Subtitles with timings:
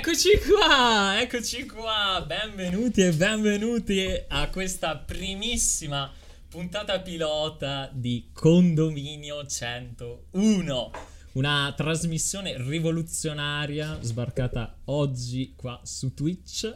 [0.00, 6.10] Eccoci qua, eccoci qua, benvenuti e benvenuti a questa primissima
[6.48, 10.90] puntata pilota di Condominio 101,
[11.32, 16.74] una trasmissione rivoluzionaria sbarcata oggi qua su Twitch.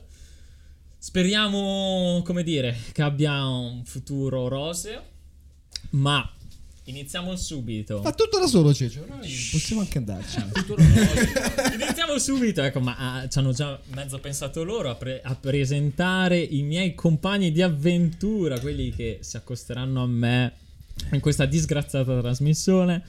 [0.99, 5.03] Speriamo, come dire, che abbia un futuro roseo,
[5.93, 6.31] ma
[6.85, 8.01] iniziamo subito.
[8.03, 10.39] Fa tutto da solo Ceccio, noi possiamo anche andarci.
[11.75, 16.39] Iniziamo subito, ecco, ma ah, ci hanno già mezzo pensato loro a, pre- a presentare
[16.39, 20.53] i miei compagni di avventura, quelli che si accosteranno a me
[21.13, 23.03] in questa disgraziata trasmissione.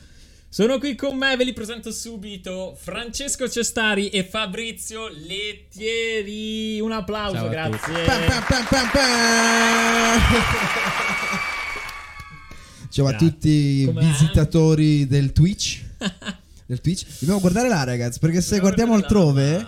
[0.48, 6.80] Sono qui con me, ve li presento subito, Francesco Cestari e Fabrizio Lettieri.
[6.80, 8.06] Un applauso, Ciao a grazie.
[8.06, 9.04] Pam, pam, pam,
[12.96, 13.28] Ciao a Grazie.
[13.30, 15.82] tutti i visitatori del Twitch.
[16.66, 17.06] Del Twitch.
[17.20, 19.68] Dobbiamo guardare là, ragazzi, perché se Dobbiamo guardiamo altrove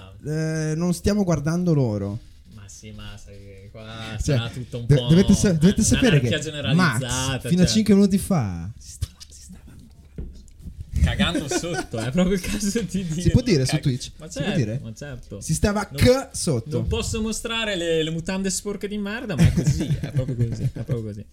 [0.71, 2.17] eh, non stiamo guardando loro.
[2.55, 5.83] Ma sì, ma sai che qua Cioè, sarà tutto un do- po' dovete, sa- dovete
[5.83, 6.29] sapere che
[6.73, 7.75] Max fino a cioè.
[7.75, 13.21] 5 minuti fa si stava, si stava- cagando sotto, è proprio il caso di dire.
[13.21, 14.11] Si può dire su Cag- Twitch?
[14.19, 14.79] Ma Si può certo, dire?
[14.81, 15.41] ma certo.
[15.41, 16.77] si stava Non- c sotto.
[16.77, 20.63] Non posso mostrare le, le mutande sporche di merda, ma è così, è proprio così,
[20.63, 21.25] è proprio così.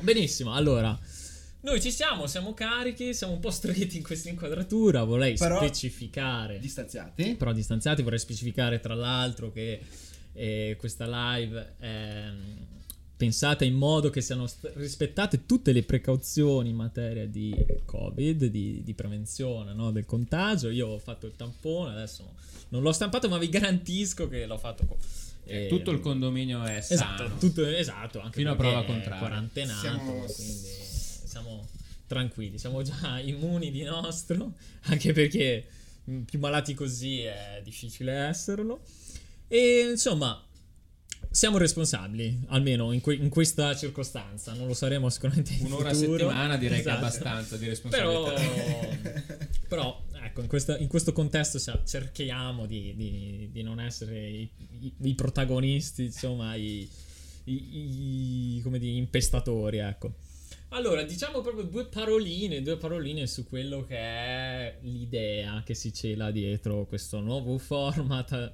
[0.00, 0.98] Benissimo, allora,
[1.66, 6.60] noi ci siamo, siamo carichi, siamo un po' stretti in questa inquadratura, vorrei Però- specificare,
[6.60, 7.34] Distanziati.
[7.34, 9.80] però distanziati, vorrei specificare tra l'altro che
[10.32, 12.52] eh, questa live è mm,
[13.16, 17.52] pensata in modo che siano st- rispettate tutte le precauzioni in materia di
[17.84, 20.68] Covid, di, di prevenzione no, del contagio.
[20.70, 22.34] Io ho fatto il tampone, adesso
[22.68, 24.84] non l'ho stampato, ma vi garantisco che l'ho fatto.
[24.86, 24.98] co-
[25.48, 27.38] eh, Tutto il condominio è Esatto, sano.
[27.38, 29.18] tutto, esatto, anche Fino a perché prova contraria.
[29.18, 30.84] quarantenato, Siamo- quindi
[31.36, 31.68] siamo
[32.06, 34.54] tranquilli, siamo già immuni di nostro,
[34.88, 35.66] anche perché
[36.04, 38.80] mh, più malati così è difficile esserlo.
[39.48, 40.42] E insomma,
[41.30, 45.94] siamo responsabili, almeno in, que- in questa circostanza, non lo saremo sicuramente in Un'ora a
[45.94, 47.04] settimana direi che è Esatto.
[47.04, 49.46] abbastanza di Però, responsabilità.
[49.68, 54.92] però ecco, in, questa- in questo contesto cerchiamo di, di- di non essere i, i-
[55.02, 56.88] i protagonisti, insomma, i,
[57.44, 60.14] i- i- come dire, impestatori, ecco.
[60.70, 66.30] Allora, diciamo proprio due paroline, due paroline su quello che è l'idea che si cela
[66.30, 68.52] dietro questo nuovo format,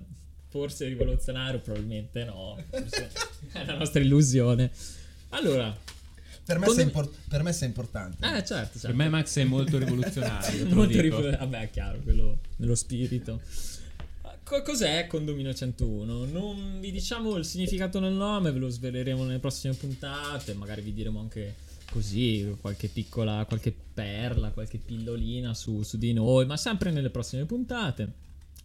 [0.48, 3.10] forse rivoluzionario, probabilmente no, forse
[3.52, 4.70] è la nostra illusione.
[5.30, 5.74] Allora,
[6.44, 8.18] Per me, sei impor- per me sei importante.
[8.24, 8.86] eh certo, certo.
[8.88, 13.40] Per me Max è molto rivoluzionario, Molto rifle- Vabbè, è chiaro, quello nello spirito.
[14.44, 16.26] Co- cos'è Condominio 101?
[16.26, 20.92] Non vi diciamo il significato del nome, ve lo sveleremo nelle prossime puntate, magari vi
[20.92, 26.90] diremo anche così qualche piccola, qualche perla, qualche pillolina su, su di noi, ma sempre
[26.90, 28.10] nelle prossime puntate.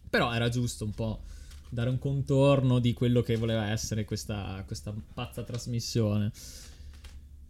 [0.08, 1.20] Però era giusto un po'
[1.68, 6.32] dare un contorno di quello che voleva essere questa, questa pazza trasmissione.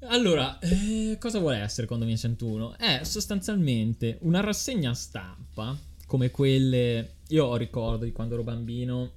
[0.01, 2.77] Allora, eh, cosa vuole essere Condominio 101?
[2.77, 7.15] È sostanzialmente una rassegna stampa come quelle.
[7.29, 9.11] Io ho ricordo di quando ero bambino,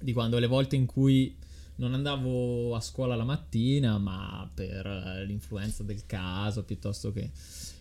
[0.00, 1.36] di quando le volte in cui
[1.76, 7.30] non andavo a scuola la mattina, ma per eh, l'influenza del caso piuttosto che.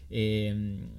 [0.08, 0.90] ehm,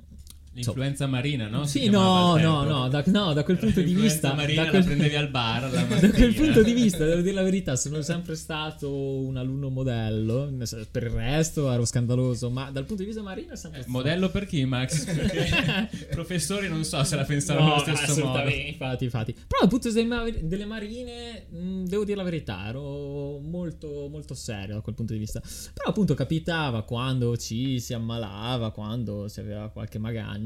[0.55, 1.65] L'influenza marina, no?
[1.67, 4.35] Sì, no, no, no, da, no, da quel punto di vista.
[4.35, 7.43] marina da quel, la prendevi al bar da quel punto di vista, devo dire la
[7.43, 10.53] verità, sono sempre stato un alunno modello.
[10.91, 13.97] Per il resto ero scandaloso, ma dal punto di vista marino è sempre Eh, stato.
[13.99, 15.05] Modello per chi, Max?
[15.13, 18.49] Perché professori non so se la pensavano allo stesso modo.
[18.49, 19.33] infatti, infatti.
[19.33, 23.39] Però dal punto di vista delle ma- delle marine, mh, devo dire la verità, ero
[23.41, 25.41] molto, molto serio da quel punto di vista.
[25.73, 30.43] Però appunto capitava quando ci si ammalava, quando si aveva qualche magagna,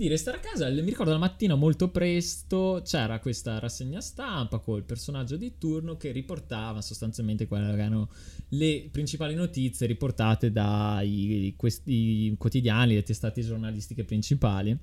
[0.00, 0.68] di restare a casa.
[0.70, 6.10] Mi ricordo la mattina molto presto c'era questa rassegna stampa col personaggio di turno che
[6.10, 8.08] riportava sostanzialmente quelle che erano
[8.48, 14.76] le principali notizie riportate dai questi quotidiani, le testate giornalistiche principali.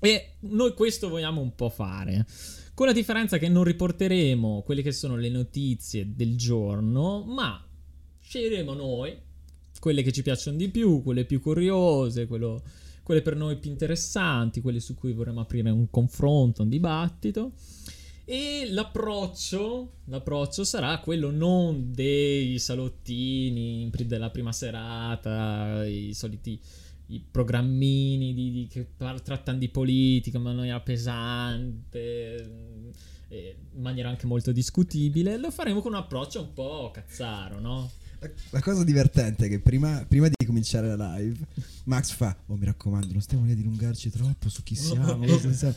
[0.00, 2.26] E noi questo vogliamo un po' fare.
[2.74, 7.64] Con la differenza che non riporteremo quelle che sono le notizie del giorno, ma
[8.20, 9.16] sceglieremo noi
[9.80, 12.62] quelle che ci piacciono di più, quelle più curiose, quello-
[13.08, 17.52] quelle per noi più interessanti, quelle su cui vorremmo aprire un confronto, un dibattito.
[18.26, 26.60] E l'approccio, l'approccio sarà quello non dei salottini della prima serata, i soliti
[27.06, 32.88] i programmini di- di- che par- trattano di politica in maniera pesante, mm,
[33.30, 35.38] in maniera anche molto discutibile.
[35.38, 37.90] Lo faremo con un approccio un po' cazzaro, no?
[38.50, 41.36] La- cosa divertente è che prima, prima di cominciare la live,
[41.84, 45.18] Max fa: Oh, mi raccomando, non stiamo lì a dilungarci troppo su chi siamo.
[45.24, 45.74] cosa siamo."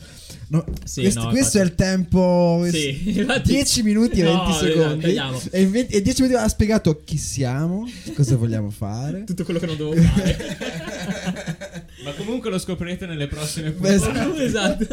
[0.48, 2.66] No, Sì, questo, no, questo è il tempo.
[2.70, 5.00] Sì, infatti- 10 minuti e 20 No, esatto, secondi.
[5.02, 5.40] tagliamo.
[5.50, 9.22] E in 20 e 10 minuti ha spiegato chi siamo, cosa vogliamo fare.
[9.24, 10.56] Tutto quello che non dovevo fare.
[12.04, 14.42] Ma comunque lo scoprirete nelle prossime Beh, puntate.
[14.44, 14.86] esatto.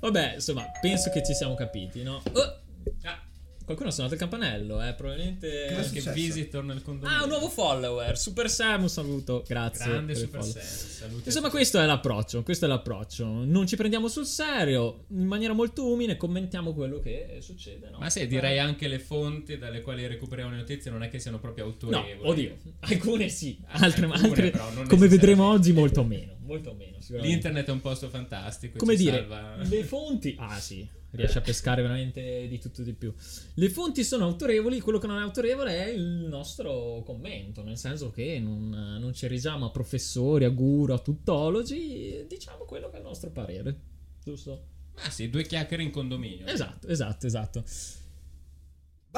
[0.00, 2.20] Vabbè, insomma, penso che ci siamo capiti, no?
[2.32, 2.60] Oh,
[3.02, 3.18] Ah,
[3.66, 5.82] qualcuno ha suonato il campanello, eh, probabilmente...
[5.82, 6.10] successo?
[6.10, 7.18] che visitor nel condominio.
[7.18, 9.90] Ah, un nuovo follower, Super Sam, un saluto, grazie.
[9.90, 10.54] Grande Super follow.
[10.54, 10.62] Sam.
[10.62, 13.26] Saluti a Insomma, questo è l'approccio, questo è l'approccio.
[13.26, 17.98] Non ci prendiamo sul serio, in maniera molto umile commentiamo quello che succede, no?
[17.98, 21.38] Ma sì, direi anche le fonti dalle quali recuperiamo le notizie non è che siano
[21.40, 22.28] proprio No, autorevoli.
[22.28, 26.98] oddio, alcune sì, altre, altre però, non come vedremo oggi molto meno, molto meno.
[27.20, 28.78] L'internet è un posto fantastico.
[28.78, 30.34] Come dire, salva- le fonti.
[30.38, 33.12] Ah, sì, riesce a pescare veramente di tutto e di più.
[33.54, 38.10] Le fonti sono autorevoli, quello che non è autorevole è il nostro commento, nel senso
[38.10, 42.98] che non, non ci erigiamo a professori, a guru, a tuttologi, diciamo quello che è
[42.98, 43.80] il nostro parere.
[44.22, 44.74] Giusto?
[44.98, 46.46] Ah sì, due chiacchiere in condominio.
[46.46, 47.64] Esatto, esatto, esatto.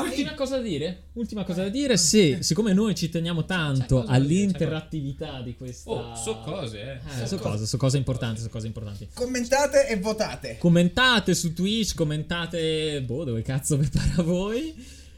[0.02, 1.02] Ultima cosa da dire?
[1.14, 5.90] Ultima cosa da dire, sì, siccome noi ci teniamo tanto all'interattività di questa...
[5.90, 7.22] Oh, so cose, eh.
[7.22, 9.08] Eh, so cose, so cose importanti, so cose importanti.
[9.12, 10.56] Commentate e votate.
[10.58, 14.74] Commentate su Twitch, commentate, boh, dove cazzo vi pare a voi.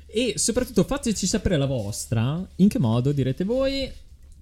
[0.06, 2.44] E soprattutto fateci sapere la vostra.
[2.56, 3.90] In che modo, direte voi.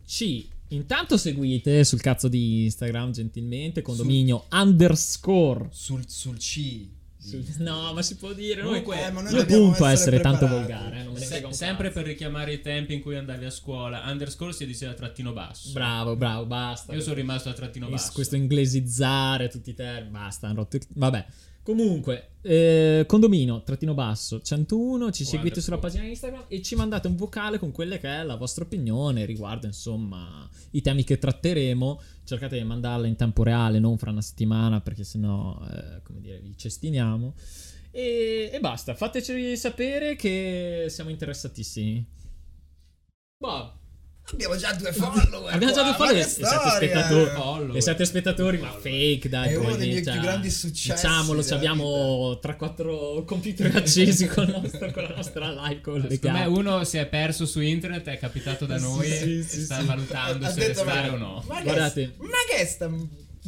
[0.06, 5.68] Ci intanto seguite sul cazzo di Instagram, gentilmente, condominio underscore.
[5.70, 6.96] Sul, sul C.
[7.58, 8.62] No, ma si può dire.
[8.62, 11.00] Comunque, eh, dobbiamo punto a essere essere tanto volgare.
[11.00, 11.98] eh, non me ne Se- frega un sempre cazzo.
[12.00, 14.02] per richiamare i tempi in cui andavi a scuola.
[14.06, 15.70] Underscore si diceva trattino basso.
[15.72, 16.92] Bravo, bravo, basta.
[16.94, 18.12] Io sono rimasto a trattino basso.
[18.14, 20.10] Questo inglesizzare tutti i termini.
[20.10, 21.26] Basta, hanno rotto il- Vabbè.
[21.68, 27.14] Comunque, eh, condomino, trattino basso, 101, ci seguite sulla pagina Instagram e ci mandate un
[27.14, 32.00] vocale con quelle che è la vostra opinione riguardo, insomma, i temi che tratteremo.
[32.24, 36.40] Cercate di mandarla in tempo reale, non fra una settimana, perché sennò, eh, come dire,
[36.40, 37.34] vi cestiniamo.
[37.90, 42.02] E, e basta, fateci sapere che siamo interessatissimi.
[43.36, 43.77] Boh,
[44.30, 45.54] Abbiamo già due follower.
[45.54, 46.70] Abbiamo già due follower e storia!
[46.70, 47.30] spettatori.
[47.30, 47.76] Follower.
[47.76, 49.52] E siete spettatori, ma fake, dai.
[49.52, 54.90] È uno dei miei più grandi successi Diciamolo, abbiamo 3-4 computer accesi con, il nostro-
[54.92, 56.48] con la nostra live Secondo me collegata.
[56.50, 59.86] uno si è perso su internet, è capitato da noi sì, e sì, sta sì.
[59.86, 61.44] valutando Ha se detto, restare ma- o no.
[61.46, 62.14] Ma che, Guardate.
[62.18, 62.26] ma
[62.56, 62.88] che sta...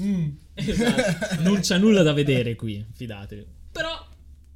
[0.01, 0.29] Mm.
[0.55, 1.41] Esatto.
[1.43, 3.47] Non c'è nulla da vedere qui, fidatevi.
[3.73, 4.07] Però,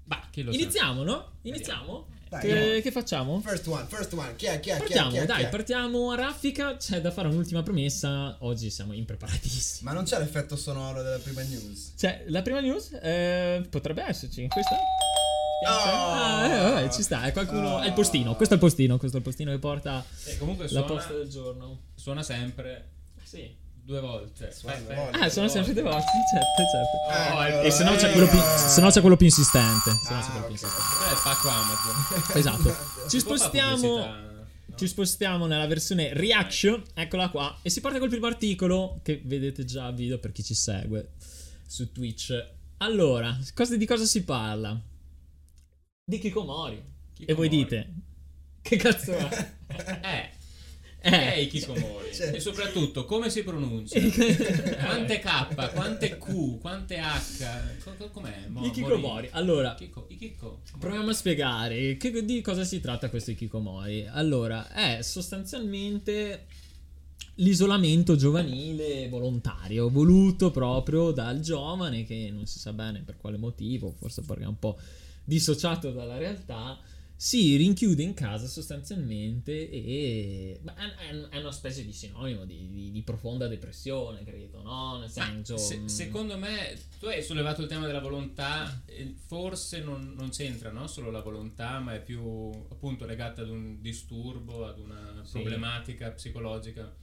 [0.05, 0.59] Bah, lo sa.
[0.59, 1.33] iniziamo, no?
[1.43, 2.07] Iniziamo?
[2.41, 2.41] Dai,
[2.75, 3.41] che, che facciamo?
[3.41, 4.35] First one, first one.
[4.37, 5.49] Chi è, chi è, chi è, Partiamo, chi è, dai, chi è?
[5.49, 6.77] partiamo a raffica.
[6.77, 8.37] C'è da fare un'ultima premessa.
[8.41, 9.89] Oggi siamo impreparatissimi.
[9.89, 11.93] Ma non c'è l'effetto sonoro della prima news?
[11.97, 14.47] Cioè, la prima news eh, potrebbe esserci.
[14.49, 14.75] Questa?
[14.75, 15.71] Oh!
[15.71, 17.23] Ah, eh, vabbè, ci sta.
[17.25, 17.81] È qualcuno.
[17.81, 18.35] È il postino.
[18.37, 18.99] Questo è il postino.
[18.99, 21.79] Questo è il postino che porta E comunque la suona, posta del giorno.
[21.95, 22.89] suona sempre
[23.23, 23.63] Sì.
[23.85, 24.55] Due volte.
[24.65, 25.19] Beh, due volte.
[25.19, 26.19] Ah, sono sempre dei vostri.
[26.35, 27.63] Certo, certo.
[27.63, 28.43] Eh, E se no c'è eh, quello più, eh.
[28.69, 29.91] se no c'è quello più insistente.
[29.91, 30.63] Se no c'è Ah, quello più ok.
[30.63, 31.13] insistente.
[31.15, 32.23] Il pacco Amazon.
[32.39, 33.09] Esatto.
[33.09, 34.23] Ci spostiamo.
[34.77, 39.65] Ci spostiamo nella versione reaction, eccola qua, e si parte col primo articolo che vedete
[39.65, 41.13] già a video per chi ci segue
[41.65, 42.33] su Twitch.
[42.79, 44.77] Allora, cosa- di cosa si parla?
[46.05, 46.75] Di Kikomori.
[47.15, 47.25] Kikomori.
[47.25, 47.89] E voi dite,
[48.63, 49.53] che cazzo è?
[50.03, 50.31] Eh,
[51.07, 51.11] Eh.
[51.11, 52.15] che è i Kikomori?
[52.15, 53.99] Cioè- E soprattutto, come si pronuncia?
[54.85, 57.83] quante K, quante Q, quante H?
[57.85, 58.47] Co- co- com'è?
[58.49, 59.29] Mo- I Kikomori.
[59.33, 60.61] Allora, Kiko, I Kiko.
[60.79, 64.07] proviamo a spiegare che- di cosa si tratta questo Kikomori.
[64.07, 66.47] Allora, è sostanzialmente
[67.39, 73.93] l'isolamento giovanile volontario, voluto proprio dal giovane che non si sa bene per quale motivo,
[73.99, 74.79] forse perché è un po'
[75.25, 76.79] dissociato dalla realtà,
[77.17, 80.61] si rinchiude in casa sostanzialmente e
[81.31, 84.99] è, una specie di sinonimo di, di- di profonda depressione, credo, no?
[84.99, 85.57] Nel senso...
[85.57, 88.83] se- mm, secondo me, tu hai sollevato il tema della volontà,
[89.27, 90.87] forse non, non c'entra no?
[90.87, 95.33] solo la volontà, ma è più appunto legata ad un disturbo, ad una Sì.
[95.39, 96.95] problematica psicologica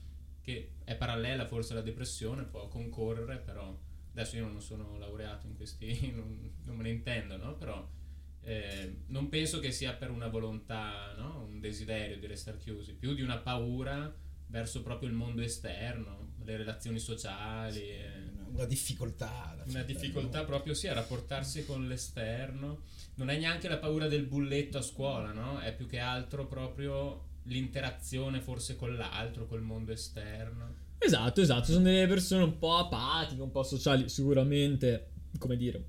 [0.42, 3.76] che è parallela forse alla depressione, può concorrere, però
[4.12, 7.54] adesso io non sono laureato in questi, non, non me ne intendo, no?
[7.54, 7.88] però
[8.44, 11.46] eh, non penso che sia per una volontà, no?
[11.48, 14.12] un desiderio di restare chiusi, più di una paura
[14.48, 17.80] verso proprio il mondo esterno, le relazioni sociali.
[17.88, 19.56] eh, Una difficoltà.
[19.66, 20.44] una difficoltà no?
[20.44, 22.82] proprio sì a rapportarsi con l'esterno.
[23.14, 25.58] Non è neanche la paura del bulletto a scuola, no?
[25.60, 30.74] È più che altro proprio l'interazione forse con l'altro, col mondo esterno.
[30.98, 35.84] Esatto, esatto, sono delle persone un po' apatiche, un po' sociali, sicuramente, come dire,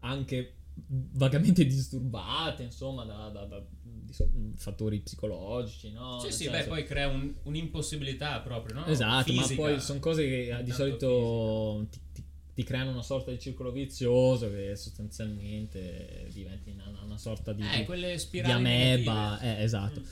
[0.00, 0.54] anche
[0.86, 4.24] vagamente disturbate, insomma, da, da- da dis-
[4.56, 6.18] fattori psicologici, no?
[6.18, 8.86] Sì, Nel sì, senso- beh, poi crea un- un'impossibilità proprio, no?
[8.86, 9.60] Esatto, ma Fisica.
[9.62, 12.24] poi sono cose che eh, di solito ti, ti-
[12.54, 17.86] ti creano una sorta di circolo vizioso che sostanzialmente diventi una, una sorta di, Eh,
[17.86, 19.38] di- di ameba.
[19.40, 20.00] Eh, esatto.
[20.00, 20.04] Mm.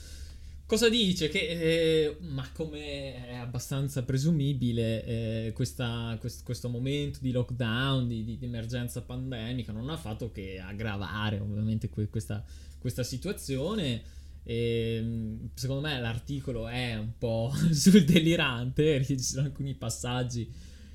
[0.71, 1.27] Cosa dice?
[1.27, 8.23] Che, eh, ma come è abbastanza presumibile, eh, questa- quest- questo momento di lockdown, di,
[8.23, 12.41] di- di emergenza pandemica, non ha fatto che aggravare ovviamente que- questa,
[12.79, 14.01] questa situazione.
[14.43, 20.49] E, secondo me l'articolo è un po' sul delirante, perché ci sono alcuni passaggi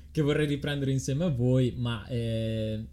[0.09, 2.83] che vorrei riprendere insieme a voi, ma eh,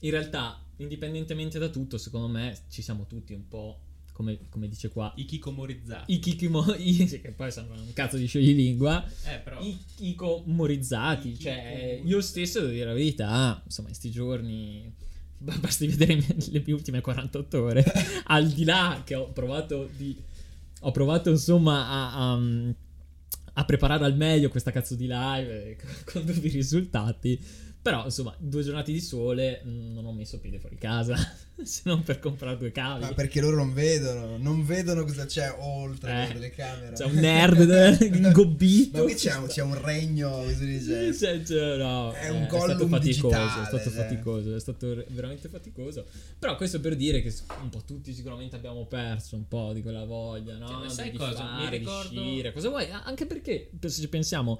[0.00, 3.78] in realtà, indipendentemente da tutto, secondo me ci siamo tutti un po',
[4.14, 6.12] come, come dice qua, I kikomorizzati.
[6.14, 9.60] i kikimo, i- che poi sembrano un cazzo di scioglilingua, Eh, però...
[9.60, 14.92] i ikomorizzati, I cioè io stesso devo dire la verità, insomma in sti giorni
[15.38, 16.14] ba- basti vedere
[16.50, 17.84] le mie ultime 48 ore,
[18.28, 20.16] al di là che ho provato di
[20.86, 22.40] ho provato insomma a, a,
[23.54, 27.40] a preparare al meglio questa cazzo di live con dubbi risultati,
[27.84, 31.14] però insomma due giornate di sole mh, non ho messo piede fuori casa
[31.62, 33.02] se non per comprare due cavi.
[33.02, 36.92] Ma perché loro non vedono, non vedono cosa c'è oltre Eh, la telecamera.
[36.96, 38.96] C'è un nerd ingobbito.
[38.98, 41.12] Ma qui c'è un, c'è un regno, come si dice?
[41.12, 43.00] Sì, cioè, cioè, no, È eh, un stato Gollum faticoso,
[43.36, 43.92] digitale, è stato cioè.
[43.92, 46.06] faticoso, è stato re- veramente faticoso.
[46.38, 50.04] Però questo per dire che un po' tutti sicuramente abbiamo perso un po' di quella
[50.04, 50.66] voglia, no?
[50.68, 51.36] Cioè, ma Di- sai di cosa?
[51.36, 52.52] fare, Mi di ricordo- uscire.
[52.54, 52.86] Cosa vuoi?
[52.90, 54.58] Anche perché se ci pensiamo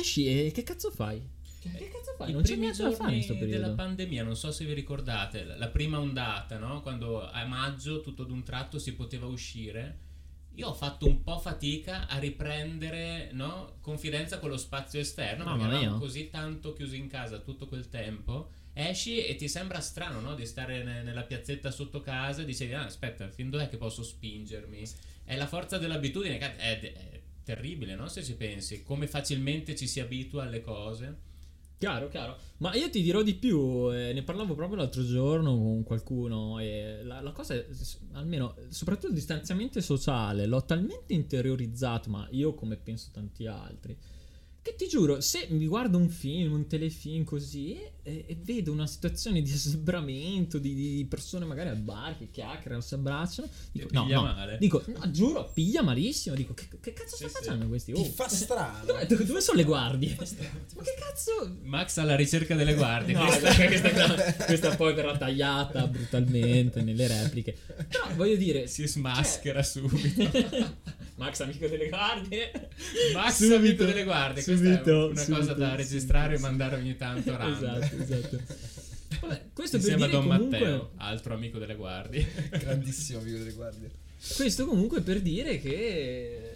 [0.00, 1.38] esci e che cazzo fai?
[1.60, 2.30] Cioè, che cazzo fai?
[2.30, 3.74] I non c'è primi da fare in giorni questo della periodo.
[3.74, 6.80] pandemia, non so se vi ricordate, la- prima ondata, no?
[6.80, 10.08] Quando a maggio tutto d'un tratto si poteva uscire.
[10.54, 13.76] Io ho fatto un po' fatica a riprendere no?
[13.80, 17.88] confidenza con lo spazio esterno Mamma perché eravamo così tanto chiusi in casa tutto quel
[17.88, 18.50] tempo.
[18.72, 20.34] Esci e ti sembra strano no?
[20.34, 24.02] di stare ne- nella piazzetta sotto casa e dicevi: ah, aspetta, fin dov'è che posso
[24.02, 24.82] spingermi?
[25.24, 28.08] È la forza dell'abitudine, è, è terribile, no?
[28.08, 31.28] Se ci pensi, come facilmente ci si abitua alle cose.
[31.80, 32.36] Chiaro, chiaro.
[32.58, 37.02] Ma io ti dirò di più, eh, ne parlavo proprio l'altro giorno con qualcuno e
[37.02, 37.66] la, la cosa è,
[38.12, 43.96] almeno, soprattutto il distanziamento sociale, l'ho talmente interiorizzato, ma io come penso tanti altri,
[44.70, 48.86] che ti giuro, se mi guardo un film, un telefilm così e, e- vedo una
[48.86, 54.02] situazione di assembramento, di, di persone magari al bar che chiacchierano, si abbracciano, dico, no,
[54.04, 54.58] piglia no, male.
[54.58, 57.44] dico, no, giuro, piglia malissimo, dico, che, che cazzo Sì, sta sì.
[57.44, 57.92] facendo questi?
[57.92, 58.84] Ti Oh, fa strano.
[58.84, 60.16] dove, dove- dove sono le guardie?
[60.16, 61.56] Ma che cazzo...
[61.62, 63.14] Max alla ricerca delle guardie.
[63.20, 67.56] No, Questa- questa, questa, questa poi verrà tagliata brutalmente nelle repliche.
[67.88, 70.78] Però voglio dire, si smaschera subito.
[71.24, 72.50] Max amico delle guardie.
[73.14, 74.42] Max Subito, amico delle guardie.
[74.42, 77.82] Questa subito, è una subito, cosa da registrare subito, e mandare ogni tanto random.
[77.82, 78.40] Esatto, esatto.
[79.20, 82.26] Vabbè, questo per Insieme a dire Don comunque Matteo, altro amico delle guardie.
[82.50, 83.90] Grandissimo amico delle guardie.
[84.36, 86.54] questo comunque per dire che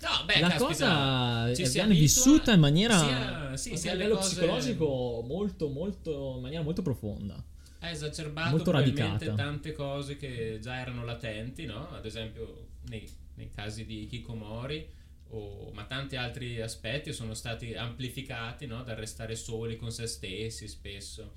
[0.00, 3.90] No, beh, la caspita, cosa ci si viene vissuta in maniera sia- sì, anche sia
[3.92, 7.42] a livello cose- psicologico molto molto in maniera molto profonda.
[7.80, 9.34] Ha esacerbato Molto radicata.
[9.34, 11.88] tante cose che già erano latenti, no?
[11.94, 13.06] Ad esempio nei,
[13.36, 14.86] nei casi di Kikomori,
[15.28, 18.82] o- ma tanti altri aspetti sono stati amplificati no?
[18.82, 21.32] dal restare soli con se stessi spesso.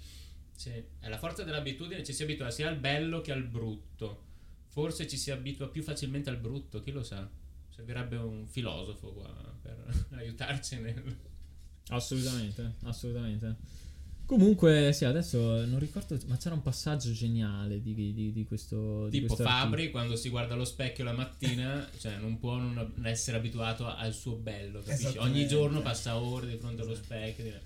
[0.56, 4.28] Sì, È la forza dell'abitudine, ci si abitua sia al bello che al brutto.
[4.68, 7.28] Forse ci si abitua più facilmente al brutto, chi lo sa?
[7.70, 11.18] Servirebbe un filosofo qua per aiutarci nel...
[11.88, 13.56] Assolutamente, assolutamente.
[14.30, 19.06] Comunque, sì, adesso non ricordo, ma c'era un passaggio geniale di, di- di questo.
[19.06, 22.92] di Tipo questo Fabri quando si guarda allo specchio la mattina, cioè non può non
[23.06, 25.18] essere abituato al suo bello, capisci?
[25.18, 27.44] Ogni giorno passa ore di fronte allo specchio.
[27.44, 27.64] dire,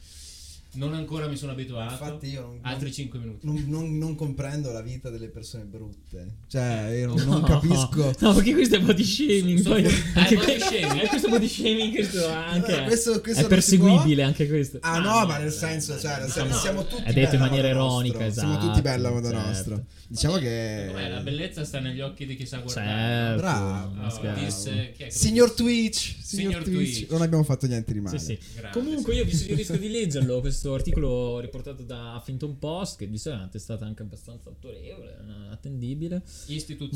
[0.75, 1.91] Non ancora mi sono abituato.
[2.03, 3.45] Infatti io non, Altri 5 minuti.
[3.45, 6.37] non, non- non comprendo la vita delle persone brutte.
[6.47, 8.11] Cioè, io non, non capisco.
[8.19, 9.59] No, perché questo è body shaming.
[9.61, 11.03] So- poi, so- anche eh, body que- shaming.
[11.03, 12.75] eh, questo body shaming, questo anche.
[12.75, 14.77] No, questo- questo è non perseguibile anche questo.
[14.81, 16.53] Ah no, no, ma nel senso, cioè, no, no.
[16.55, 18.33] siamo tutti È detto in maniera ironica, nostro.
[18.41, 19.47] Siamo esatto, tutti belli a modo certo.
[19.47, 19.85] nostro.
[20.07, 21.09] Diciamo che Com'è?
[21.09, 22.87] La bellezza sta negli occhi di chi sa guardare.
[22.87, 25.51] Certo, Bravo, Oh, disse- è Signor?
[25.53, 26.93] Twitch, signor, Signor Twitch.
[26.97, 27.11] Twitch.
[27.11, 28.17] non abbiamo fatto niente di male.
[28.19, 28.37] Sì,
[28.71, 33.41] Comunque io vi suggerisco di leggerlo, questo articolo riportato da Huffington Post, che di solito
[33.41, 36.23] è una testata anche abbastanza autorevole, eh, attendibile,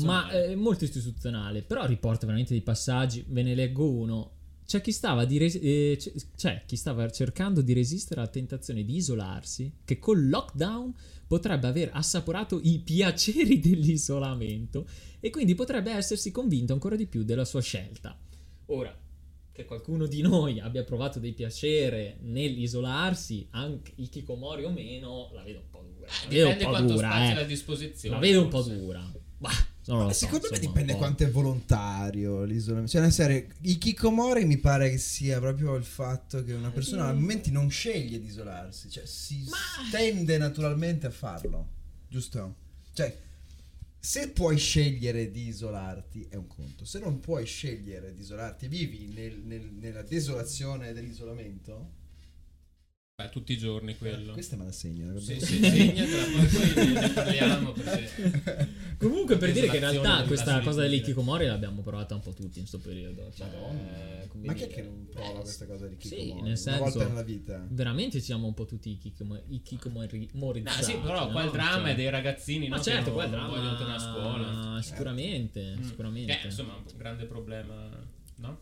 [0.06, 4.32] ma è molto istituzionale, però riporta veramente dei passaggi, ve ne leggo uno.
[4.64, 8.84] C'è chi stava, di res- eh, c- c'è chi stava cercando di resistere alla tentazione
[8.84, 10.94] di isolarsi, che col lockdown
[11.26, 14.86] potrebbe aver assaporato i piaceri dell'isolamento
[15.20, 18.18] e quindi potrebbe essersi convinto ancora di più della sua scelta.
[18.66, 18.94] Ora,
[19.58, 25.42] che qualcuno di noi abbia provato dei piacere nell'isolarsi, anche i Kikomori o meno, la
[25.42, 26.06] vedo un po' dura.
[26.06, 27.42] La vedo un Dipende po' quanto dura, spazio eh.
[27.42, 28.14] a disposizione.
[28.14, 29.12] La vedo un po' dura.
[29.38, 29.50] Bah,
[29.86, 31.04] lo so, Secondo me insomma, dipende un po'.
[31.04, 32.92] quanto è volontario l'isolamento.
[32.92, 37.08] Cioè, nella serie, i Kikomori mi pare che sia proprio il fatto che una persona
[37.08, 39.44] a momenti non sceglie di isolarsi, cioè si
[39.90, 41.66] tende naturalmente a farlo,
[42.06, 42.54] giusto?
[42.92, 43.26] Cioè,
[44.00, 49.06] se puoi scegliere di isolarti è un conto, se non puoi scegliere di isolarti, vivi
[49.08, 51.97] nel- nel- nella desolazione dell'isolamento,
[53.20, 54.32] Beh, tutti i giorni quello.
[54.32, 55.18] questa me la segno.
[55.18, 58.68] Sì, sì, segnatela, poi, ne parliamo perché...
[58.96, 60.82] Comunque per dire che in realtà questa cosa solitudine.
[60.88, 63.32] dell'ikikomori l'abbiamo provata un po' tutti in questo periodo.
[63.34, 64.26] Cioè, Madonna.
[64.28, 66.32] come Ma chi è che non prova eh, questa cosa di sì, Kikomori?
[66.34, 67.66] nel Una senso- volta nella vita.
[67.68, 72.10] Veramente siamo un po' tutti ikikomori ikikomori No, sì, però qua il dramma è dei
[72.10, 72.82] ragazzini, Ma no?
[72.82, 74.80] certo, qua il non dramma vogliono tornare a scuola.
[74.82, 75.82] Sicuramente, Mm.
[75.82, 76.40] sicuramente.
[76.40, 77.88] Eh, insomma, un grande problema,
[78.36, 78.58] no?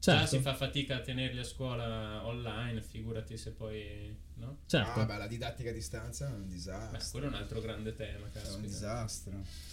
[0.00, 4.58] Certo, Già si fa fatica a tenerli a scuola online, figurati se poi, no?
[4.66, 5.00] certo.
[5.00, 6.98] Ah, beh, la didattica a distanza è un Beh, disastro.
[7.12, 8.60] quello è un altro grande tema, È un caspita.
[8.66, 9.32] disastro.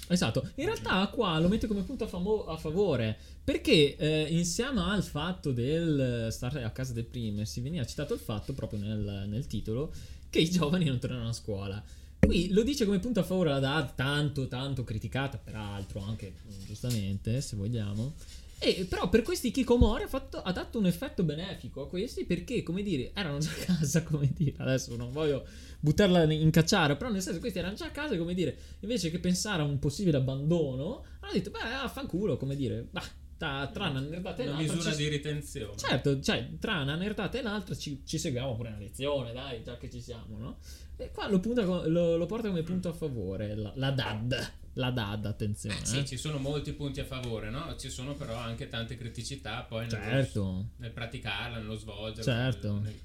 [0.10, 4.80] Esatto, in realtà qua lo mette come punto a, famo- a favore perché eh, insieme
[4.82, 9.26] al fatto del stare a casa del primer si veniva citato il fatto proprio nel,
[9.28, 9.92] nel titolo
[10.30, 11.84] che i giovani non tornano a scuola.
[12.20, 16.34] Qui lo dice come punto a favore la DAD, tanto tanto criticata, peraltro anche
[16.66, 18.14] giustamente se vogliamo.
[18.60, 22.64] E però per questi Kikomori ha, fatto- ha dato un effetto benefico a questi perché,
[22.64, 25.46] come dire, erano già a casa, come dire, adesso non voglio
[25.80, 29.12] buttarla in cacciara, però nel senso questi erano già a casa, e come dire, invece
[29.12, 33.04] che pensare a un possibile abbandono, hanno detto, beh, affanculo, come dire, bah,
[33.38, 34.74] tra, tra una nerdata e Una l'altra...
[34.76, 35.78] misura ci- di ritenzione.
[35.78, 39.78] Certo, cioè, tra una nerdata e l'altra ci, ci seguiamo pure una lezione, dai, già
[39.78, 40.58] che ci siamo, no?
[40.98, 44.92] E qua lo, punta lo- lo porta come punto a favore, la, la DAD, la
[44.92, 45.80] DAD, attenzione.
[45.82, 46.06] Eh, sì, eh.
[46.06, 47.76] ci sono molti punti a favore, no?
[47.78, 50.70] Ci sono però anche tante criticità poi nello- Certo.
[50.78, 52.24] nel praticarla, nello svolgerla.
[52.24, 52.74] Certo.
[52.74, 53.00] nel- nel-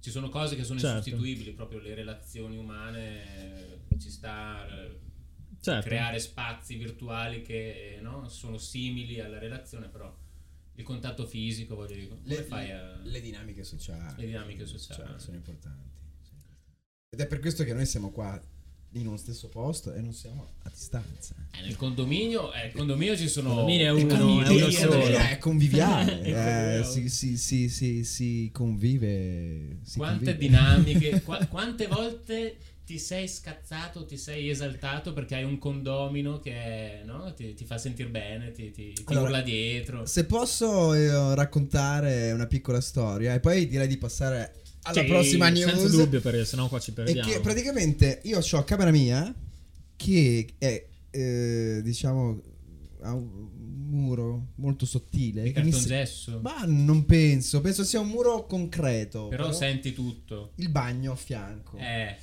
[0.00, 0.96] Ci sono cose che sono Certo.
[0.98, 4.98] insostituibili, proprio le relazioni umane, eh, ci sta eh,
[5.60, 5.86] Certo.
[5.88, 10.16] creare spazi virtuali che no, sono simili alla relazione, però
[10.76, 12.96] il contatto fisico, voglio dire, come Le, fai a...
[13.02, 14.14] le dinamiche sociali.
[14.20, 15.02] Le dinamiche sociali.
[15.02, 15.88] Cioè, sono importanti.
[16.22, 16.76] sono importanti.
[17.10, 18.40] Ed è per questo che noi siamo qua
[18.92, 21.34] in uno stesso posto e non siamo a distanza.
[21.52, 23.48] Eh, nel condominio, eh, il condominio ci sono...
[23.50, 25.02] condominio è uno- è uno solo.
[25.02, 29.78] È conviviale, È eh, si, si, si, si, si convive.
[29.82, 30.38] Si Quante convive.
[30.38, 37.02] dinamiche, qua- quante volte ti sei scazzato, ti sei esaltato perché hai un condomino che
[37.04, 40.06] no, ti, ti fa sentire bene, ti, ti, ti Allora, urla dietro.
[40.06, 44.54] Se posso eh, raccontare una piccola storia e poi direi di passare
[44.88, 45.70] alla Sì, prossima news.
[45.72, 47.30] Senza dubbio, perché sennò qua ci E perdiamo.
[47.30, 49.34] che praticamente io ho camera mia
[49.96, 52.40] che è, eh, diciamo,
[53.02, 53.46] ha un
[53.90, 55.42] muro molto sottile.
[55.42, 56.40] Di mi se- cartongesso.
[56.42, 59.28] Ma non penso, penso sia un muro concreto.
[59.28, 60.52] Però senti tutto.
[60.56, 61.76] il bagno a fianco.
[61.78, 62.16] Eh,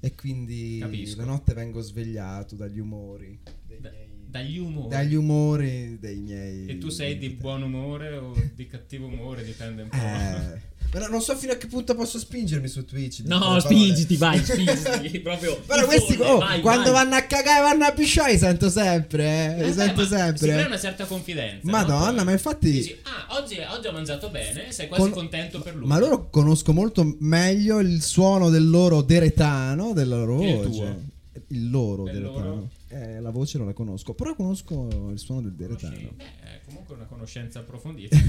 [0.00, 1.16] E quindi Capisco.
[1.18, 3.36] la notte vengo svegliato dagli umori.
[3.66, 4.88] dei da- miei- dagli umori.
[4.90, 6.66] dagli umori dei miei.
[6.68, 9.96] E tu sei di buon umore o di cattivo umore, dipende un po'.
[9.96, 10.76] Eh.
[10.90, 13.20] No, non so fino a che punto posso spingermi su Twitch.
[13.24, 15.20] No, spingiti, vai, spingiti.
[15.20, 15.60] proprio.
[15.66, 17.04] Però questi folle, oh, vai, quando vai.
[17.04, 19.58] vanno a cagare vanno a pisciare, li sento sempre, eh.
[19.60, 20.64] Eh, Li beh, sento Si crea sempre.
[20.64, 21.70] una certa confidenza.
[21.70, 22.24] Madonna, no?
[22.24, 25.86] Ma infatti Dici, ah, oggi, oggi ho mangiato bene, sei quasi Con- contento per lui.
[25.86, 31.06] Ma loro conosco molto meglio il suono del loro deretano, della loro voce.
[31.48, 32.38] Il loro Del deretano.
[32.44, 32.68] loro?
[32.88, 36.10] Eh, la voce non la conosco, però conosco il suono del Conosci- deretano.
[36.16, 38.16] Beh, è comunque una conoscenza approfondita.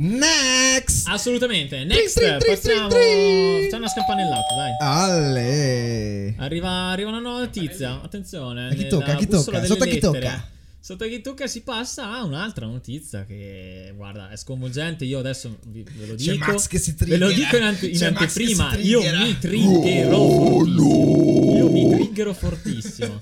[0.00, 1.08] Next!
[1.08, 1.82] Assolutamente.
[1.84, 2.88] Next, Trin, trin, trin, passiamo.
[2.88, 4.76] C'è una scampanellata, dai.
[4.80, 6.34] Ale!
[6.38, 8.00] Arriva, arriva una nuova notizia.
[8.00, 8.68] Attenzione.
[8.68, 9.12] A chi tocca?
[9.12, 9.64] A chi tocca?
[9.64, 10.20] Sotto a chi lettere.
[10.20, 10.48] tocca?
[10.80, 15.04] Sotto chi tocca si passa a un'altra notizia che, guarda, è sconvolgente.
[15.04, 16.52] Io adesso vi- ve lo C'è dico.
[16.52, 17.26] Max che si Ve triggera.
[17.26, 18.76] lo dico in, ante- in C'è anteprima.
[18.76, 21.56] Io mi triggerò Oh, fortissimo.
[21.56, 23.18] Io mi triggerò fortissimo.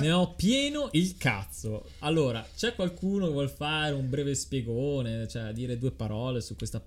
[0.00, 1.90] Ne ho pieno il cazzo.
[2.00, 6.80] Allora, c'è qualcuno che vuol fare un breve spiegone, cioè dire due parole su questa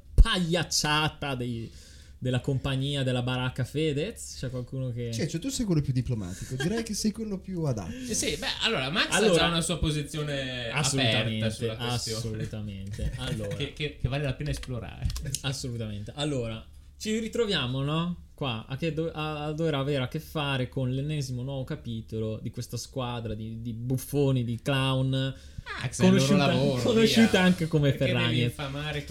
[0.53, 1.71] pagliacciata dei-
[2.17, 4.37] della compagnia della baracca Fedez?
[4.39, 5.11] C'è qualcuno che.
[5.11, 6.55] Cioè, tu sei quello più diplomatico.
[6.55, 7.93] Direi che sei quello più adatto.
[8.09, 12.17] Eh sì, beh, allora Max ha Allora- già una sua posizione aperta Assolutamente, sulla questione.
[12.19, 13.11] assolutamente.
[13.19, 15.05] Allora, che, che- che vale la pena esplorare.
[15.41, 16.13] Assolutamente.
[16.15, 16.65] Allora,
[16.97, 18.17] ci ritroviamo, no?
[18.43, 22.49] Qua a, che do- a- dover avere a che fare con l'ennesimo nuovo capitolo di
[22.49, 26.81] questa squadra di, di buffoni, di clown, il loro conosciuta, lavoro.
[26.81, 27.41] conosciuta via.
[27.41, 28.51] anche come Ferragni.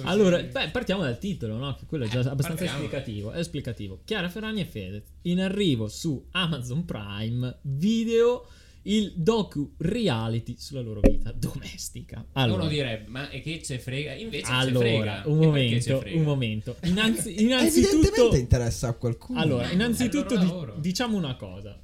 [0.03, 1.75] Allora, beh, partiamo dal titolo, no?
[1.77, 2.75] Che quello è già Eh, abbastanza partiamo.
[2.85, 3.31] esplicativo.
[3.31, 4.01] È esplicativo.
[4.05, 8.47] Chiara Ferragni e Fedez in arrivo su Amazon Prime Video
[8.85, 12.25] il docu reality sulla loro vita domestica.
[12.33, 14.13] Allora, Uno direbbe, ma e che ce frega?
[14.15, 15.23] Invece ce allora frega.
[15.27, 16.17] un ce momento, frega?
[16.19, 16.77] un momento.
[16.85, 19.39] Innanzi- Evidentemente innanzitutto, interessa a qualcuno.
[19.41, 21.79] allora, Eh, innanzitutto è di- diciamo una cosa.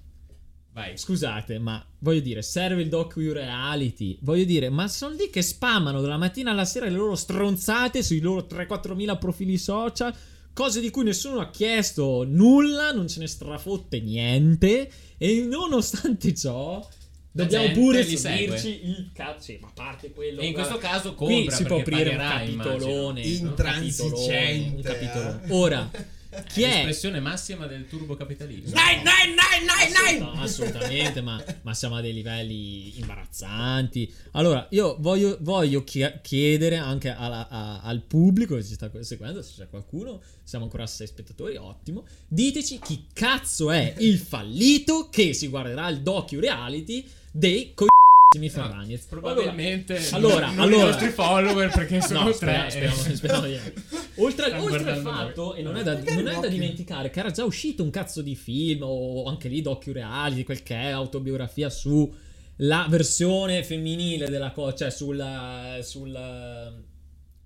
[0.73, 0.97] Vai.
[0.97, 4.19] Scusate, ma voglio dire, serve il docu-reality.
[4.23, 8.21] Voglio dire, ma sono lì che spammano dalla mattina alla sera le loro stronzate sui
[8.21, 10.15] loro 3-4 mila profili social.
[10.59, 14.91] Cose di cui nessuno ha chiesto nulla, non ce ne strafotte niente.
[15.17, 16.85] E nonostante ciò,
[17.31, 19.41] dobbiamo pure subirci il cazzo.
[19.45, 20.41] Sì, ma a parte quello.
[20.41, 22.51] E in guarda, questo caso Qui compra si può aprire un capitolone.
[22.51, 22.63] immagino.
[22.63, 25.41] un capitolone, Un Intransigente, capitolone.
[25.51, 25.91] Ora,
[26.49, 26.69] chi è?
[26.69, 28.75] L'espressione massima del turbocapitalismo.
[28.79, 30.43] Nine, nine, nine, nine, nine!
[30.43, 34.13] Assolutamente, assolutamente, ma, ma siamo a dei livelli imbarazzanti.
[34.33, 39.53] Allora, io voglio, voglio chiedere anche alla- a- al pubblico che ci sta seguendo, se
[39.57, 42.05] c'è qualcuno, siamo ancora a 6 spettatori, ottimo.
[42.29, 49.05] Diteci chi cazzo è il fallito che si guarderà il docu reality dei coglioni Ferragnez.
[49.09, 52.67] Probabilmente Allora, non allora- i nostri follower perché sono No, tre.
[52.69, 54.01] speriamo, speriamo, speriamo di no.
[54.19, 55.59] Oltre, oltre al fatto, noi.
[55.59, 58.35] e non è, da, non è da dimenticare, che era già uscito un cazzo di
[58.35, 62.13] film, o anche lì docu reality, quel che è, autobiografia su
[62.61, 65.79] la versione femminile della cosa, cioè sulla.
[65.83, 66.73] sulla.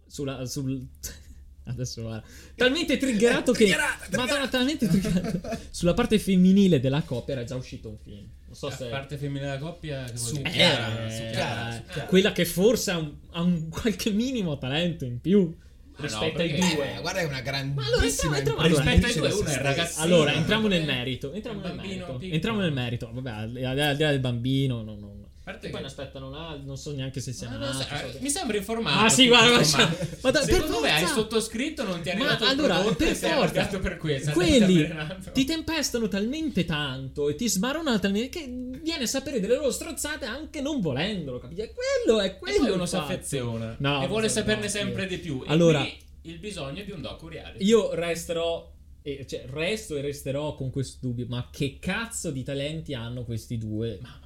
[0.06, 0.46] sulla.
[0.46, 0.86] sul.
[1.64, 2.26] Adesso guarda.
[2.56, 3.74] Talmente triggerato che.
[4.16, 5.40] Madonna, talmente triggerato.
[5.70, 8.28] Sulla parte femminile della coppia era già uscito un film.
[8.46, 8.84] Non so La se.
[8.86, 10.36] parte femminile della coppia che Su?
[10.36, 12.08] Eh, Chiara, su eh, Chiara, su Chiara.
[12.08, 15.56] quella che forse ha un, ha un qualche minimo talento in più
[15.96, 16.96] no, rispetto ai perché- due.
[16.96, 20.04] Eh, guarda, è una Ma grandissima allora, rispetto ai due, uno è ragazzino.
[20.04, 21.32] Allora, entriamo no, nel merito.
[21.32, 22.34] Entriamo nel bambino merito.
[22.34, 23.10] Entriamo nel merito.
[23.12, 25.11] Vabbè, al di là, del bambino, non- A
[25.42, 27.80] parte E poi che- ne aspettano un altro, non so neanche se sia Ma nato.
[27.82, 29.04] eh, che- mi sembra informato.
[29.04, 32.44] Ah, sì, guarda, ma- ma da- Secondo me hai sottoscritto, non ti è Ma arrivato
[32.44, 34.30] il allora, per e forza, per questo.
[34.32, 34.88] quelli
[35.32, 38.46] ti tempestano talmente tanto e ti smarronano talmente che
[38.82, 41.72] viene a sapere delle loro strozzate anche non volendolo, capite?
[41.74, 45.08] Quello è E quello il uno si affeziona No, e vuole saperne no, sempre io-
[45.08, 45.42] di più.
[45.46, 47.64] Allora- e il bisogno di un docu reality.
[47.64, 48.70] Io resterò.
[49.04, 51.26] eh, cioè, resto e resterò con questo dubbio.
[51.28, 53.98] Ma che cazzo di talenti hanno questi due?
[54.00, 54.20] Ma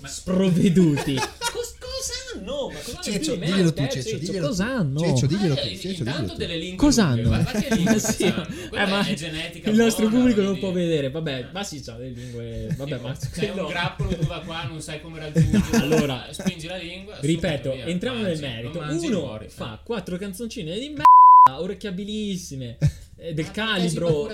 [0.00, 0.02] Max.
[0.02, 1.14] Ma sprovveduti.
[1.54, 2.68] Cos- cosa hanno?
[2.68, 3.46] Ma cosa hanno Ceccio, di me?
[3.46, 5.00] diglielo tu, Eh, Ceccio, diglielo Cosa hanno?
[5.00, 7.30] Ceccio, diglielo Eh, tu, Ceccio, diglielo delle lingue Cosa hanno?
[7.70, 11.10] lingue Sì, eh, ma è genetica il nostro buona, pubblico non può vedere.
[11.10, 12.74] Vabbè, ma sì, c'ha le lingue.
[12.76, 15.76] Vabbè, ma C'è un grappolo, tu va qua, non sai come raggiungerlo.
[15.76, 17.16] Allora, spingi la lingua.
[17.20, 18.78] Ripeto, entriamo Mangi, nel merito.
[19.06, 22.90] Uno fa quattro canzoncine di merda, orecchiabilissime, eh,
[23.32, 24.28] del Ma si va calibro.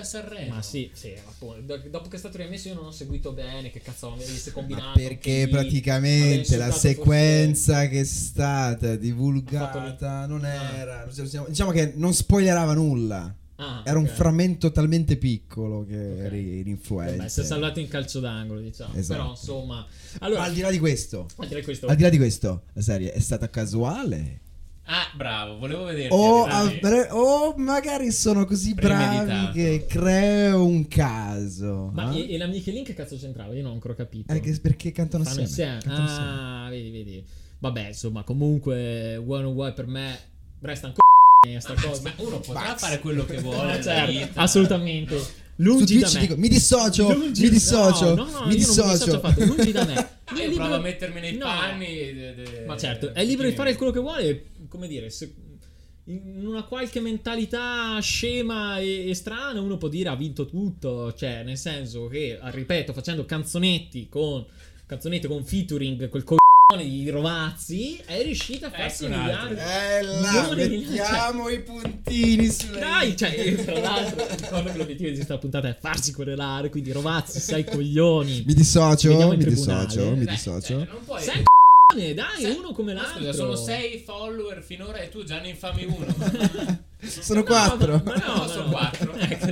[0.49, 1.61] Ma sì, sì, appunto.
[1.61, 3.69] Do- Dopo che è stato rimesso, io non ho seguito bene.
[3.71, 4.99] Che cazzo avesse Ma combinato?
[4.99, 10.75] perché chi- praticamente la sequenza che è stata divulgata non Ah.
[10.75, 11.07] era.
[11.47, 13.35] Diciamo che non spoilerava nulla.
[13.57, 14.11] Ah, Era un ok.
[14.11, 16.19] frammento talmente piccolo che Ok.
[16.19, 16.79] eri.
[16.87, 18.95] Vabbè, si è salvato in calcio d'angolo, diciamo.
[18.95, 19.19] Esatto.
[19.19, 19.75] Però, insomma.
[19.75, 19.87] Ma
[20.25, 22.17] Allora, al di là di questo, al di là di questo, al di là di
[22.17, 24.39] questo, la serie è stata casuale?
[24.93, 26.09] Ah, bravo, volevo vederti.
[26.13, 26.79] O, arrivare.
[27.03, 31.91] avre- o magari sono così bravi che creo un caso.
[31.93, 32.19] ma eh?
[32.29, 33.53] e, e la Michelin che cazzo c'entrava?
[33.53, 34.33] Io non ho ancora capito.
[34.33, 35.75] Eh, che- perché cantano Fanno assieme.
[35.75, 35.95] insieme.
[35.97, 36.65] cantano.
[36.65, 37.23] Ah, vedi, vedi.
[37.59, 40.19] Vabbè, insomma, comunque, One on One per me
[40.59, 42.01] resta un c***o sta cosa.
[42.03, 42.79] ma uno potrà Max.
[42.81, 43.77] fare quello che vuole.
[43.79, 45.39] Eh, certo, assolutamente.
[45.57, 46.19] Lungi da me.
[46.19, 49.93] dico, mi dissocio, Lungi- mi dissocio, no, no, no, mi dissocio lungi da me.
[50.31, 51.45] È io libero- provo a mettermi nei No.
[51.45, 51.85] panni.
[52.13, 55.33] de- de- Ma certo, è libero di fare quello che vuole, come dire, se-
[56.05, 61.43] in una qualche mentalità scema e, e strana uno può dire ha vinto tutto, cioè
[61.43, 64.43] nel senso che, ah, ripeto, facendo canzonetti con
[64.87, 69.49] canzonetti con featuring quel coglione di Rovazzi è riuscita a farsi Ecco un altro.
[69.49, 70.67] miliardi.
[70.67, 75.67] Di- mettiamo i puntini sulle Dai, cioè, tra l'altro, ricordo che l'obiettivo di questa puntata
[75.69, 78.43] è farsi querelare, quindi Rovazzi, sei coglioni.
[78.45, 79.85] Mi dissocio, mi tribunale.
[79.85, 80.87] dissocio, mi Dai, dissocio.
[80.87, 81.43] cioè,
[81.93, 83.17] dai, Sei- uno come l'altro.
[83.19, 86.05] Scusa, sono sei follower finora e tu già ne infami uno.
[87.01, 88.01] Sono No, quattro.
[88.05, 88.69] Ma, ma no, No, no, sono no.
[88.71, 89.13] quattro.
[89.15, 89.45] Ecco,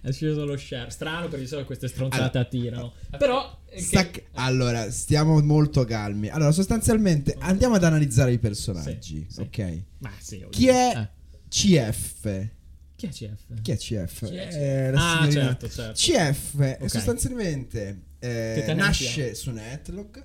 [0.00, 0.88] è sceso lo share.
[0.90, 2.94] Strano perché di solito queste stronzate attirano.
[3.18, 3.60] Però.
[3.68, 6.28] eh, che- Stac- allora, stiamo molto calmi.
[6.30, 9.40] Allora, sostanzialmente andiamo ad analizzare i personaggi, Sì, sì.
[9.42, 9.82] ok?
[9.98, 11.08] Ma sì, Chi è Eh,
[11.48, 12.46] CF?
[12.96, 13.60] chi è CF?
[13.60, 14.26] Chi è CF?
[14.26, 15.92] Chi è Eh, la Ah, signorina- certo, certo.
[15.94, 16.90] CF è Ok.
[16.90, 20.24] sostanzialmente eh, Che nasce su Netlog.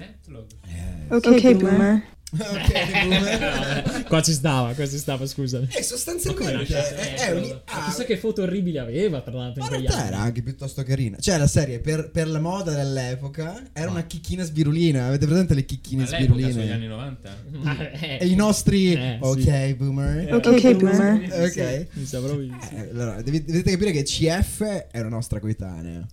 [0.00, 0.46] Netlog.
[0.66, 2.02] Eh, Okay, boomer.
[2.32, 4.02] ok, boomer.
[4.06, 5.66] Qua ci stava, qua ci stava, scusami.
[5.76, 9.60] E sostanzialmente nasce è, è un- Ma ah, chissà che foto orribili aveva, tra l'altro,
[9.60, 10.08] Ma in quegli realtà anni.
[10.14, 11.16] era anche piuttosto carina.
[11.18, 13.90] Cioè, la serie per, per la moda dell'epoca era Ah.
[13.90, 15.06] una chicchina sbirulina.
[15.06, 16.72] Avete presente le chicchine Ma l'epoca sugli sbiruline?
[16.72, 17.36] anni 90?
[17.64, 18.92] Ah, eh, E i nostri.
[18.92, 19.26] Eh, sì.
[19.28, 20.34] ok, boomer.
[20.34, 21.42] Ok, boomer.
[21.42, 21.86] Ok.
[21.94, 22.74] Mi sa proprio sì.
[22.76, 26.06] Eh, allora, devi- dovete capire che CF è una nostra coetanea.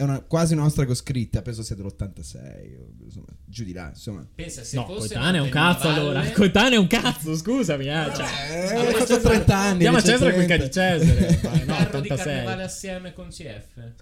[0.00, 1.42] È una, quasi una nostra coscritta.
[1.42, 2.36] Penso sia dell'86.
[2.78, 3.88] o, Insomma, giù di là.
[3.88, 4.24] Insomma.
[4.32, 6.20] Pensa, se No, fosse coetaneo è un cazzo allora.
[6.20, 7.86] valle- Coetaneo è un cazzo, scusami.
[7.88, 8.26] Eh, cioè.
[8.72, 9.70] Eh, ho fatto 30 anni.
[9.72, 10.56] Andiamo a Cesare quel 30.
[10.56, 11.40] che di Cesare.
[11.42, 12.16] No, Carro di 86.
[12.16, 13.92] carnevale assieme con CF.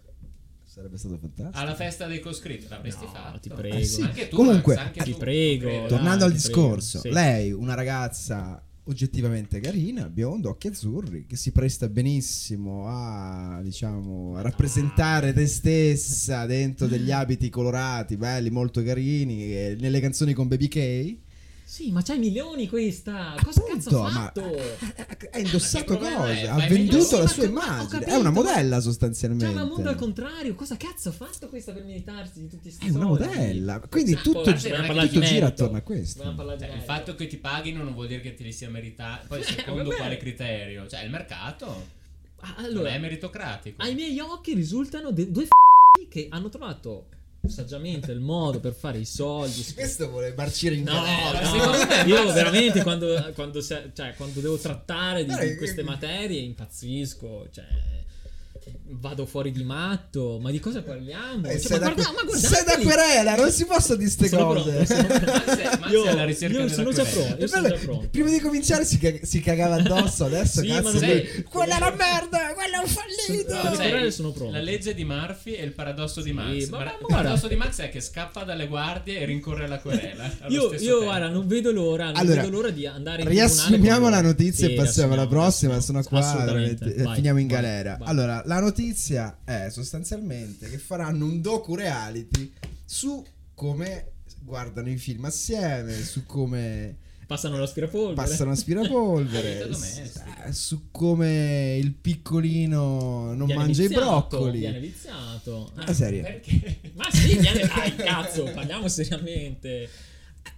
[0.65, 1.59] Sarebbe stato fantastico.
[1.59, 3.39] Alla festa dei coscritti l'avresti No, fatto.
[3.41, 3.77] ti prego.
[3.77, 4.03] Eh sì.
[4.03, 5.87] Anche tu, Comunque, Max, anche ti tu, prego.
[5.87, 6.61] Tornando dai, al ti prego.
[6.67, 7.11] discorso, Sì.
[7.11, 14.43] lei, una ragazza oggettivamente carina, bionda, occhi azzurri, che si presta benissimo a, diciamo, a
[14.43, 20.69] rappresentare te stessa dentro degli abiti colorati, belli, molto carini, e nelle canzoni con Baby
[20.69, 21.17] K.
[21.69, 23.35] Sì, ma c'hai milioni questa.
[23.43, 25.29] Cosa cazzo ha Appunto, fatto?
[25.33, 29.47] ha indossato Ma cose, ha venduto la sua immagine, capito, è una modella C'è sostanzialmente.
[29.53, 30.55] una mondo al contrario.
[30.55, 34.23] Cosa cazzo ha fatto questa per meritarsi di tutti questi È una modella, quindi Sì,
[34.23, 36.23] tutto, gi- tutto gira attorno a questo.
[36.23, 39.27] Cioè, il fatto che ti paghino non vuol dire che te li sia meritati.
[39.27, 40.87] Poi secondo quale criterio?
[40.87, 41.95] Cioè il mercato
[42.41, 43.83] Ah, non Allora, è meritocratico.
[43.83, 47.07] ai miei occhi risultano de- due f***i che hanno trovato
[47.49, 49.65] saggiamente il modo per fare i soldi.
[49.75, 51.41] Questo vuole marcire in No, galera.
[51.41, 55.77] no, secondo me io veramente quando, quando, se- cioè, quando devo trattare di, di queste
[55.77, 57.65] che- materie impazzisco, cioè
[58.89, 61.47] vado fuori di matto, ma di cosa parliamo?
[61.47, 64.37] Eh, Cioè, sei, ma da, guarda, ma sei da querela, non si possono dire queste
[64.37, 64.85] Sono cose.
[64.85, 68.09] pronto, Io, è alla ricerca io della sono già pronto, io sono già pronto.
[68.11, 70.83] Prima di cominciare si, cag- si cagava addosso, adesso Sì, cazzo.
[70.83, 74.05] ma lui- sei- Quella è una merda, quello è fallito.
[74.05, 74.57] Le sono pronte.
[74.59, 76.69] La legge di Murphy e il paradosso di Max.
[76.69, 79.79] ma- Ma- ma il paradosso di Max è che scappa dalle guardie e rincorre alla
[79.79, 80.31] querela.
[80.49, 84.21] Io, io guarda, non vedo l'ora, non Allora, vedo l'ora di andare in Riassumiamo la
[84.21, 85.81] notizia Sì, e passiamo alla prossima.
[85.81, 86.77] Sono qua, Vai,
[87.15, 87.97] finiamo in vai, galera.
[87.99, 88.09] vai.
[88.09, 92.53] Allora, la notizia è sostanzialmente che faranno un docu reality
[92.85, 93.25] su
[93.55, 96.97] come guardano i film assieme, su come
[97.27, 98.15] Passano l'aspirapolvere.
[98.15, 100.07] passano Ah, aspirapolvere, vita domestica.
[100.45, 104.59] s- eh, su come il piccolino non Viene mangia viziato, i broccoli.
[104.61, 105.73] Viene viziato.
[105.75, 106.23] La serie.
[106.23, 106.81] Perché?
[106.95, 107.67] Ma sì, viene.
[107.67, 109.89] Dai, cazzo, parliamo seriamente.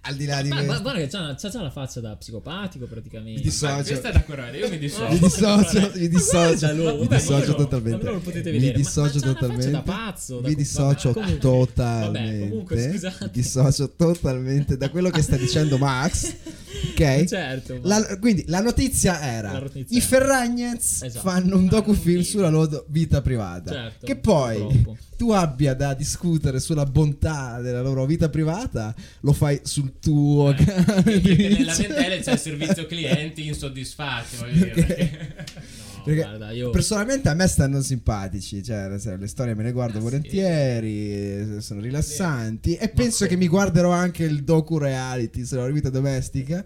[0.02, 2.86] Al di là di Ma, questo, guarda che c'ha, c'ha già la faccia da psicopatico
[2.86, 3.40] praticamente.
[3.40, 3.74] Mi dissocio.
[3.74, 5.12] Ma questa è da querela, io mi dissocio.
[5.12, 8.04] mi dissocio, mi Ma dissocio, mi dissocio totalmente.
[8.04, 9.70] non lo potete Mi vedere, ma- dissocio totalmente.
[9.70, 12.38] da pazzo, da- Mi dissocio comunque- totalmente.
[12.38, 13.24] vabbè, comunque, scusate.
[13.24, 16.34] Mi dissocio totalmente da quello che sta dicendo Max.
[16.90, 17.24] Ok?
[17.24, 17.78] Certo.
[17.82, 20.00] ma- La- quindi la notizia era La notizia i.
[20.00, 21.28] Ferragnez Esatto.
[21.28, 24.96] fanno un docufilm sulla loro vita privata Certo, che poi purtroppo.
[25.16, 31.02] tu abbia da discutere sulla bontà della loro vita privata lo fai sul tuo canale
[31.02, 34.70] Perché di nella lamentele c'è il servizio clienti insoddisfatti, voglio dire.
[34.70, 35.36] perché-
[35.87, 36.70] No, Perché guarda, io...
[36.70, 41.80] personalmente a me stanno simpatici, cioè le- storie me le guardo Ah, volentieri, eh, sono
[41.80, 46.64] rilassanti e penso che mi guarderò anche il docu reality sulla vita domestica,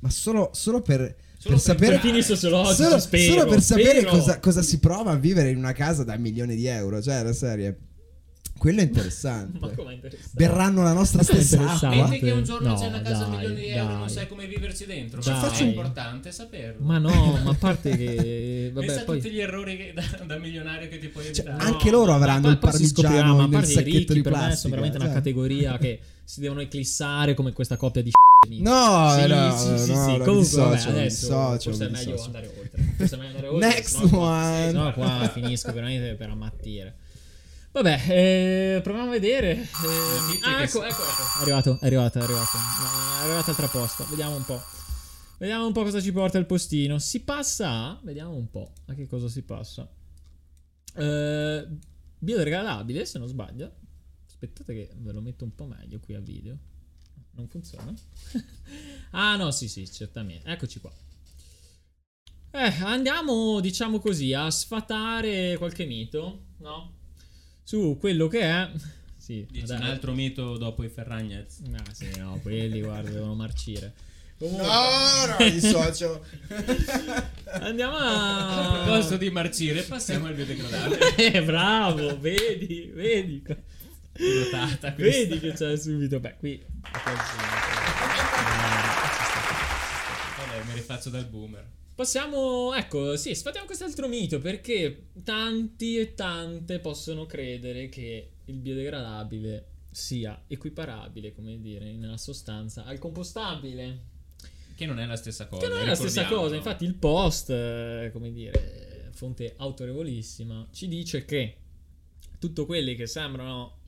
[0.00, 4.04] ma solo, solo per, Solo per sapere per fini sociologici, solo, spero, solo per sapere
[4.04, 7.32] cosa, cosa si prova a vivere in una casa da milioni di euro, cioè la
[7.32, 7.78] serie.
[8.64, 9.58] Quello è interessante.
[9.60, 10.30] Ma com'è interessante?
[10.32, 12.08] Berranno la nostra stessa acqua.
[12.08, 14.06] Metti che un giorno No, c'è una casa a dai, milioni di euro e non
[14.06, 14.14] dai.
[14.14, 15.20] sai come viverci dentro.
[15.20, 15.34] Dai.
[15.38, 16.82] Ma è importante saperlo.
[16.82, 17.10] Ma no,
[17.44, 18.70] ma a parte che...
[18.72, 19.20] Pensa Vabbè, a poi...
[19.20, 21.70] tutti gli errori che- da, da milionario che ti puoi Cioè, evitare.
[21.70, 24.38] anche loro avranno il parmigiano ma a nel parte i sacchetto ricchi di per me
[24.38, 25.14] plastica, sono veramente una cioè.
[25.16, 28.12] categoria che si devono eclissare come questa coppia di
[28.46, 29.90] No, sì, no, sì, sì, no, sì.
[29.92, 32.24] no, Comunque, dissocio, vabbè, adesso dissocio, forse è meglio dissocio.
[32.24, 32.94] andare oltre.
[32.96, 33.68] Forse è meglio andare oltre.
[33.68, 34.66] Next sennò qua- one.
[34.66, 36.94] sennò qua finisco veramente per ammattire.
[37.74, 39.50] Vabbè, eh, proviamo a vedere.
[39.50, 39.66] Eh,
[40.20, 41.38] Notizie ah, ecco, ecco, ecco.
[41.38, 42.56] È arrivato, è arrivato, è arrivato.
[42.56, 44.04] È arrivata altra posta.
[44.04, 44.62] Vediamo un po'.
[45.38, 47.00] Vediamo un po' cosa ci porta il postino.
[47.00, 48.00] Si passa a...
[48.04, 49.92] Vediamo un po' a che cosa si passa.
[50.94, 51.66] Eh,
[52.16, 53.72] biodegradabile, se non sbaglio.
[54.24, 56.56] Aspettate che ve lo metto un po' meglio qui a video.
[57.32, 57.92] Non funziona?
[59.10, 60.48] ah no, sì, sì, certamente.
[60.48, 60.92] Eccoci qua.
[62.52, 67.02] Eh, andiamo, diciamo così, a sfatare qualche mito, no?
[67.64, 68.70] Su quello che è...
[69.16, 71.60] Sì, Dici un altro mito dopo i Ferragnez.
[71.72, 73.94] Ah, sì, no, quelli, guarda, devono marcire.
[74.38, 76.22] Comunque, No, no, mi dissocio.
[77.52, 78.82] andiamo A a...
[78.82, 81.14] proposito di marcire, passiamo al biodegradabile.
[81.32, 83.42] Eh, bravo, vedi, vedi.
[83.46, 85.02] Notata questa.
[85.24, 86.20] Vedi che c'è subito.
[86.20, 86.62] Beh, qui.
[90.36, 91.64] Vabbè, mi rifaccio dal boomer.
[91.94, 99.68] Possiamo, ecco, sì, sfatiamo quest'altro mito perché tanti e tante possono credere che il biodegradabile
[99.92, 104.12] sia equiparabile, come dire, nella sostanza al compostabile.
[104.74, 105.64] Che non è la stessa cosa.
[105.64, 110.88] Che non è la stessa cosa, infatti il post, eh, come dire, fonte autorevolissima, ci
[110.88, 111.58] dice che
[112.40, 113.82] tutto quelli che sembrano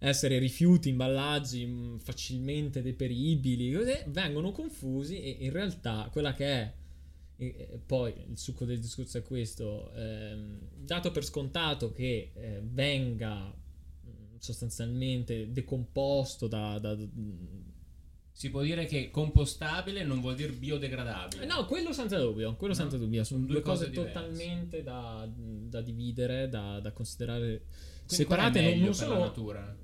[0.00, 6.72] essere rifiuti, imballaggi facilmente deperibili, così, vengono confusi e in realtà quella che è
[7.40, 13.44] e- poi il succo del discorso è questo, ehm, dato per scontato che eh, venga
[13.46, 16.96] mh, sostanzialmente decomposto da, da-
[18.32, 21.44] Si può dire che compostabile non vuol dire biodegradabile.
[21.46, 25.28] No, quello senza dubbio, quello No, senza dubbio, sono due due cose, cose totalmente da,
[25.34, 27.62] da dividere, da, da considerare
[28.06, 29.76] Quindi separate non, non sono la natura.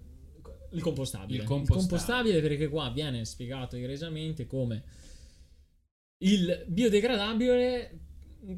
[0.70, 1.42] il compostabile.
[1.42, 2.40] Il compostabile.
[2.40, 4.82] perché qua viene spiegato egregiamente come
[6.18, 7.98] il biodegradabile,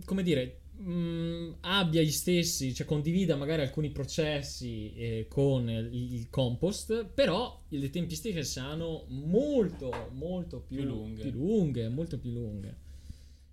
[0.05, 6.31] come dire, mh, abbia gli stessi, cioè condivida magari alcuni processi eh, con il, il
[6.31, 11.23] compost, però le tempistiche siano molto, molto più, Più lunghe.
[11.23, 12.77] più lunghe, molto più lunghe.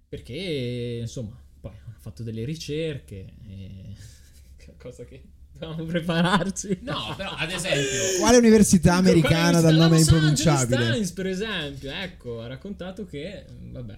[0.10, 3.96] Perché, insomma, poi hanno fatto delle ricerche e...
[4.78, 5.22] cosa che
[5.54, 6.80] dovevamo prepararci.
[6.82, 10.92] No, però ad esempio, Quale università americana dal nome Los Angeles impronunciabile?
[10.92, 13.98] Times, per esempio, ecco, ha raccontato che, vabbè.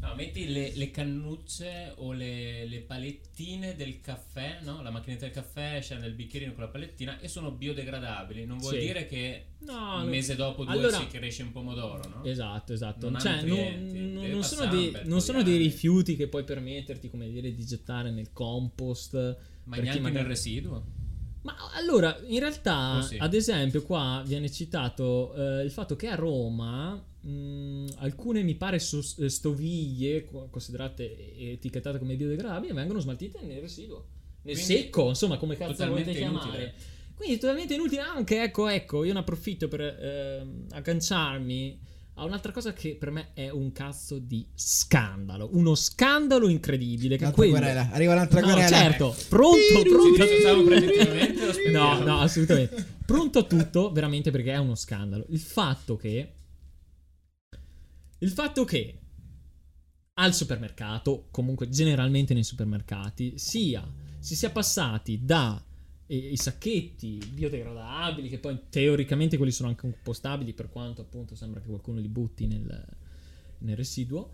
[0.00, 4.80] no, metti le, le cannucce o le, le palettine del caffè, no?
[4.82, 8.46] La macchinetta del caffè scende nel bicchierino con la palettina e sono biodegradabili.
[8.46, 8.78] Non vuol Sì.
[8.80, 12.24] dire che No, un mese dopo due Allora- si cresce un pomodoro, no?
[12.24, 13.10] Esatto, esatto.
[13.10, 17.52] Non Cioè, non, non- sono, dei, non sono dei rifiuti che puoi permetterti, come dire,
[17.54, 19.36] di gettare nel compost.
[19.66, 20.84] Ma per chi neanche nel residuo.
[21.42, 23.16] Ma allora, in realtà, Oh, sì.
[23.18, 28.80] ad esempio, qua viene citato eh, il fatto che a Roma mh, alcune, mi pare,
[28.80, 34.06] sos- eh, stoviglie co- considerate etichettate come biodegradabili vengono smaltite nel residuo,
[34.42, 36.46] nel Quindi, secco, insomma, come cazzo lo totalmente volete chiamare.
[36.62, 36.74] inutile.
[37.14, 41.80] Quindi totalmente inutile anche, ecco, ecco, io ne approfitto per ehm, agganciarmi
[42.18, 47.30] a un'altra cosa che per me è un cazzo di scandalo, uno scandalo incredibile che
[47.30, 47.52] quello...
[47.52, 47.90] querela.
[47.90, 48.68] Arriva un'altra No, querela.
[48.68, 50.24] certo, pronto, pronto.
[50.24, 52.94] lo No, no, assolutamente.
[53.04, 55.26] Pronto a tutto, veramente perché è uno scandalo.
[55.28, 56.32] Il fatto che.
[58.18, 58.98] Il fatto che
[60.14, 63.86] al supermercato, comunque generalmente nei supermercati, sia
[64.18, 65.62] si sia passati da
[66.06, 71.60] eh, i sacchetti biodegradabili, che poi teoricamente quelli sono anche compostabili, per quanto appunto sembra
[71.60, 72.86] che qualcuno li butti nel,
[73.58, 74.32] nel residuo,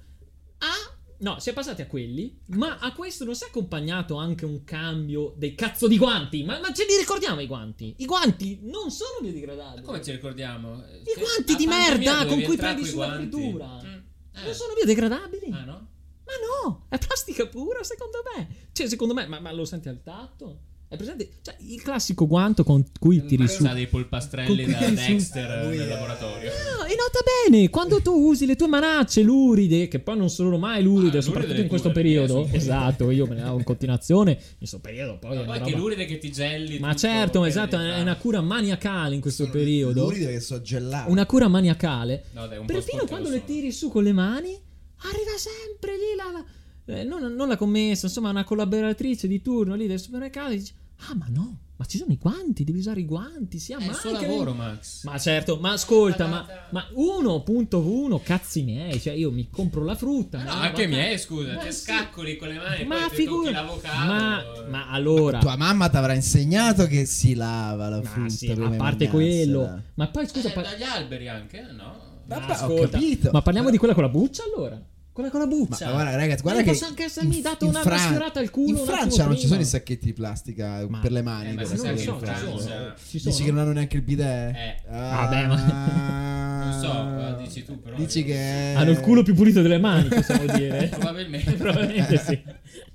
[0.59, 4.45] a No, si è passati a quelli, ma a questo non si è accompagnato anche
[4.45, 6.43] un cambio dei cazzo di guanti.
[6.43, 7.95] Ma, ma ce li ricordiamo i guanti?
[7.99, 9.85] I guanti non sono biodegradabili.
[9.85, 10.83] Come ci ricordiamo?
[10.85, 13.67] I guanti di merda con cui prendi sulla fritura.
[13.67, 15.49] Non Non sono biodegradabili?
[15.49, 15.55] Mm.
[15.55, 15.89] Ah no?
[16.25, 16.33] Ma
[16.65, 18.69] no, è plastica pura secondo me.
[18.73, 20.71] Cioè, secondo me, ma, ma lo senti al tatto?
[20.93, 21.29] È presente?
[21.41, 23.63] Cioè, il classico guanto con cui tiri su.
[23.65, 26.51] sa dei polpastrelli da Dexter Lui nel è- laboratorio.
[26.51, 30.59] No, e nota bene, quando tu usi le tue manacce luride, che poi non sono
[30.59, 32.47] mai luride, Ah, soprattutto luride in questo periodo.
[32.53, 34.33] Esatto, io me ne davo in continuazione.
[34.33, 37.79] In questo periodo poi Ma poi roba- che luride che ti gelli Ma certo, esatto,
[37.79, 40.03] è una cura maniacale in questo Sono periodo.
[40.05, 41.11] luride che so gelato.
[41.11, 42.25] Una cura maniacale.
[42.33, 43.47] No, dai, un Perfino quando le sono.
[43.47, 44.51] tiri su con le mani,
[44.99, 46.31] arriva sempre lì la.
[46.39, 46.45] la-
[46.85, 50.51] eh, non, non la commessa, insomma, una collaboratrice di turno lì del supermercato.
[50.53, 50.73] e Dice:
[51.09, 53.59] Ah, ma no, ma ci sono i guanti, devi usare i guanti.
[53.59, 55.03] Sia È il suo lavoro, Max.
[55.05, 60.43] Ma certo, ma ascolta, ma, ma 1.1 cazzi miei, cioè io mi compro la frutta.
[60.43, 61.81] No, anche vado a- miei, scusa, Ma ti sì.
[61.81, 64.07] scaccoli con le mani, Ma poi ti figura- tocchi l'avocado.
[64.13, 68.31] ma, ma allora, Tua mamma ti avrà insegnato che si lava la ma frutta.
[68.31, 69.11] sì, a parte mangiarsela.
[69.11, 72.11] quello, ma poi scusa, Eh, pa- dagli alberi anche, no?
[72.27, 73.31] ma Vabbè, ho ascolta, capito.
[73.33, 74.81] ma parliamo Però- di quella con la buccia allora?
[75.13, 75.91] Quella con la Ma buccia.
[75.91, 78.49] guarda, ragazzi, guarda Ma che posso anche essermi in- dato in una Fran- sfiorata al
[78.51, 81.51] culo In Francia non ci sono i sacchetti di plastica Ma- per le mani.
[81.51, 82.25] Eh, ma per si sa le che in cose.
[82.25, 83.45] Francia- Ci Dici sono?
[83.45, 84.55] che non hanno neanche il bidet?
[84.57, 84.77] Eh.
[84.89, 85.27] Ah.
[85.27, 89.35] Vabbè, ma- Non so, eh, dici tu, però Dici io- che Hanno il culo più
[89.35, 90.87] pulito delle mani, possiamo dire.
[90.89, 91.53] Probabilmente.
[91.53, 92.43] Probabilmente sì.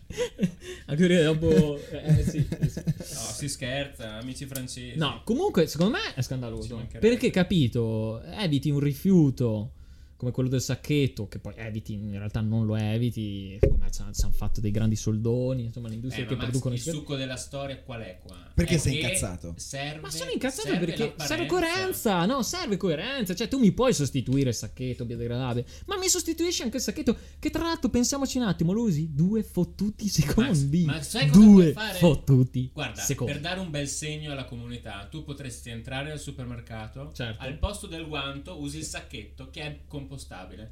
[0.88, 1.77] Anche perché dopo...
[1.91, 2.82] eh, sì, sì, sì.
[2.86, 4.97] No, si scherza, amici francesi.
[4.97, 6.84] No, comunque secondo me è Ci scandaloso.
[6.99, 9.73] Perché capito, eviti un rifiuto
[10.17, 14.32] come quello del sacchetto, che poi eviti, in realtà non lo eviti, come ci hanno
[14.34, 18.01] fatto dei grandi soldoni, insomma, le Eh, che Max, producono il succo della storia qual
[18.01, 18.36] è qua?
[18.53, 19.53] Perché È sei incazzato?
[19.58, 21.25] Serve, Ma sono incazzato serve perché l'apparenza.
[21.27, 22.41] serve coerenza, no?
[22.41, 23.36] Serve coerenza.
[23.36, 27.15] Cioè, tu mi puoi sostituire il sacchetto biodegradabile, ma mi sostituisci anche il sacchetto.
[27.38, 30.86] Che tra l'altro, pensiamoci un attimo, lo usi due fottuti secondi.
[30.86, 31.97] ma sai cosa due puoi fare?
[31.99, 33.34] fottuti Guarda, secondi.
[33.34, 37.43] per dare un bel segno alla comunità, tu potresti entrare al supermercato, Certo.
[37.43, 40.72] al posto del guanto usi il sacchetto che è compostabile.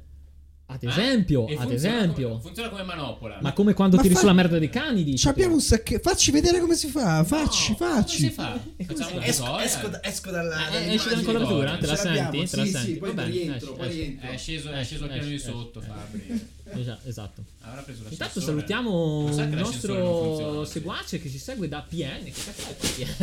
[0.68, 2.28] Ad esempio, e ad funziona esempio.
[2.30, 3.38] come- funziona come manopola.
[3.40, 5.18] Ma come quando Ma tiri fa- sulla merda dei cani, dici.
[5.18, 6.08] Ci abbiamo un sacchetto.
[6.08, 7.22] Facci vedere come si fa.
[7.22, 8.16] Facci, No, facci.
[8.16, 8.58] Come si fa?
[8.84, 9.20] Facciamo?
[9.20, 9.64] Esco, tutorial?
[9.64, 10.70] esco, da- esco dalla.
[10.70, 11.76] Eh, esci dalla?
[11.78, 12.48] Te la senti?
[12.48, 12.92] Te la sì, senti?
[12.92, 14.28] Sì, poi Va bene, rientro, esci, poi rientro.
[14.28, 15.80] È sceso, è Esci, sceso il piano di sotto.
[15.80, 16.48] Fabri.
[16.74, 17.44] Esa- Esatto.
[17.60, 22.24] Avrà preso la Intanto salutiamo il nostro seguace che ci segue da PN.
[22.24, 22.74] Che cazzo è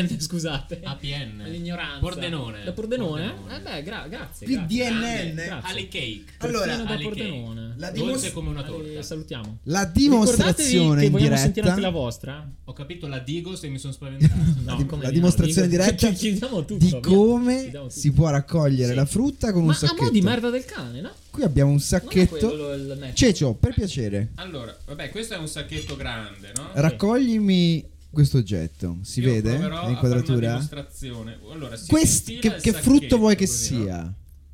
[0.06, 0.20] PN?
[0.22, 0.80] Scusate.
[0.84, 1.44] APN.
[1.48, 2.00] L'ignoranza.
[2.00, 2.64] Pordenone.
[2.64, 3.30] Da Pordenone?
[3.34, 3.56] Pordenone.
[3.58, 4.48] Eh beh, gra- grazie.
[4.48, 5.60] PDNN.
[5.62, 6.24] Ali cake.
[6.38, 7.74] Allora, da Pordenone.
[7.78, 9.02] La dimostra- come una Eh, torta.
[9.02, 9.58] salutiamo.
[9.64, 12.50] La dimostrazione che in vogliamo sentire anche la diretta vostra.
[12.66, 14.32] Ho capito la Digos e mi sono spaventato.
[14.64, 17.00] No, la dimostrazione dico- diretta ci chiediamo tutto, di via.
[17.02, 18.96] come si può raccogliere Sì.
[18.96, 20.04] la frutta con un Ma a sacchetto.
[20.04, 21.12] mo' di merda del cane, no?
[21.34, 22.48] Qui abbiamo un è sacchetto.
[22.48, 23.12] quello.
[23.14, 26.70] Cecio, per piacere, Allora, vabbè, questo è un sacchetto grande, no?
[26.74, 28.98] raccoglimi questo oggetto?
[29.02, 30.52] Si Io vede una l'inquadratura?
[30.52, 31.40] dimostrazione.
[31.52, 33.84] Allora, si Quest- che, che frutto vuoi che così, no?
[33.84, 34.14] sia?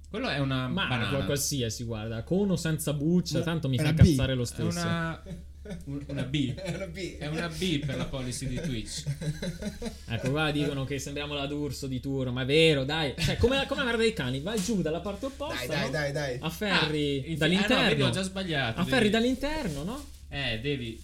[0.09, 1.25] Quello è una Ma banana.
[1.25, 4.05] qualsiasi, guarda, con o senza buccia, Una- tanto mi è fa una B.
[4.05, 4.69] cazzare lo È stesso.
[4.69, 5.33] una, un-
[6.07, 6.53] una B.
[6.57, 7.17] È una B.
[7.17, 9.03] È una B per la policy di Twitch.
[10.07, 13.13] Ecco, qua dicono che sembriamo la D'Urso di turno, ma è vero, dai.
[13.17, 15.65] Cioè, come, come la merda dei cani, vai giù dalla parte opposta.
[15.65, 15.89] Dai, dai, no?
[15.91, 16.37] dai, dai.
[16.41, 17.93] Afferri Ah, dall'interno.
[17.93, 18.79] Ah, no, ho già sbagliato.
[18.79, 20.05] Afferri devi- dall'interno, no?
[20.29, 21.01] Eh, devi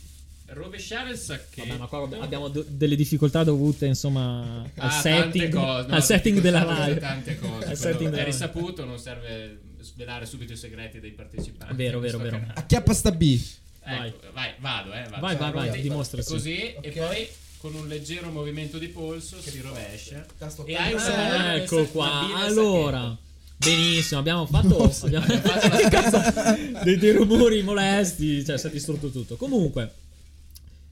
[0.48, 1.68] rovesciare il sacchetto.
[1.68, 6.04] Vabbè, ma qua abbiamo do- delle difficoltà dovute, insomma, al Ah, setting, cose, no, al
[6.04, 7.00] setting della live.
[7.00, 7.54] Tante cose.
[7.54, 11.76] Al Quello setting è risaputo, non serve svelare subito i segreti dei partecipanti.
[11.76, 12.38] Vero, vero, vero.
[12.38, 12.54] canale.
[12.56, 13.40] Acchiappa sta B.
[13.86, 14.08] Vai.
[14.08, 15.04] Ecco, vai, vado, eh.
[15.10, 15.22] Vado.
[15.22, 16.30] Vai, vai, vai, Così- dimostraci.
[16.30, 16.86] Così, Ok.
[16.86, 17.28] e poi
[17.58, 20.26] con un leggero movimento di polso si rovescia.
[20.38, 23.18] Tasto E hai una nel Ecco qua, allora.
[23.58, 29.36] Benissimo, abbiamo fatto, abbiamo fatto che dei, dei rumori molesti, cioè si è distrutto tutto.
[29.38, 29.94] Comunque,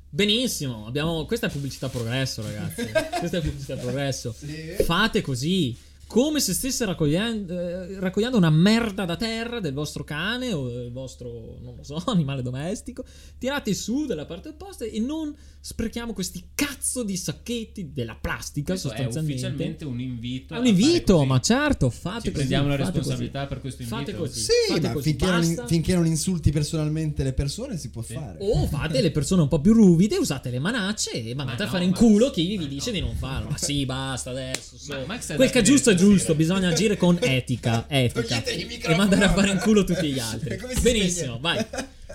[0.09, 2.89] benissimo, abbiamo, questa è pubblicità progresso ragazzi,
[3.19, 4.33] questa è pubblicità progresso.
[4.37, 4.75] Sì.
[4.83, 5.75] Fate così,
[6.13, 10.91] come se stesse raccogliendo, eh, raccogliendo una merda da terra del vostro cane o del
[10.91, 13.03] vostro, non lo so, animale domestico.
[13.39, 18.89] Tirate su dalla parte opposta e non sprechiamo questi cazzo di sacchetti della plastica Questo
[18.89, 19.31] è sostanzialmente.
[19.33, 20.53] ufficialmente un invito.
[20.53, 22.31] È un invito, ma certo, fate Ci così.
[22.33, 23.49] prendiamo la fate responsabilità così.
[23.49, 24.17] per questo Fate invito.
[24.19, 24.39] così.
[24.39, 28.37] Sì, fate ma così, finché non, finché non insulti personalmente le persone si può fare.
[28.39, 31.65] O fate le persone un po' più ruvide, usate le manacce e mandate Ma a
[31.65, 32.97] no, fare in ma- culo chi vi ma dice no.
[32.97, 33.49] di non farlo.
[33.49, 34.77] Ma sì, basta adesso.
[34.77, 34.93] so.
[34.93, 38.43] Ma Max è Quel che è giusto è tenere giusto, bisogna agire con etica, etica.
[38.43, 40.59] E mandare a fare in culo tutti gli altri.
[40.81, 41.65] Benissimo, vai.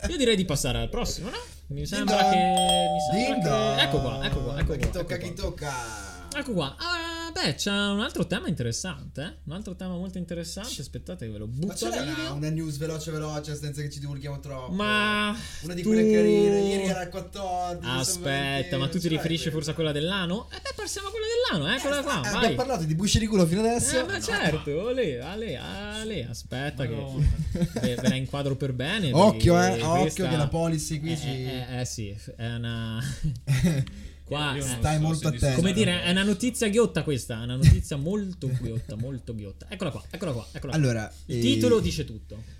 [0.08, 1.38] Io direi di passare al prossimo, no?
[1.68, 2.36] Mi sembra Ding che.
[2.36, 3.82] Mi sembra che...
[3.82, 4.88] Ecco qua, ecco qua, ecco Chi qua.
[4.88, 5.42] tocca, ecco chi qua.
[5.42, 6.17] tocca.
[6.36, 6.76] Ecco qua.
[6.78, 9.22] Ah, beh, c'è un altro tema interessante.
[9.22, 9.34] Eh?
[9.44, 10.80] Un altro tema molto interessante.
[10.80, 13.98] Aspettate che ve lo Ma butto c'è a una, news veloce veloce senza che ci
[13.98, 14.72] divulghiamo troppo.
[14.72, 17.88] Ma una di tu- quelle carine, ieri era il 14.
[17.90, 20.48] Aspetta, ma tu ti riferisci forse a quella dell'ano?
[20.52, 22.34] Eh beh, passiamo a quella dell'ano, eccola qua, Eh, vai.
[22.36, 23.98] abbiamo parlato di busci di culo fino adesso.
[23.98, 27.26] Eh, ma certo, olè, ale, ale, aspetta Madonna.
[27.52, 29.10] che ve, ve la inquadro per bene.
[29.12, 31.26] Occhio, eh, occhio questa- che la policy qui eh, ci...
[31.26, 33.02] eh, eh, sì, è una...
[34.28, 35.56] Qua, eh, Stai so molto attento.
[35.56, 39.66] come dire, è una notizia ghiotta questa, è una notizia molto ghiotta, molto ghiotta.
[39.70, 40.80] Eccola qua, eccola qua, eccola qua.
[40.80, 42.57] Allora, Il eh, titolo dice tutto.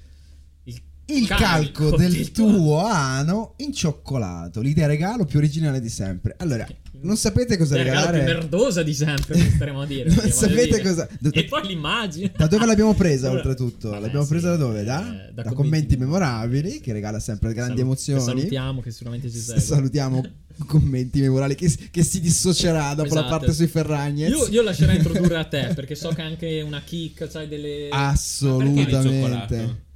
[1.10, 1.42] Il calco
[1.90, 6.34] carico del tuo ano incioccolato, l'idea regalo più originale di sempre.
[6.38, 6.66] Allora,
[7.00, 8.38] non sapete cosa È il regalo più regalare?
[8.40, 10.10] merdosa di sempre, staremo a dire.
[10.10, 10.82] Non sapete dire.
[10.82, 12.32] cosa- E poi l'immagine.
[12.36, 13.88] Da dove l'abbiamo presa oltretutto?
[13.90, 14.80] vabbè, l'abbiamo sì, presa da dove?
[14.80, 18.18] eh, Da, da da commenti memorabili, che regala sempre grandi Salu- emozioni.
[18.20, 19.60] che salutiamo, che sicuramente ci segue.
[19.62, 20.22] Salutiamo
[20.66, 23.38] commenti memorabili che, che si dissocierà dopo la Esatto.
[23.38, 24.28] parte sui Ferragnez.
[24.30, 27.88] Io, io lascerei introdurre a te, perché so che anche una kick, sai, delle...
[27.90, 29.86] Assolutamente.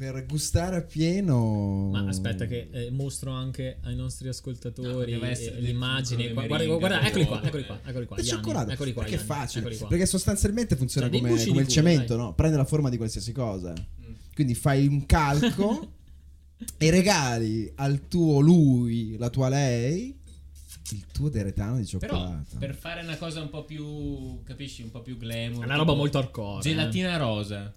[0.00, 1.90] Per gustare a pieno.
[1.90, 6.32] Ma aspetta che eh, mostro anche ai nostri ascoltatori No, eh, l'immagine.
[6.32, 7.66] Guarda, guarda, di eccoli qua, eccoli eh.
[7.66, 8.16] qua, eccoli qua.
[8.16, 8.70] Anni, cioccolato.
[8.70, 9.76] Eccoli qua, perché è facile.
[9.76, 9.88] qua.
[9.88, 12.24] Perché sostanzialmente funziona Cioè, come, come il culo, cemento, dai.
[12.24, 12.32] no?
[12.32, 13.74] Prende la forma di qualsiasi cosa.
[13.74, 14.14] Mm.
[14.32, 15.92] Quindi fai un calco
[16.78, 20.18] e regali al tuo lui, la tua lei,
[20.92, 22.56] il tuo deretano di Però cioccolato.
[22.58, 25.62] per fare una cosa un po' più, capisci, un po' più glamour.
[25.62, 26.60] È una roba molto hardcore.
[26.60, 26.62] eh.
[26.62, 27.74] Gelatina rosa.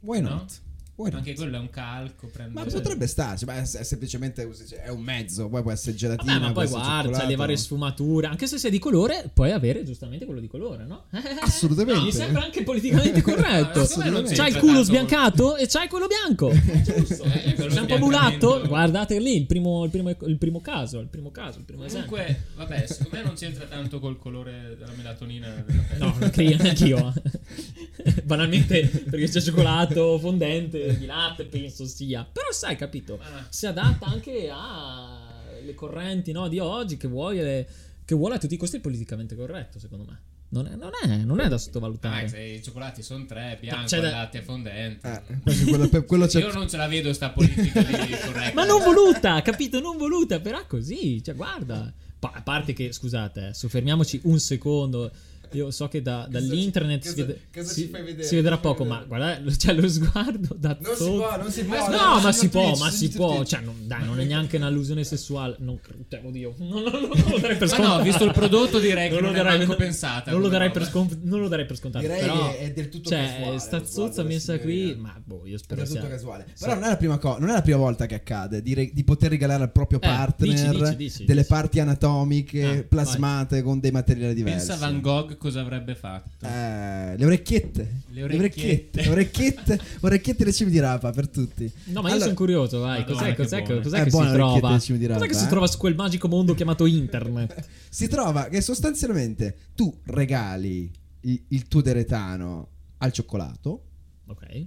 [0.00, 0.28] Why no?
[0.28, 0.42] not?
[0.42, 0.63] Why
[0.96, 2.28] Anche quello è un calco.
[2.28, 2.52] Prende...
[2.52, 4.48] Ma potrebbe starci, ma è, è semplicemente
[4.84, 8.28] è un mezzo, poi può essere gelatina, Vabbè, ma poi guarda, le varie sfumature.
[8.28, 11.06] Anche se sei di colore, puoi avere giustamente quello di colore, no?
[11.40, 11.98] Assolutamente.
[11.98, 13.84] No, mi sembra anche politicamente corretto.
[13.86, 16.50] C'hai il culo sbiancato e c'hai quello bianco.
[16.50, 17.24] È giusto.
[17.24, 18.62] Eh, quello un po' mulatto?
[18.66, 21.00] Guardate lì il primo, il primo, il primo caso.
[21.00, 22.10] Il primo caso, il primo esempio.
[22.10, 26.04] Comunque, vabbè, secondo me non c'entra tanto col colore della melatonina della pelle.
[26.04, 27.12] No, neanch'io.
[28.24, 32.24] Banalmente perché c'è cioccolato fondente di latte, penso sia.
[32.30, 33.46] Però sai, capito, Ah.
[33.48, 37.66] si adatta anche alle correnti no, di oggi che vuole, le-
[38.04, 40.20] che vuole a tutti i costi il politicamente corretto, secondo me.
[40.46, 42.28] Non è, non è, non è da Ah, sottovalutare.
[42.28, 45.22] se i cioccolati sono tre, bianco, c'è da- latte fondente.
[45.44, 48.54] Eh, quello, per- quello c'è Io non ce la vedo sta politica lì corretta.
[48.54, 49.80] Ma non voluta, capito?
[49.80, 51.92] Non voluta, però così, cioè guarda.
[52.20, 55.10] Pa- a parte che, scusate, eh, soffermiamoci un secondo.
[55.54, 58.22] Io so che da- Cosa dall'internet si, cosa- vede- cosa si- vedere?
[58.22, 61.64] si vedrà Cosa poco, ma guarda, c'è lo sguardo da Non si può, non si
[61.64, 61.76] può.
[61.76, 63.44] Ma No, ma si può, ma si può.
[63.44, 65.56] Cioè, non, dai, non è neanche un'allusione sessuale.
[65.60, 65.78] Non,
[66.08, 67.00] cioè, oddio, non, non- non
[67.30, 67.96] lo darei per Ma scontato.
[67.98, 70.48] no, visto il prodotto direi che Non lo non è darei- manco pensata Non lo,
[70.48, 72.04] darei per scon- non lo darei per scontato.
[72.04, 74.94] Direi però, che è del tutto cioè, casuale sta lo zozza messa qui.
[74.98, 76.00] Ma boh, io spero sia.
[76.06, 76.46] casuale.
[76.58, 79.30] Però non è, la prima co- non è la prima volta che accade di, poter
[79.30, 84.68] regalare al proprio Eh, partner delle parti anatomiche Ah, plasmate con dei materiali diversi.
[84.68, 86.46] Pensa Van Gogh cosa avrebbe fatto?
[86.46, 87.82] Eh, le orecchiette.
[88.08, 89.00] Le Le orecchiette.
[89.00, 89.02] orecchiette.
[89.02, 89.80] Le orecchiette.
[90.00, 91.70] orecchiette del cime di rapa per tutti.
[91.84, 93.00] No, ma io Allora- sono curioso, vai.
[93.00, 94.60] Madonna, Cos'è, che cos'è, cos'è È che si trova?
[94.60, 95.48] Cos'è rapa, che si eh?
[95.48, 97.68] trova su quel magico mondo chiamato internet?
[97.94, 100.90] Si trova che sostanzialmente tu regali
[101.20, 102.68] i- il tuo deretano
[102.98, 103.82] al cioccolato.
[104.26, 104.66] Ok.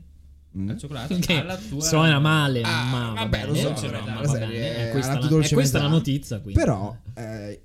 [0.58, 4.00] mm, Al cioccolato Che alla tua suona male, Ah, ma va vabbè, lo so, però,
[4.00, 4.76] no, ma la va serie bene.
[4.76, 6.60] è È questa, la, è questa la notizia, quindi.
[6.60, 7.62] Però eh,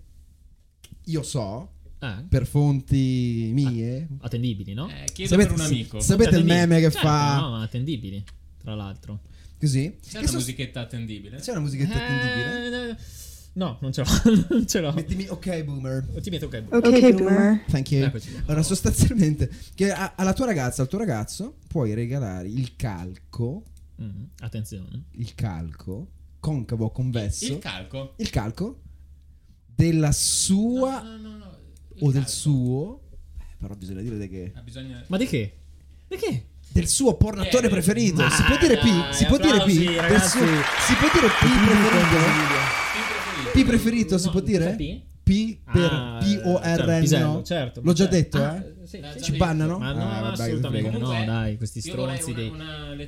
[1.05, 1.69] io so
[2.03, 4.09] Eh, per fonti mie.
[4.23, 4.89] attendibili, no?
[4.89, 6.01] Eh, chiedo sapete per un amico.
[6.01, 8.25] sapete il meme che Certo, fa No, ma attendibili,
[8.59, 9.21] tra l'altro.
[9.61, 9.97] così?
[10.03, 11.37] C'è Che una sos- musichetta attendibile?
[11.39, 12.91] C'è una musichetta attendibile?
[12.91, 12.97] Eh,
[13.53, 14.47] no, non ce l'ho.
[14.51, 14.93] non ce l'ho.
[14.93, 16.05] Mettimi ok boomer.
[16.21, 16.65] Ti metto ok.
[16.71, 17.65] Okay, boomer.
[17.71, 18.11] Thank you.
[18.47, 23.63] Allora, sostanzialmente, che a- alla tua ragazza, al tuo ragazzo, puoi regalare il calco,
[24.03, 25.05] Mm, attenzione.
[25.13, 26.09] il calco,
[26.41, 28.15] concavo convesso, Il calco?
[28.17, 28.81] il calco
[29.75, 31.42] della sua No, no, no, no, il
[32.03, 32.29] o del calco.
[32.29, 33.01] suo,
[33.39, 35.03] eh, però bisogna dire di che, bisogna...
[35.07, 35.57] Ma di che?
[36.09, 36.45] Di che?
[36.73, 37.69] del suo pornatore Piede.
[37.69, 38.23] preferito.
[38.23, 38.83] Ma si può dire P?
[38.85, 39.61] dai, Si può dire P?
[39.61, 40.39] applausi, Del ragazzi.
[40.39, 40.47] suo-
[40.87, 41.89] si può dire P preferito?
[41.89, 43.51] Preferito.
[43.53, 44.75] P preferito si può dire?
[44.75, 45.01] P?
[45.23, 47.07] P per Ah, P-O-R-N.
[47.07, 48.75] certo, certo, L'ho già detto, Ah, eh?
[48.87, 49.23] Sì, sì.
[49.23, 49.79] Ci bannano?
[49.79, 52.53] Ma no, Ah, vabbè, assolutamente no, Comunque, dai, questi stronzi dei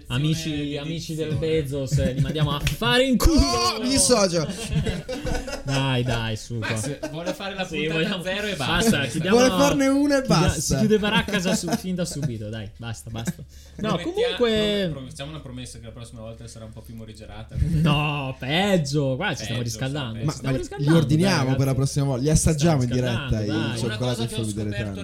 [0.08, 1.34] amici, di amici del.
[1.36, 3.38] Bezos, eh, li mandiamo a fare in culo.
[3.40, 4.46] Oh, mi dissocio.
[5.64, 6.58] Dai, dai, su.
[6.58, 6.68] qua.
[6.70, 9.06] Max vuole fare la Sì, puntata vogliamo- zero e basta, basta.
[9.06, 10.60] chiudiamo- Vuole farne una e Chiudia- basta.
[10.60, 13.42] Si chiude Baracca su, fin da subito, dai, basta, basta.
[13.76, 14.92] No, Promettia- comunque...
[15.08, 17.56] Facciamo una promessa che la prossima volta sarà un po' più morigerata.
[17.58, 19.16] No, peggio.
[19.16, 20.12] Guarda, ci stiamo Peggio, riscaldando.
[20.14, 22.22] sì, ci Ma, stiamo ma riscaldando, li ordiniamo dai, per la prossima volta.
[22.22, 23.48] Li assaggiamo in diretta i dai.
[23.48, 25.00] Una cioccolati cosa e che ho frutti scoperto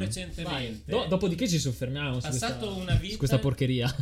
[0.85, 3.95] Do- dopodiché ci soffermiamo su Passato questa, una vita su questa porcheria.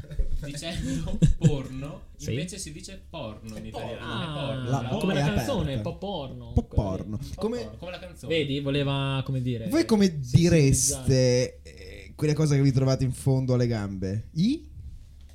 [0.44, 2.30] dicendo porno, Sì.
[2.30, 4.00] invece si dice porno in italiano.
[4.00, 4.70] Ah, porno.
[4.70, 6.52] La La O come la canzone, un po' porno.
[6.52, 7.18] Po' porno.
[7.36, 8.34] Come, la canzone.
[8.34, 9.68] Vedi, voleva, come dire...
[9.68, 14.28] voi come direste eh, quelle cose che vi trovate in fondo alle gambe?
[14.34, 14.66] I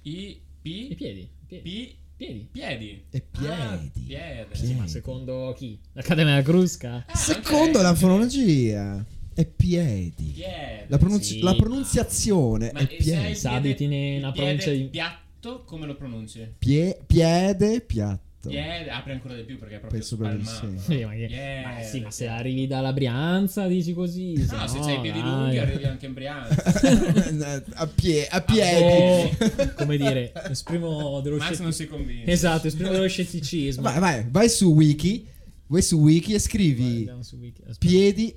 [0.03, 1.29] I, P, I piedi.
[1.47, 1.61] piedi.
[1.65, 2.47] P, piedi.
[2.51, 3.05] piedi.
[3.09, 4.05] e Ah, piedi.
[4.05, 4.73] Piedi.
[4.75, 5.79] Ma secondo chi?
[5.93, 7.05] L'Accademia della Crusca?
[7.07, 7.83] Ah, Secondo ok.
[7.83, 10.31] la fonologia è piedi.
[10.35, 10.85] Piede.
[10.87, 11.39] La, pronunci- Sì.
[11.41, 13.03] la pronunziazione Ma è se piedi.
[13.03, 16.47] piede- Sa, abiti nella provincia di- piatto, come lo pronunci?
[16.57, 18.21] Pie- piede, piatto.
[18.49, 20.77] Piede, apri ancora di più perché è proprio Penso proprio sì.
[20.77, 21.61] Sì, ma, che- Piede.
[21.63, 24.33] ma sì, ma se arrivi dalla Brianza dici così.
[24.33, 25.29] No, se no, se no, c'hai i piedi dai.
[25.29, 26.61] lunghi arrivi anche in Brianza.
[27.75, 28.83] a, pie- a piedi.
[28.83, 29.29] Oh,
[29.75, 31.71] come dire, esprimo dello Max non scetticismo.
[31.71, 32.31] si convince.
[32.31, 33.81] Esatto, esprimo dello scetticismo.
[33.81, 35.25] Vai, vai, vai su Wiki.
[35.67, 37.61] Vai su Wiki e scrivi Andiamo su Wiki.
[37.61, 37.77] Aspetta.
[37.79, 38.35] piedi.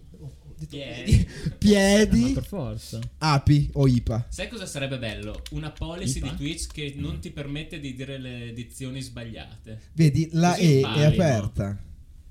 [0.68, 1.28] Piedi.
[1.58, 2.32] Piedi.
[2.34, 2.98] per forza.
[3.18, 4.26] Api o IPA.
[4.28, 5.42] Sai cosa sarebbe bello?
[5.50, 6.28] Una policy Ipa?
[6.30, 9.80] di Twitch che non ti permette di dire le dizioni sbagliate.
[9.92, 11.08] Vedi, la Così E impari, è no?
[11.08, 11.78] aperta.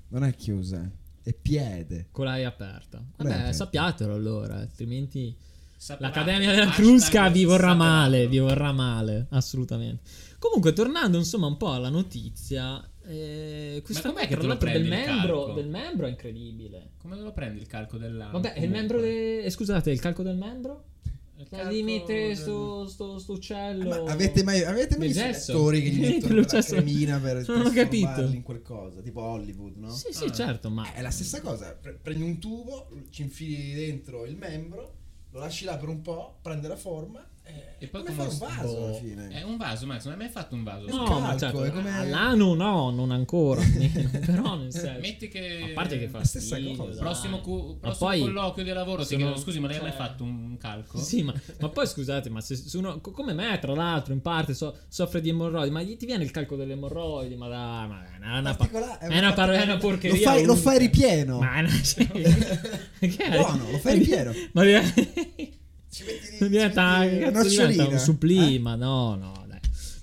[0.08, 0.90] Non è chiusa.
[1.22, 2.08] È piede.
[2.10, 2.98] Con aperta.
[2.98, 3.52] L'A è Vabbè, aperta.
[3.52, 5.34] sappiatelo allora, altrimenti
[5.76, 6.18] Sapevate?
[6.20, 10.02] l'Accademia della Crusca vi vorrà male, vi vorrà male, assolutamente.
[10.38, 14.58] Comunque, tornando insomma un po' alla notizia, eh, questa com'è che tra te lo del
[14.58, 15.52] prendi il membro, calco?
[15.60, 16.90] del membro è incredibile.
[16.98, 18.32] Come lo prendi il calco dell'anno?
[18.32, 19.42] Vabbè, è il membro de...
[19.44, 20.84] eh, scusate, il calco del membro?
[21.38, 24.04] Il calco mettere del- sto, sto, sto uccello.
[24.04, 26.74] Ma avete mai, avete mai Del visto gli attori che gli mettono gesso.
[26.74, 28.22] cremina per Non ho capito.
[28.22, 29.00] in qualcosa?
[29.02, 29.90] Tipo Hollywood, no?
[29.90, 30.32] Sì, sì, Ah.
[30.32, 31.76] certo, ma È la stessa cosa.
[31.80, 34.94] Pre- prendi un tubo, ci infili dentro il membro,
[35.32, 38.38] lo lasci là per un po', prende la forma e, E poi come come un
[38.38, 38.84] vaso boh.
[38.86, 39.28] alla fine.
[39.28, 40.86] È un vaso, Max, non hai mai fatto un vaso?
[40.86, 43.60] No, calco, ma certo, è come- all'anno no, non ancora,
[44.24, 45.00] però nel senso.
[45.00, 45.68] Metti che...
[45.70, 47.00] A parte che fa la stessa cosa.
[47.00, 49.90] Prossimo, cu- prossimo poi colloquio di lavoro ti sono- chiedono scusi ma lei ha mai
[49.90, 50.98] cioè- fatto un calco?
[51.06, 54.54] Sì, ma, ma poi scusate, ma se uno co- come me, tra l'altro, in parte
[54.54, 58.04] so- soffre di emorroidi, ma gli ti viene il calco delle emorroidi, ma dai, ma
[58.04, 60.16] è una, pa- Particolare- è una, par- è una porcheria.
[60.16, 61.38] Lo fai, lo fai ripieno.
[61.40, 62.02] Ma è una- sì.
[62.98, 63.36] È?
[63.38, 64.32] Buono, lo fai ripieno.
[64.52, 64.62] Ma
[65.96, 69.35] Ci metti lì- diventa, ci metti cazzo diventa un supplì, ma no, no.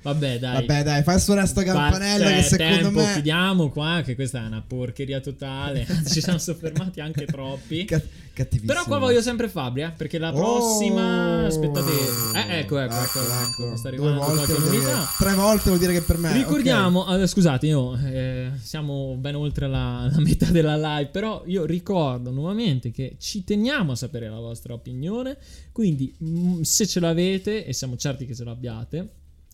[0.03, 0.53] Vabbè, dai.
[0.65, 4.43] Vabbè, dai, fai suonare sto campanello Basta, che secondo tempo, me chiudiamo qua che questa
[4.43, 5.87] è una porcheria totale.
[6.05, 7.85] Ci siamo soffermati anche troppi.
[7.85, 8.01] Ca-
[8.33, 8.73] cattivissimo.
[8.73, 11.43] Però qua voglio sempre Fabri, eh, perché la prossima.
[11.43, 11.45] Oh!
[11.45, 11.91] Aspettate.
[12.35, 13.19] Eh, ecco, ecco, ecco.
[13.19, 13.77] ecco.
[13.77, 16.33] Sta Due arrivando volte qualche dire- tre volte vuol dire che per me.
[16.33, 21.63] Ricordiamo, eh, scusate, io eh, siamo ben oltre la, la metà della live, però io
[21.63, 25.37] ricordo nuovamente che ci teniamo a sapere la vostra opinione,
[25.71, 29.07] quindi mm, se ce l'avete, e siamo certi che ce l'abbiate,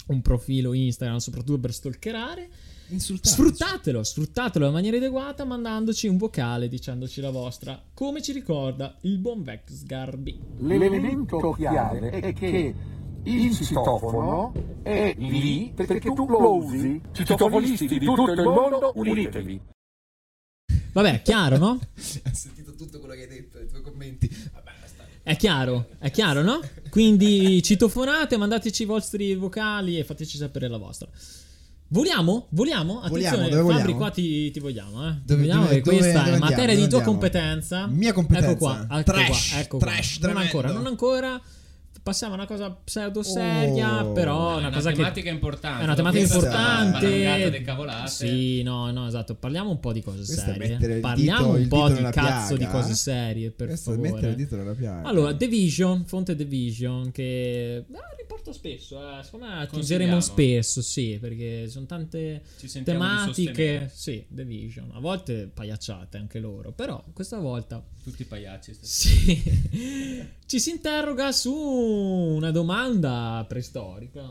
[0.10, 2.50] un profilo Instagram soprattutto per stalkerare,
[2.96, 9.18] sfruttatelo, sfruttatelo in maniera adeguata mandandoci un vocale dicendoci la vostra, come ci ricorda il
[9.18, 10.40] buon Vex Garbi.
[10.60, 12.76] L'elemento chiave è che
[13.24, 17.02] il citofono è lì perché tu lo usi.
[17.12, 19.62] Citofonisti di tutto il mondo, unitevi.
[20.92, 21.80] Vabbè, chiaro, no?
[22.24, 24.28] Ha sentito tutto quello che hai detto, i tuoi commenti.
[24.54, 24.69] Vabbè.
[25.30, 26.60] È chiaro, è chiaro, no?
[26.90, 31.08] Quindi citofonate, mandateci i vostri vocali e fateci sapere la vostra.
[31.90, 32.48] Voliamo?
[32.50, 33.00] Voliamo?
[33.02, 33.96] Attenzione, dove Fabri, vogliamo?
[33.98, 35.14] qua ti, ti vogliamo, eh.
[35.24, 37.86] Dove- vogliamo dove- questa dove- è materia di tua competenza.
[37.86, 38.50] Mia competenza.
[38.50, 40.28] Ecco qua, ecco Trash, qua, ecco trash qua.
[40.30, 41.42] Non ancora, non ancora.
[42.10, 44.14] Passiamo a una cosa pseudo seria, Oh.
[44.14, 45.82] però una, una cosa che tematica importante.
[45.82, 48.08] è una tematica importante.
[48.08, 49.36] Sì, no, no, esatto.
[49.36, 51.00] Parliamo un po' di cose Questo serie.
[51.00, 52.96] Parliamo dito- un po' di cazzo piaga, di cose eh?
[52.96, 54.10] serie, per Questo favore.
[54.12, 55.08] mettere il dito nella piaga.
[55.08, 59.24] Allora, The Vision, fonte The Vision, che beh, riporto spesso, eh.
[59.24, 59.64] secondo me Consigliamo.
[59.64, 63.10] attingeremo spesso, sì, perché sono tante Ci sentiamo di
[63.46, 68.74] tematiche, sì, The Vision, a volte pagliacciate anche loro, però questa volta Tutti pagliacci.
[68.74, 69.24] stasera.
[69.24, 74.22] sì, ci si interroga su una domanda preistorica.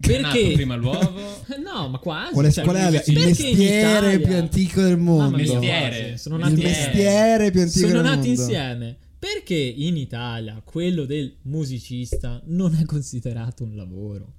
[0.00, 0.52] È nato Perché?
[0.54, 1.44] prima l'uovo.
[1.62, 2.32] No, ma quasi.
[2.32, 5.36] Qual è, cioè, qual è il in mestiere più antico del mondo?
[5.36, 6.16] Mia, Mestiere.
[6.16, 7.50] Sono Il nati il Mestiere.
[7.50, 8.42] più antico sono del nati mondo.
[8.42, 8.96] insieme.
[9.18, 14.32] Perché in Italia quello del musicista non è considerato un lavoro?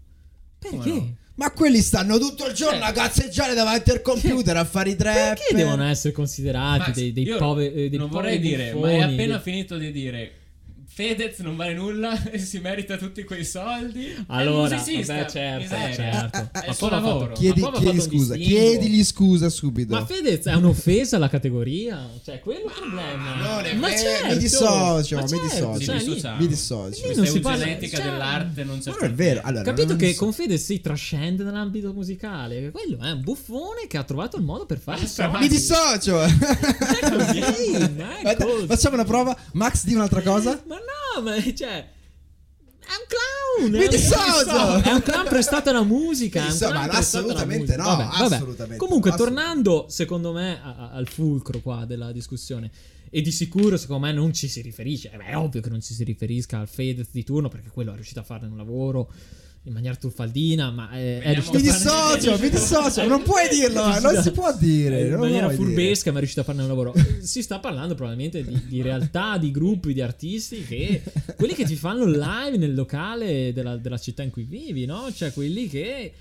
[0.57, 0.89] Perché?
[0.89, 1.15] No?
[1.35, 2.87] Ma quelli stanno tutto il giorno Eh.
[2.87, 5.35] a cazzeggiare davanti al computer a fare i trap.
[5.37, 9.13] Perché devono essere considerati Max, dei, dei poveri eh, non vorrei dire, ma buffoni, hai
[9.13, 10.31] appena dei- finito di dire
[10.99, 14.13] Fedez non vale nulla e si merita tutti quei soldi.
[14.27, 15.93] Allora, vabbè, certo, miseria.
[15.93, 16.37] certo.
[16.37, 17.33] È Ma il suo poi ha fatto- lavoro.
[17.35, 19.93] Chiedi, Ma chiedi scusa, chiedigli scusa subito.
[19.93, 22.05] Ma Fedez è un'offesa alla categoria?
[22.21, 23.35] Cioè, quello è il problema.
[23.35, 26.19] non ma certo, mi dissocio, ma mi certo, dissocio.
[26.19, 26.35] cioè.
[26.37, 26.89] Mi dissocio.
[26.89, 29.41] Lì non Questa si parla- eugenetica cioè- dell'arte non c'è Ma non è vero.
[29.45, 32.71] Allora, Capito che con Fedez si trascende nell'ambito musicale.
[32.71, 35.29] Quello è un buffone che ha trovato il modo per fare Basta.
[35.39, 36.21] Mi dissocio.
[36.21, 36.29] È
[37.09, 38.65] così, è così.
[38.67, 39.33] Facciamo una prova.
[39.53, 40.61] Max, di un'altra cosa.
[40.67, 40.81] Ma no,
[41.21, 41.97] ma cioè.
[42.79, 43.73] È un clown!
[43.81, 44.81] È un- dissocio!
[44.81, 46.39] È un clown prestato alla musica.
[46.41, 48.35] Mi è un dissocio, clown ma prestato alla assolutamente no, Vabbè, vabbè.
[48.35, 52.71] assolutamente Comunque, no, tornando, secondo me, a- a- al fulcro qua della discussione.
[53.11, 55.11] E di sicuro, secondo me, non ci si riferisce.
[55.11, 57.91] eh, beh, È ovvio che non ci si riferisca al Fedez di turno, perché quello
[57.91, 59.11] è riuscito a fare un lavoro
[59.63, 60.71] in maniera truffaldina.
[60.71, 63.07] Ma è, è riuscito Mi dissocio, mi dissocio.
[63.07, 65.07] Non puoi dirlo, eh, non si può dire.
[65.07, 65.67] in maniera puoi dire.
[65.69, 66.93] furbesca, ma è riuscito a farne un lavoro.
[67.21, 71.01] Si sta parlando probabilmente di, di realtà, di gruppi, di artisti che
[71.35, 75.11] quelli che ti fanno live nel locale della, della città in cui vivi, no?
[75.13, 76.13] Cioè quelli che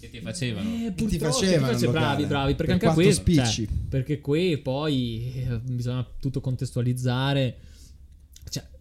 [0.00, 0.68] Che ti facevano.
[0.86, 4.58] eh, Ti facevano ti face- il bravi, bravi, perché Per anche questo cioè, perché qui
[4.58, 7.56] poi eh, bisogna tutto contestualizzare.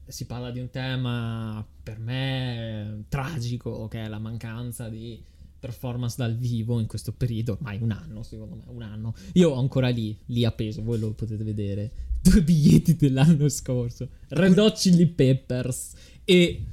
[0.09, 5.23] Si parla di un tema per me tragico, che è la mancanza di
[5.59, 9.13] performance dal vivo in questo periodo, ormai un anno secondo me, un anno.
[9.33, 11.91] Io ho ancora lì, lì appeso, voi lo potete vedere,
[12.21, 15.93] due biglietti dell'anno scorso, Red Hot Chili Peppers
[16.23, 16.65] e,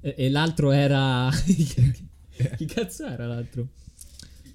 [0.00, 1.30] e, e l'altro era...
[2.56, 3.68] Chi cazzo era l'altro?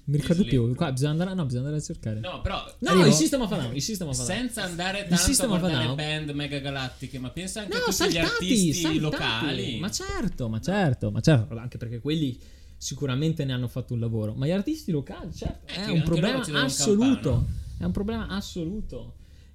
[0.04, 2.18] Mi ricordo più, qua bisogna andare, no, bisogna andare a cercare.
[2.20, 3.06] No, però No, Arrivo?
[3.06, 4.36] il sistema fa down, il sistema fa down.
[4.38, 5.94] senza andare tanto a a guardare Down.
[5.96, 8.98] band mega galattiche, ma pensa anche a No, tutti saltati, gli artisti saltati.
[9.00, 9.78] locali.
[9.78, 12.36] Ma certo, ma certo, ma certo, anche perché quelli
[12.76, 14.34] sicuramente ne hanno fatto un lavoro.
[14.34, 17.46] Ma gli artisti locali, certo, Eh, è un problema assoluto.
[17.78, 19.14] È un problema assoluto.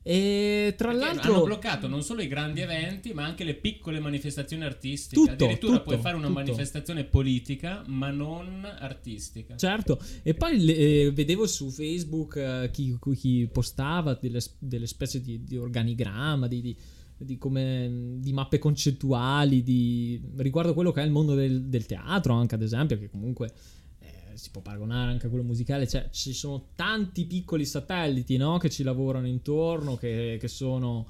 [0.10, 4.00] E tra Perché l'altro hanno bloccato non solo i grandi eventi, ma anche le piccole
[4.00, 5.20] manifestazioni artistiche.
[5.20, 6.40] Tutto, Addirittura tutto, puoi fare una tutto.
[6.40, 9.58] manifestazione politica, ma non artistica.
[9.58, 15.44] Certo, e poi eh, vedevo su Facebook eh, chi, chi postava delle, delle specie di,
[15.44, 16.78] di organigramma, di, di-
[17.18, 22.34] di come, di mappe concettuali di, riguardo quello che è il mondo del, del teatro,
[22.34, 23.52] anche ad esempio, che comunque
[24.38, 25.88] si può paragonare anche a quello musicale.
[25.88, 31.06] Cioè, ci sono tanti piccoli satelliti no, che ci lavorano intorno, che, che sono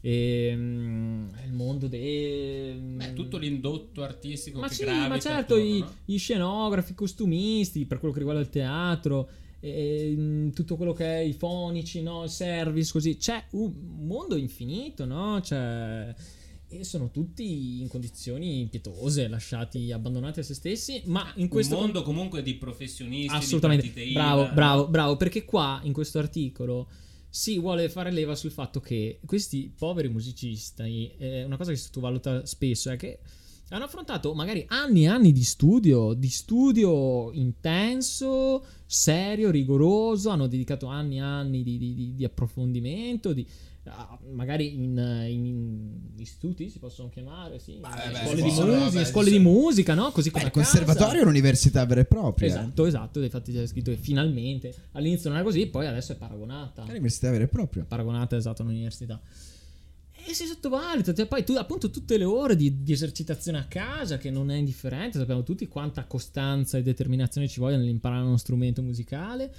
[0.00, 2.74] ehm, il mondo dei...
[2.74, 5.94] Beh, tutto l'indotto artistico Ma che sì, ma certo, attorno, i- no?
[6.04, 9.28] gli scenografi, i costumisti, per quello che riguarda il teatro,
[9.60, 12.24] ehm, tutto quello che è i fonici, no?
[12.24, 13.16] il service, così.
[13.16, 15.40] C'è un mondo infinito, no?
[15.40, 16.14] Cioè,
[16.78, 21.82] e sono tutti in condizioni pietose, lasciati, abbandonati a se stessi, ma in questo un
[21.82, 23.90] mondo comunque di professionisti, Assolutamente.
[23.92, 25.16] di Bravo, bravo, bravo.
[25.16, 26.88] Perché qua in questo articolo
[27.28, 31.84] si vuole fare leva sul fatto che questi poveri musicisti, eh, una cosa che si
[31.84, 33.18] sottovaluta spesso è che
[33.70, 40.86] hanno affrontato magari anni e anni di studio, di studio intenso, serio, rigoroso, hanno dedicato
[40.86, 43.44] anni e anni di, di- di- di approfondimento, di,
[44.32, 44.96] magari in,
[45.28, 49.32] in istituti si possono chiamare, sì, Beh, beh, scuole, di, possono, musica, vabbè, scuole sì.
[49.32, 50.10] di musica, no?
[50.10, 52.48] Così come il conservatorio è un'università vera e propria.
[52.48, 56.82] Esatto, esatto, infatti c'è scritto che finalmente all'inizio non era così, poi adesso è paragonata.
[56.82, 57.84] È un'università vera e propria.
[57.84, 59.20] Paragonata esatto un'università.
[60.26, 64.16] E si sottovaluta, cioè, poi tu, appunto tutte le ore di, di esercitazione a casa,
[64.16, 68.80] che non è indifferente, sappiamo tutti quanta costanza e determinazione ci voglia nell'imparare uno strumento
[68.80, 69.54] musicale,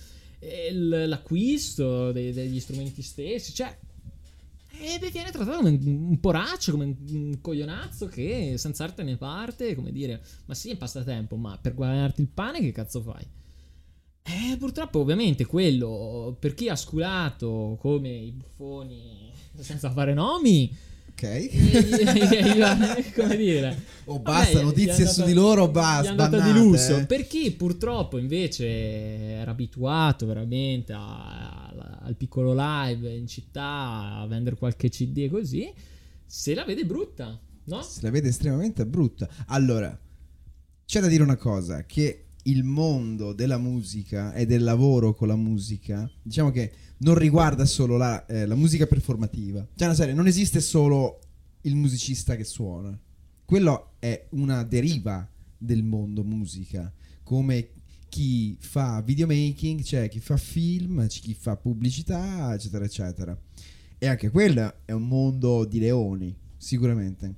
[0.71, 3.77] l'acquisto degli strumenti stessi, cioè
[4.79, 9.75] E beh, viene trattato come un, poraccio, come un, coglionazzo che senza arte ne parte,
[9.75, 13.25] come dire, ma sì, è passatempo, ma per guadagnarti il pane che cazzo fai?
[14.23, 20.75] Eh, purtroppo, ovviamente, quello per chi ha sculato come i buffoni senza fare nomi.
[21.11, 21.15] Ok.
[23.15, 26.07] come dire, Oh, basta, Vabbè, notizie andata- su di loro, basta.
[26.07, 27.05] è andata di lusso.
[27.05, 34.55] Per chi purtroppo invece era abituato veramente a- al piccolo live in città a vendere
[34.55, 35.71] qualche CD e così,
[36.25, 37.81] se la vede brutta, no?
[37.81, 39.27] Se la vede estremamente brutta.
[39.47, 39.97] Allora,
[40.85, 45.35] c'è da dire una cosa, che il mondo della musica e del lavoro con la
[45.35, 49.67] musica, diciamo che non riguarda solo la, eh, la musica performativa.
[49.75, 51.19] Cioè, una serie, non esiste solo
[51.61, 52.97] il musicista che suona.
[53.43, 56.91] Quello è una deriva del mondo musica,
[57.23, 57.69] come
[58.15, 63.37] chi fa videomaking, c'è chi fa film, c'è chi fa pubblicità, eccetera, eccetera.
[63.97, 67.33] E anche quello è un mondo di leoni, sicuramente.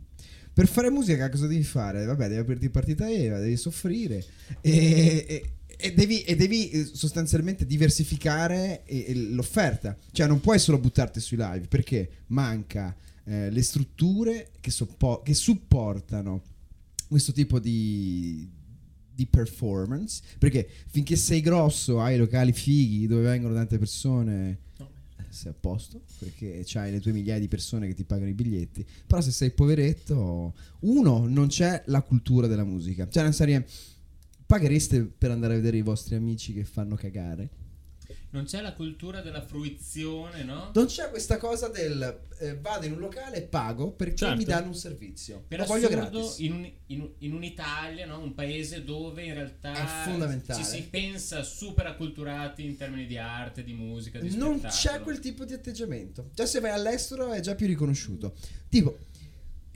[0.54, 2.06] Per fare musica cosa devi fare?
[2.06, 4.24] Vabbè, devi aprirti partita EVA, devi soffrire
[4.62, 8.84] e, e- e devi, e devi, eh, sostanzialmente diversificare
[9.32, 9.98] l'offerta.
[10.12, 15.34] Cioè non puoi solo buttarti sui live perché manca eh, le strutture che, soppo- che
[15.34, 16.44] supportano
[17.08, 18.48] questo tipo di,
[19.18, 20.22] di performance.
[20.38, 24.90] Perché finché sei grosso, hai locali fighi dove vengono tante persone, No.
[25.30, 28.86] sei a posto perché c'hai le tue migliaia di persone che ti pagano i biglietti.
[29.08, 33.10] Però se sei poveretto, uno, non c'è la cultura della musica.
[33.10, 33.66] Cioè, una serie.
[34.46, 37.50] Paghereste per andare a vedere i vostri amici che fanno cagare?
[38.30, 40.72] Non c'è la cultura della fruizione, no?
[40.74, 44.36] Non c'è questa cosa del eh, vado in un locale e pago perché Certo.
[44.38, 45.44] mi danno un servizio.
[45.48, 46.38] Per Lo voglio assurdo, gratis.
[46.40, 48.20] in, un- in- in un'Italia, no?
[48.20, 49.74] un paese dove in realtà
[50.56, 54.70] ci si pensa super acculturati in termini di arte, di musica, di Non spettacolo.
[54.98, 56.30] c'è quel tipo di atteggiamento.
[56.36, 58.34] Già se vai all'estero è già più riconosciuto.
[58.70, 58.98] Tipo,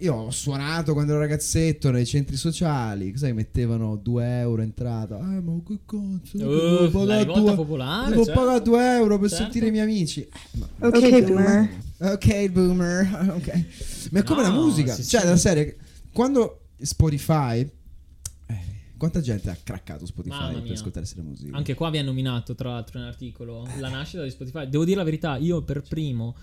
[0.01, 3.15] io ho suonato quando ero ragazzetto nei centri sociali.
[3.17, 5.17] Sai, mettevano 2 euro entrata.
[5.19, 6.37] Eh, ma che cazzo?
[6.37, 8.39] Uh, devo la pagare rivolta due- popolare, Devo certo.
[8.39, 9.43] pagare 2 euro per Certo.
[9.43, 10.21] sentire i miei amici.
[10.21, 11.69] Eh, ma- Ok, boomer.
[11.99, 13.29] Ok, boomer.
[13.37, 13.65] Ok.
[14.11, 14.93] Ma è come No, la musica.
[14.95, 15.27] sì, cioè, sì.
[15.27, 15.77] la serie.
[16.11, 17.59] Quando Spotify.
[17.59, 18.59] eh,
[18.97, 20.73] quanta gente ha craccato Spotify per mia.
[20.73, 21.55] ascoltarsi la musica?
[21.55, 24.67] Anche qua vi ha nominato, tra l'altro, in un articolo la nascita di Spotify.
[24.67, 26.35] Devo dire la verità, io per primo.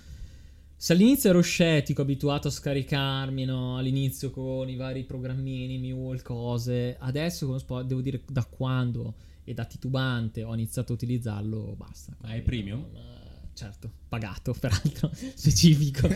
[0.81, 3.79] Se all'inizio ero scettico, abituato a scaricarmi, no?
[3.79, 6.97] All'inizio con i vari programmini, Mule, cose.
[7.01, 12.17] Adesso con Spotify, devo dire da quando e da titubante ho iniziato a utilizzarlo, basta.
[12.21, 12.79] Ma è premium?
[12.93, 16.07] Non, eh, certo, pagato peraltro, specifico,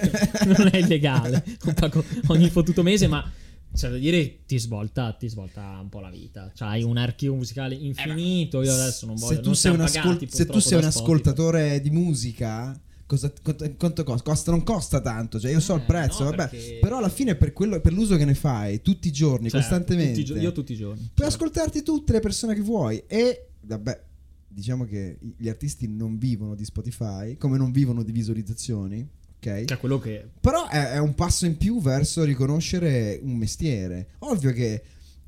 [0.44, 1.42] non è illegale.
[1.74, 3.28] Pago ogni fottuto mese, ma
[3.74, 6.52] c'è da dire ti svolta, ti svolta un po' la vita.
[6.54, 8.62] C'hai un archivio musicale infinito.
[8.62, 9.34] Io adesso non voglio.
[9.34, 12.80] se tu non sei, un, ascol- se tu sei un ascoltatore di musica,
[13.16, 13.32] cosa,
[13.76, 14.22] quanto, costa?
[14.30, 17.08] Costa- Non costa tanto, cioè io so il Eh, prezzo, no, vabbè, perché- però alla
[17.08, 20.52] fine per, quello- per l'uso che ne fai tutti i giorni, Cioè, costantemente, tutti io
[20.52, 21.10] tutti i giorni.
[21.14, 21.44] puoi Certo.
[21.44, 24.02] ascoltarti tutte le persone che vuoi e, vabbè,
[24.48, 29.00] diciamo che gli artisti non vivono di Spotify, come non vivono di visualizzazioni,
[29.36, 29.64] ok?
[29.64, 30.28] Che è quello che.
[30.40, 34.08] Però è, è un passo in più verso riconoscere un mestiere.
[34.20, 34.82] Ovvio che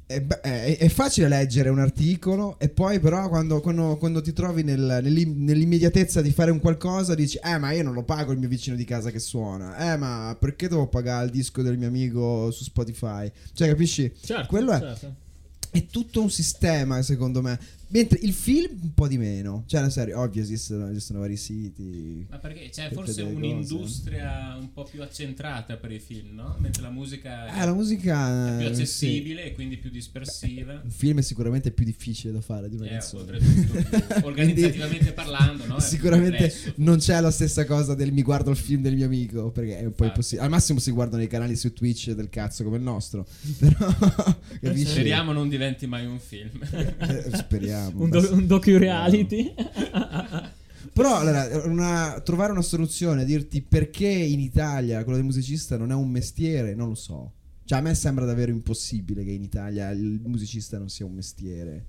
[0.07, 4.63] è, è- è facile leggere un articolo e poi però quando, quando- quando ti trovi
[4.63, 8.39] nel- nell'im- nell'immediatezza di fare un qualcosa dici eh ma io non lo pago il
[8.39, 9.93] mio vicino di casa che suona.
[9.93, 13.31] Eh ma perché devo pagare il disco del mio amico su Spotify?
[13.55, 14.13] Cioè capisci?
[14.23, 15.15] Certo, Quello è- certo.
[15.71, 17.59] È tutto un sistema secondo me.
[17.95, 19.63] Mentre il film un po' di meno.
[19.67, 22.27] Cioè la serie, ovvio esistono, esistono vari siti.
[22.29, 26.57] Ma perché c'è Per forse un'industria un po' più accentrata per i film, no?
[26.59, 28.81] Mentre la musica Eh, la musica è più eh, sì.
[28.83, 30.81] accessibile e quindi più dispersiva.
[30.83, 33.39] Un film è sicuramente più difficile da fare di una Eh, canzone.
[34.25, 35.77] organizzativamente parlando, no?
[35.77, 39.51] È Sicuramente non c'è la stessa cosa del mi guardo il film del mio amico,
[39.53, 40.07] perché è un po' Ah.
[40.09, 40.43] impossibile.
[40.43, 43.25] Al massimo si guardano i canali su Twitch del cazzo come il nostro.
[43.59, 43.95] Però
[44.61, 44.87] capisci?
[44.87, 46.61] Speriamo non diventi mai un film.
[46.73, 47.84] Eh, speriamo.
[47.93, 49.55] Un, do- un docu-reality.
[50.93, 55.95] Però allora, una- trovare una soluzione, dirti perché in Italia quello del musicista non è
[55.95, 57.33] un mestiere, non lo so.
[57.65, 61.87] Cioè a me sembra davvero impossibile che in Italia il musicista non sia un mestiere.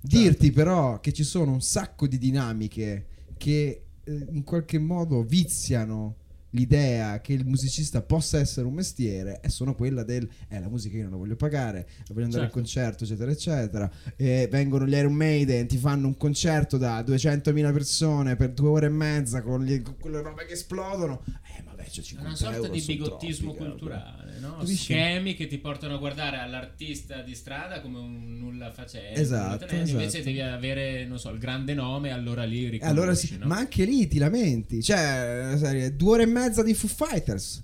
[0.00, 3.06] Dirti però che ci sono un sacco di dinamiche
[3.38, 6.16] che eh, in qualche modo viziano
[6.54, 10.96] l'idea che il musicista possa essere un mestiere e sono quella del eh la musica
[10.96, 12.44] io non la voglio pagare voglio andare Certo.
[12.44, 17.72] al concerto eccetera eccetera e vengono gli Iron Maiden ti fanno un concerto da 200.000
[17.72, 21.22] persone per due ore e mezza con, gli- con quelle robe che esplodono
[21.58, 24.56] eh vabbè, c'è È 50 una sorta di bigottismo troppi, culturale, no?
[24.58, 24.92] Capisci?
[24.92, 29.20] Schemi che ti portano a guardare all'artista di strada come un nulla facente.
[29.20, 30.24] Esatto, Invece esatto.
[30.24, 33.46] devi avere, non so, il grande nome, allora lì Eh, riconosci, allora sì, no?
[33.46, 34.82] ma anche lì ti lamenti.
[34.82, 37.62] Cioè, la serie, due ore e mezza di Foo Fighters.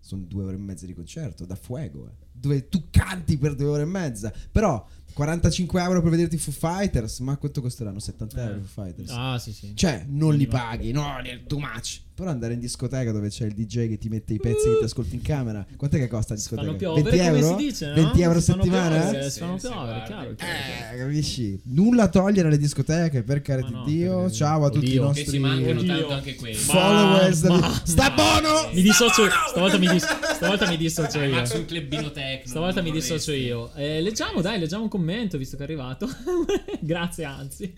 [0.00, 2.06] Sono due ore e mezza di concerto, da fuego.
[2.08, 2.12] eh.
[2.32, 4.32] Dove tu canti per due ore e mezza.
[4.52, 7.20] Però 45 euro per vederti Foo Fighters.
[7.20, 7.98] Ma quanto costeranno?
[8.00, 8.62] 70 euro Eh.
[8.62, 9.10] Foo Fighters.
[9.10, 9.74] Ah, sì, sì.
[9.74, 12.02] Cioè, non li paghi, no, è too much.
[12.16, 14.84] Però andare in discoteca dove c'è il DJ che ti mette i pezzi che ti
[14.84, 15.66] ascolti in camera.
[15.76, 16.64] Quant'è che costa la discoteca?
[16.68, 17.58] fanno piovere 20 come euro?
[17.58, 17.94] si dice, no?
[17.94, 19.00] 20 euro a settimana?
[19.00, 20.04] piovere, Sì, fanno sì, piovere, guarda.
[20.06, 20.94] chiaro, chiaro, chiaro.
[20.94, 21.60] Eh, capisci?
[21.64, 24.30] Nulla togliere alle discoteche, per carità Ma no, di Dio.
[24.30, 24.90] Ciao a tutti Oddio.
[24.92, 25.92] i Che nostri ci mancano Oddio.
[25.96, 26.54] tanto anche quelli.
[26.54, 27.42] followers.
[27.42, 28.70] Ma- ma- Sta ma- buono!
[28.72, 31.34] Mi dissocio, stavolta mi, dis- stavolta mi dissocio io.
[31.34, 32.46] Max un clubino tecno.
[32.48, 33.72] Stavolta mi dissocio io.
[33.74, 36.08] Eh, leggiamo, dai, leggiamo un commento visto che è arrivato.
[36.78, 37.74] Grazie, anzi,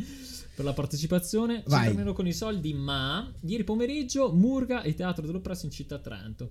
[0.56, 1.58] per la partecipazione.
[1.58, 1.86] Ci Vai.
[1.88, 6.50] termino con i soldi, ma ieri pomeriggio Murga e Teatro dell'Opera in città Trento.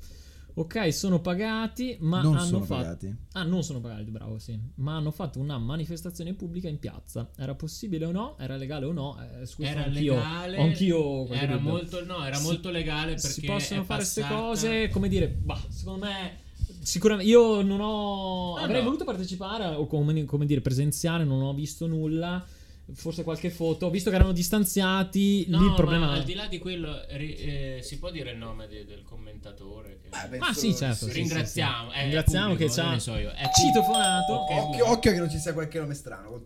[0.57, 3.15] Ok, sono pagati, ma non hanno sono fatto pagati.
[3.33, 4.57] Ah, non sono pagati, bravo, sì.
[4.75, 7.29] Ma hanno fatto una manifestazione pubblica in piazza.
[7.35, 8.37] Era possibile o no?
[8.39, 9.17] Era legale o no?
[9.41, 10.57] Eh, scusa, Era anch'io, legale.
[10.57, 11.71] anch'io era dubbio.
[11.71, 15.27] molto, no, era Si- molto legale perché si possono è fare queste cose, come dire,
[15.27, 16.37] bah, secondo me
[16.81, 18.85] sicuramente io non ho No, avrei no.
[18.85, 22.45] voluto partecipare o come, come dire presenziare, non ho visto nulla.
[22.93, 26.35] Forse qualche foto, ho visto che erano distanziati, No, lì il problema ma al di
[26.35, 30.01] là di quello, ri- eh, si può dire il nome de- del commentatore?
[30.03, 30.09] Che...
[30.23, 31.97] Eh, beh, Ah, sì, certo, sì, sì, Ringraziamo, sì.
[31.97, 33.31] è Ringraziamo pubblico, che ci ha non ne so io.
[33.31, 34.33] È citofonato.
[34.33, 36.43] Ok, Occhio, occhio che non ci sia qualche nome strano.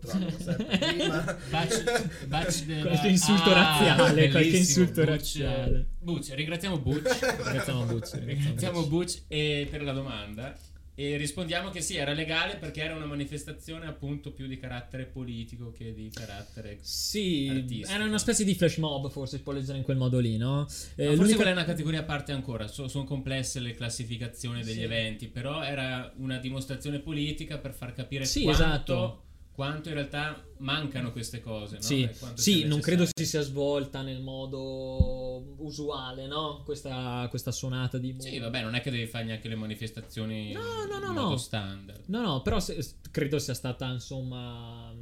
[1.50, 1.84] Baci-
[2.26, 5.08] baci della- Qualche insulto razziale, qualche insulto Butch.
[5.08, 5.86] razziale.
[5.98, 7.18] Butch, ringraziamo Butch.
[7.36, 10.56] Ringraziamo Butch, ringraziamo Butch e per la domanda.
[11.02, 15.72] E rispondiamo che sì, era legale perché era una manifestazione appunto più di carattere politico
[15.72, 16.76] che di carattere...
[16.82, 17.88] Sì, Artistico.
[17.90, 20.66] era una specie di flash mob, forse si può leggere in quel modo lì, no?
[20.96, 24.74] Eh, forse quella è una categoria a parte ancora, so- sono complesse le classificazioni degli
[24.74, 24.82] Sì.
[24.82, 29.22] eventi, però era una dimostrazione politica per far capire Sì, quanto, esatto.
[29.52, 31.76] Quanto in realtà mancano queste cose.
[31.76, 31.82] No?
[31.82, 36.62] Sì, sì non credo si sia svolta nel modo usuale, no?
[36.64, 38.14] Questa, questa suonata di...
[38.18, 41.36] Sì, vabbè, non è che devi fare neanche le manifestazioni No, no, no, no.
[41.36, 42.04] standard.
[42.06, 42.78] No, no, però se-
[43.10, 44.94] credo sia stata, insomma,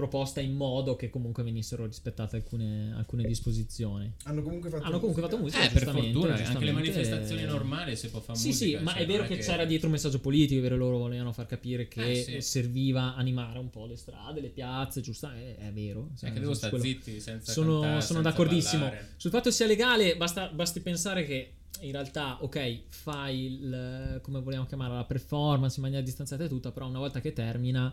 [0.00, 4.10] proposta in modo che comunque venissero rispettate alcune, alcune disposizioni.
[4.24, 7.96] Hanno comunque fatto Hanno comunque fatto musica, Eh, per giustamente, fortuna, anche le manifestazioni normali
[7.96, 8.78] si può fare Sì, musica.
[8.78, 10.98] sì, ma cioè, è vero non che, c'era dietro un messaggio politico, è vero, loro
[10.98, 12.40] volevano far capire che Eh, sì.
[12.40, 15.28] serviva animare un po' le strade, le piazze, giusto?
[15.30, 16.08] È, è vero.
[16.14, 18.84] È cioè, che devo su stare zitti senza sono, cantare, sono senza d'accordissimo.
[18.84, 19.08] ballare.
[19.16, 24.40] Sul fatto che sia legale, basta, basti pensare che in realtà, ok, fai il, come
[24.40, 27.92] vogliamo chiamarla, la performance in maniera distanziata e tutta, però una volta che termina,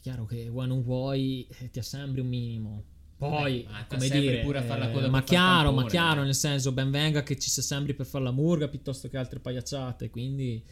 [0.00, 2.84] è chiaro che vuoi o non vuoi, eh, ti assembri un minimo.
[3.18, 5.72] Poi, Eh, ma come dire, pure a far la eh, coda ma per far chiaro,
[5.72, 6.24] ma chiaro, eh.
[6.24, 9.40] nel senso, ben venga che ci si assembri per fare la murga piuttosto che altre
[9.40, 10.64] pagliacciate, quindi...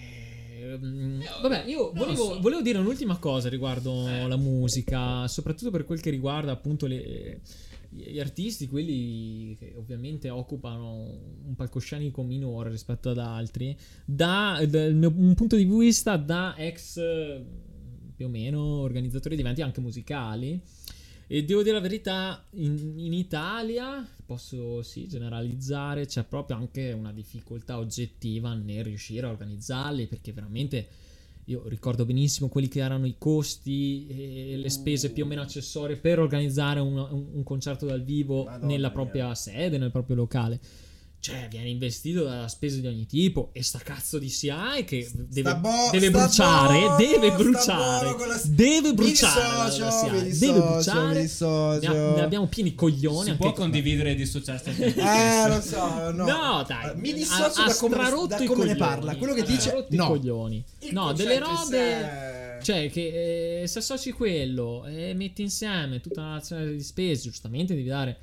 [0.00, 2.40] Ehm, Vabbè, io volevo, so.
[2.40, 4.26] volevo dire un'ultima cosa riguardo Eh.
[4.26, 7.42] la musica, soprattutto per quel che riguarda appunto le-
[7.90, 10.94] gli artisti, quelli che ovviamente occupano
[11.46, 17.66] un palcoscenico minore rispetto ad altri, da, mio un punto di vista da ex eh,
[18.18, 20.60] più o meno organizzatori di eventi anche musicali.
[21.28, 27.12] E devo dire la verità, in, in Italia posso sì generalizzare, c'è proprio anche una
[27.12, 30.88] difficoltà oggettiva nel riuscire a organizzarli perché veramente
[31.44, 35.96] io ricordo benissimo quelli che erano i costi e le spese più o meno accessorie
[35.96, 38.90] per organizzare un, un- un concerto dal vivo Madonna nella mia.
[38.96, 40.58] propria sede, nel proprio locale.
[41.20, 43.50] Cioè, viene investito da spese di ogni tipo.
[43.52, 46.78] E sta cazzo di CI che deve, bo- deve bruciare.
[46.78, 48.26] buono, deve bruciare.
[48.26, 49.64] la- Deve bruciare.
[49.70, 51.14] dissocio, CI, mi deve bruciare.
[51.16, 51.92] mi dissocio.
[51.92, 53.24] Ne, ne abbiamo pieni coglioni.
[53.24, 56.24] Si anche può condividere e dissociarsi Eh, lo so, no.
[56.24, 56.96] No, dai.
[56.96, 58.76] Mi dissocio ha da come, da i come ne coglioni.
[58.76, 59.16] parla.
[59.16, 60.06] Quello che Ha dice strarotto i no.
[60.06, 60.64] coglioni.
[60.80, 62.58] Il No, delle robe.
[62.60, 67.22] sé- Cioè, che eh, se associ quello e metti insieme tutta una nazione di spese,
[67.22, 68.16] giustamente devi dare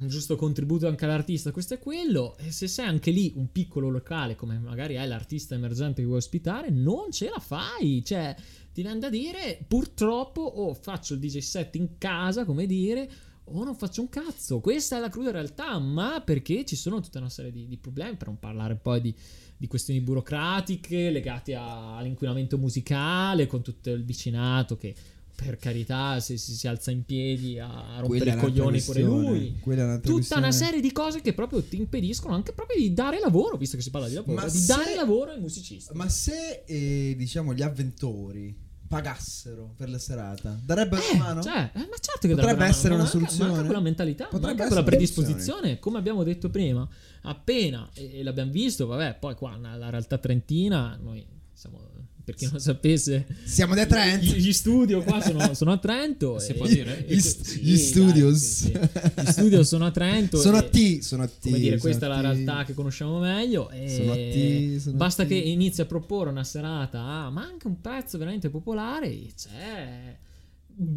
[0.00, 2.36] un giusto contributo anche all'artista, questo è quello.
[2.38, 6.18] E se sei anche lì un piccolo locale, come magari hai l'artista emergente che vuoi
[6.18, 8.02] ospitare, non ce la fai.
[8.04, 8.34] Cioè,
[8.72, 13.10] ti viene da dire, purtroppo, o faccio il DJ set in casa, come dire,
[13.44, 14.60] o non faccio un cazzo.
[14.60, 18.16] Questa è la cruda realtà, ma perché ci sono tutta una serie di, di problemi,
[18.16, 19.14] per non parlare poi di,
[19.56, 24.94] di questioni burocratiche legate a- all'inquinamento musicale, con tutto il vicinato che...
[25.42, 27.66] Per carità, se si, si alza in piedi a
[28.00, 30.42] rompere Quella è i un'altra coglioni pure lui un'altra tutta questione.
[30.42, 33.82] una serie di cose che proprio ti impediscono anche proprio di dare lavoro, visto che
[33.82, 35.94] si parla di lavoro, Ma di se- dare lavoro ai musicisti.
[35.96, 38.54] Ma se eh, diciamo gli avventori
[38.86, 40.58] pagassero per la serata?
[40.62, 41.42] Darebbero Eh, una mano?
[41.42, 43.50] cioè, eh, ma certo che Potrebbe essere mano, una ma manca- soluzione.
[43.50, 46.86] Manca quella mentalità, Potrebbe manca quella una predisposizione, come abbiamo detto prima.
[47.22, 51.24] Appena, e, e l'abbiamo visto, vabbè, poi qua nella realtà trentina, noi
[51.54, 51.78] siamo,
[52.24, 54.22] per chi non sapesse, Siamo da Trent.
[54.22, 56.38] gli, gli studio qua sono, sono a Trento.
[56.38, 57.06] Si e- può dire?
[57.06, 58.36] e- Gli, sì, st- gli dai, studios.
[58.38, 58.72] sì, sì.
[59.20, 60.38] Gli studio sono a Trento.
[60.38, 61.38] sono e- a T, sono a T.
[61.42, 63.70] come dire, questa è a la realtà che conosciamo meglio.
[63.70, 65.28] E Sono a T, sono a basta T.
[65.28, 70.16] che inizi a proporre una serata, a- ma anche un prezzo veramente popolare, c'è.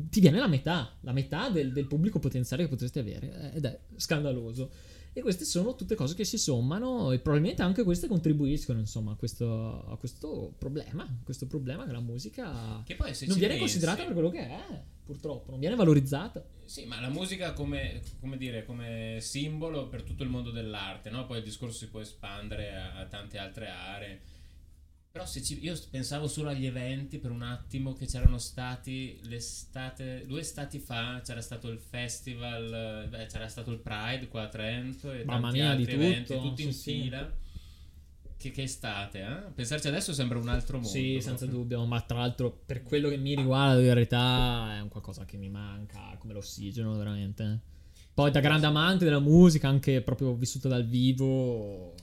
[0.09, 3.65] Ti viene la metà, la metà del, del pubblico potenziale che potresti avere, eh, ed
[3.65, 4.69] è scandaloso.
[5.15, 9.15] E queste sono tutte cose che si sommano e probabilmente anche queste contribuiscono, insomma, a
[9.15, 13.59] questo, a questo problema, a questo problema che la musica Che poi non viene pensi-
[13.59, 16.43] considerata per quello che è, purtroppo, non viene valorizzata.
[16.65, 21.27] Sì, ma la musica come, come dire, come simbolo per tutto il mondo dell'arte, no?
[21.27, 24.21] Poi il discorso si può espandere a, a tante altre aree.
[25.13, 30.23] Però se ci- io pensavo solo agli eventi per un attimo che c'erano stati l'estate,
[30.25, 34.47] due estati fa c'era stato il festival, eh, beh, c'era stato il Pride qua a
[34.47, 37.31] Trento e Mamma tanti mia, di altri eventi, tutto, tutti in sì, fila.
[38.37, 39.51] Che, che estate, eh?
[39.53, 40.89] Pensarci adesso sembra un altro mondo.
[40.89, 41.59] Sì, senza proprio.
[41.61, 45.37] dubbio, ma tra l'altro per quello che mi riguarda in realtà è un qualcosa che
[45.37, 47.59] mi manca come l'ossigeno veramente.
[48.15, 51.93] Poi da grande amante della musica, anche proprio vissuta dal vivo,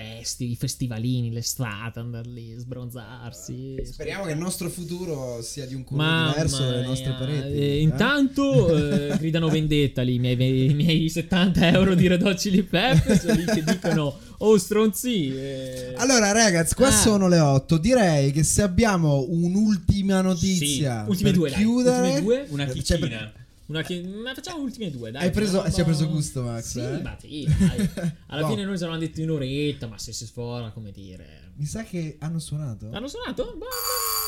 [0.00, 3.76] festi, i festivalini, l'estate, andare lì, sbronzarsi.
[3.82, 7.52] Speriamo che il nostro futuro sia di un colore Mamma diverso dalle nostre pareti.
[7.54, 7.80] eh, eh?
[7.80, 12.62] intanto eh, gridano vendetta lì i miei, i miei 70 euro di Red Hot Chili
[12.62, 16.90] Peppers lì che dicono oh stronzi eh, Allora, ragazzi, qua Ah.
[16.92, 17.78] sono le 8.
[17.78, 22.46] Direi che se abbiamo un'ultima notizia Sì, ultime per due, chiudere, ultime due.
[22.50, 23.32] Una Cioè, chicchina.
[23.66, 25.22] Una che- ma facciamo le ultime due, dai.
[25.24, 27.00] Hai preso- ci hai preso gusto, Max, Sì, eh?
[27.02, 27.90] ma sì, dai.
[28.28, 28.48] Alla Boh.
[28.48, 31.52] fine noi ci avevamo detto un'oretta, ma se si sfora, come dire.
[31.56, 32.90] Mi sa che hanno suonato.
[32.92, 33.44] Hanno suonato?
[33.44, 33.66] Boh, boh,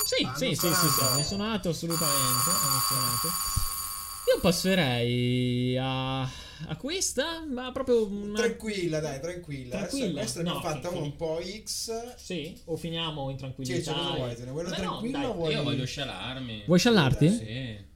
[0.04, 0.88] sì, Hanno sì, sì, sì, suonato.
[0.90, 2.16] sì, hanno suonato assolutamente.
[2.50, 3.28] Hanno suonato.
[4.34, 8.38] Io passerei a, a questa, ma proprio una...
[8.40, 9.76] Tranquilla, dai, tranquilla.
[9.76, 10.04] Tranquilla?
[10.06, 11.10] Adesso, questa ne No, ho fatta sì, una sì.
[11.10, 12.14] un po' X.
[12.16, 13.92] Sì, o finiamo in tranquillità.
[13.92, 14.34] Cioè, cosa vuoi?
[14.34, 15.26] Te ne vuoi una Beh, no, tranquilla dai.
[15.28, 16.62] o vuoi- Io voglio scialarmi.
[16.66, 17.30] Vuoi sciallarti?
[17.30, 17.86] Sì.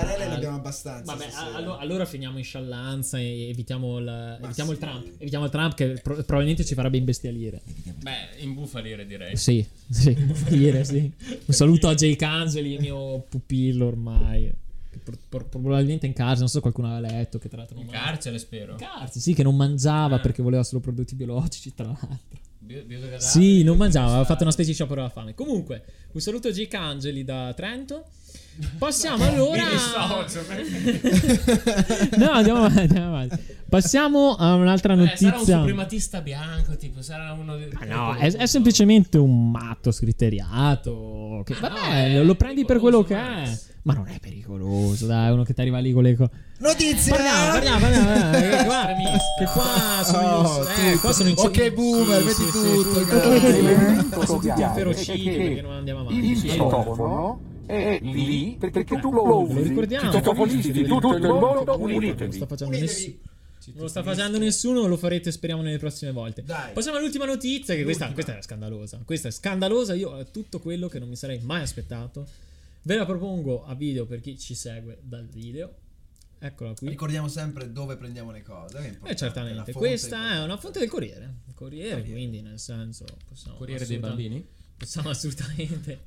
[0.00, 1.14] Querele Ah, ne abbiamo abbastanza.
[1.14, 4.82] Vabbè, allo- allora finiamo in sciallanza e evitiamo il, evitiamo il sì.
[4.82, 5.06] Trump.
[5.18, 7.60] Evitiamo il Trump che pro- probabilmente ci farebbe imbestialire.
[8.00, 9.36] Beh, imbufalire direi.
[9.36, 11.10] Sì, sì, imbufalire, sì.
[11.44, 14.50] Un saluto a Jake Angeli, il mio pupillo ormai.
[14.90, 17.76] Che pro- pro- probabilmente in carcere, non so se qualcuno aveva letto che tra l'altro
[17.76, 18.04] non In mangia.
[18.06, 18.72] carcere spero.
[18.72, 20.20] In carcere, sì, che non mangiava Ah.
[20.20, 22.18] perché voleva solo prodotti biologici, tra l'altro.
[22.58, 22.84] Bio-
[23.18, 25.34] Sì, non mangiava, aveva fatto una specie di sciopero della fame.
[25.34, 25.82] Comunque,
[26.12, 28.04] un saluto a Jake Angeli da Trento.
[28.78, 29.62] Passiamo allora.
[32.16, 33.38] No, andiamo avanti, andiamo avanti.
[33.68, 35.28] Passiamo a un'altra Eh, notizia.
[35.30, 37.70] sarà un suprematista bianco, tipo, sarà uno dei...
[37.72, 41.42] Ma no, è, è semplicemente un matto scriteriato.
[41.44, 43.58] Che, Ah, vabbè, no, lo prendi per quello che è.
[43.84, 46.30] Ma non è pericoloso, dai, uno che ti arriva lì con le cose.
[46.58, 47.14] Notizia!
[47.16, 48.06] Parliamo, parliamo, parliamo.
[48.06, 48.94] parliamo, che qua-.
[49.38, 50.68] Che qua sono Oh, io.
[50.68, 51.00] Eh, tutto.
[51.00, 55.32] qua sono in Ok, boomer, Sì, metti sì, tutto, sì, sono tutti chiave inferociti è
[55.32, 56.30] che perché non andiamo avanti.
[56.30, 56.48] Il Sì.
[56.50, 59.54] citofono è lì perché tu lo usi.
[59.54, 60.10] Lo ricordiamo.
[60.12, 62.32] Citofonisti di tutto il mondo, Non lo unitevi.
[62.32, 63.16] sta facendo nessuno.
[63.64, 66.42] Non lo sta facendo nessuno, lo farete speriamo nelle prossime volte.
[66.42, 66.72] Dai.
[66.72, 69.00] Passiamo all'ultima notizia, che questa, questa è scandalosa.
[69.04, 72.26] Questa è scandalosa, io ho tutto quello che non mi sarei mai aspettato.
[72.82, 75.72] Ve la propongo a video per chi ci segue dal video.
[76.40, 76.88] Eccola qui.
[76.88, 78.98] Ricordiamo sempre dove prendiamo le cose.
[79.04, 81.32] Eh, certamente, questa è una fonte del Corriere.
[81.54, 83.04] Corriere, quindi nel senso
[83.56, 84.46] Corriere dei assolutamente- bambini?
[84.76, 86.00] Possiamo assolutamente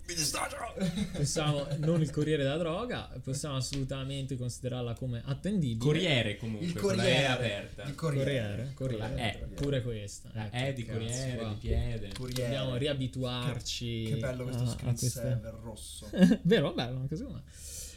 [1.14, 5.80] possiamo non il Corriere della droga, possiamo assolutamente considerarla come attendibile.
[5.80, 7.84] Corriere comunque, Il Corriere E aperta.
[7.84, 8.26] Il Corriere.
[8.26, 9.16] Corriere, Corriere.
[9.16, 9.48] La E.
[9.56, 10.30] pure questa.
[10.34, 11.48] La ecco, E di cazzo, Corriere, qua.
[11.50, 12.10] di piede.
[12.14, 12.42] Corriere.
[12.42, 14.04] Dobbiamo riabituarci.
[14.04, 16.10] Che, che bello questo a- a screensaver rosso.
[16.44, 17.44] Vero, bello, anche secondo me.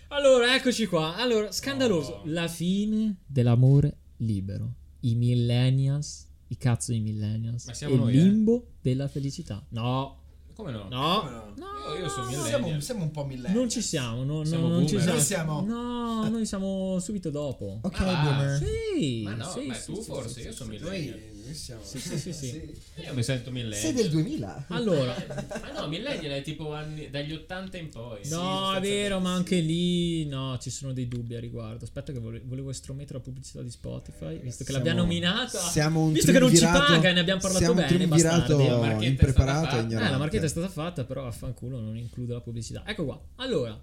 [0.08, 1.16] Allora, eccoci qua.
[1.16, 2.12] Allora, scandaloso.
[2.12, 2.22] Oh.
[2.26, 4.74] La fine dell'amore libero.
[5.00, 7.66] I millennials, i cazzo di millennials.
[7.66, 8.22] Ma siamo e noi, il eh?
[8.22, 9.64] limbo della felicità.
[9.70, 10.17] No,
[10.58, 10.86] Come no?
[10.90, 11.52] no, Come no?
[11.56, 11.94] no.
[11.94, 12.82] Io- io sono Siamo, millennial.
[12.82, 13.54] siamo un po' millennial.
[13.54, 15.12] Non ci siamo, no, no, Siamo non ci siamo.
[15.14, 17.78] Noi siamo- No, noi siamo subito dopo.
[17.82, 18.22] Ok, Ma va.
[18.22, 18.58] boomer.
[18.64, 20.78] Sì, Ma no, sì, ma sì, tu sì, forse, sì, io sì, sono sì.
[20.82, 21.20] millennial.
[21.48, 21.82] Noi, siamo.
[21.82, 22.76] Sì, sì, sì, sì.
[23.04, 23.92] Io mi sento Sei millennial.
[23.94, 24.64] del 2000.
[24.68, 25.14] Allora,
[25.62, 28.20] Ma no, millennial è tipo anni, dagli 80 in poi.
[28.28, 31.84] no, è vero, ma anche lì no, ci sono dei dubbi a riguardo.
[31.84, 35.58] Aspetta che vole- volevo estromettere la pubblicità di Spotify, visto che Siamo- l'abbiamo nominata.
[35.58, 38.52] Siamo un visto che non ci paga e ne abbiamo parlato siamo bene, bastardi.
[38.66, 39.76] La marchetta è impreparato stata e fatta.
[39.78, 40.12] Eh, ignorante.
[40.12, 42.82] la marchetta è stata fatta, però vaffanculo non include la pubblicità.
[42.86, 43.20] Ecco qua.
[43.36, 43.80] Allora,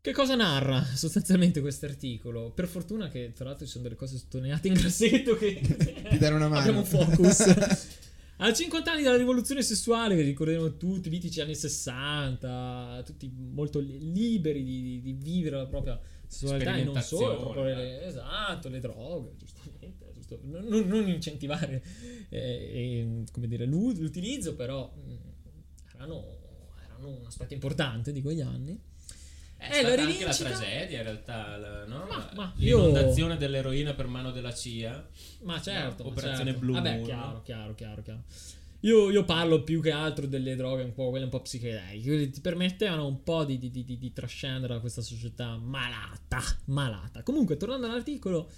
[0.00, 2.50] che cosa narra sostanzialmente questo articolo?
[2.50, 6.34] Per fortuna che tra l'altro ci sono delle cose sottolineate in grassetto che Ti dare
[6.34, 6.60] una mano.
[6.60, 7.86] abbiamo un focus.
[8.40, 14.12] A 50 anni dalla rivoluzione sessuale, che ricorderemo tutti, mitici anni 60, tutti molto li-
[14.12, 20.12] liberi di, di- vivere la propria sessualità e non solo, le- esatto, le droghe, giustamente,
[20.14, 21.82] giusto, non, non- incentivare
[22.28, 25.14] eh, eh, come dire, l'u- l'utilizzo, però mh,
[25.96, 26.24] erano,
[26.84, 28.80] erano un aspetto importante di quegli anni.
[29.58, 32.06] È Eh, la anche la tragedia in realtà, la- no?
[32.08, 35.06] Ma- ma io- l'inondazione dell'eroina per mano della CIA.
[35.42, 36.58] Ma certo, ma Operazione certo.
[36.60, 37.04] Blue Vabbè, Moon.
[37.04, 38.22] chiaro, chiaro, chiaro, chiaro.
[38.82, 42.30] Io, io parlo più che altro delle droghe un po', quelle un po' psichedeliche, quelle
[42.30, 47.24] ti permettevano un po' di, di, di, di- di trascendere da questa società malata, malata.
[47.24, 48.48] Comunque, tornando all'articolo,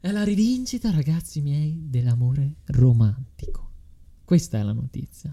[0.00, 3.70] è la rivincita, ragazzi miei, dell'amore romantico.
[4.24, 5.32] Questa è la notizia.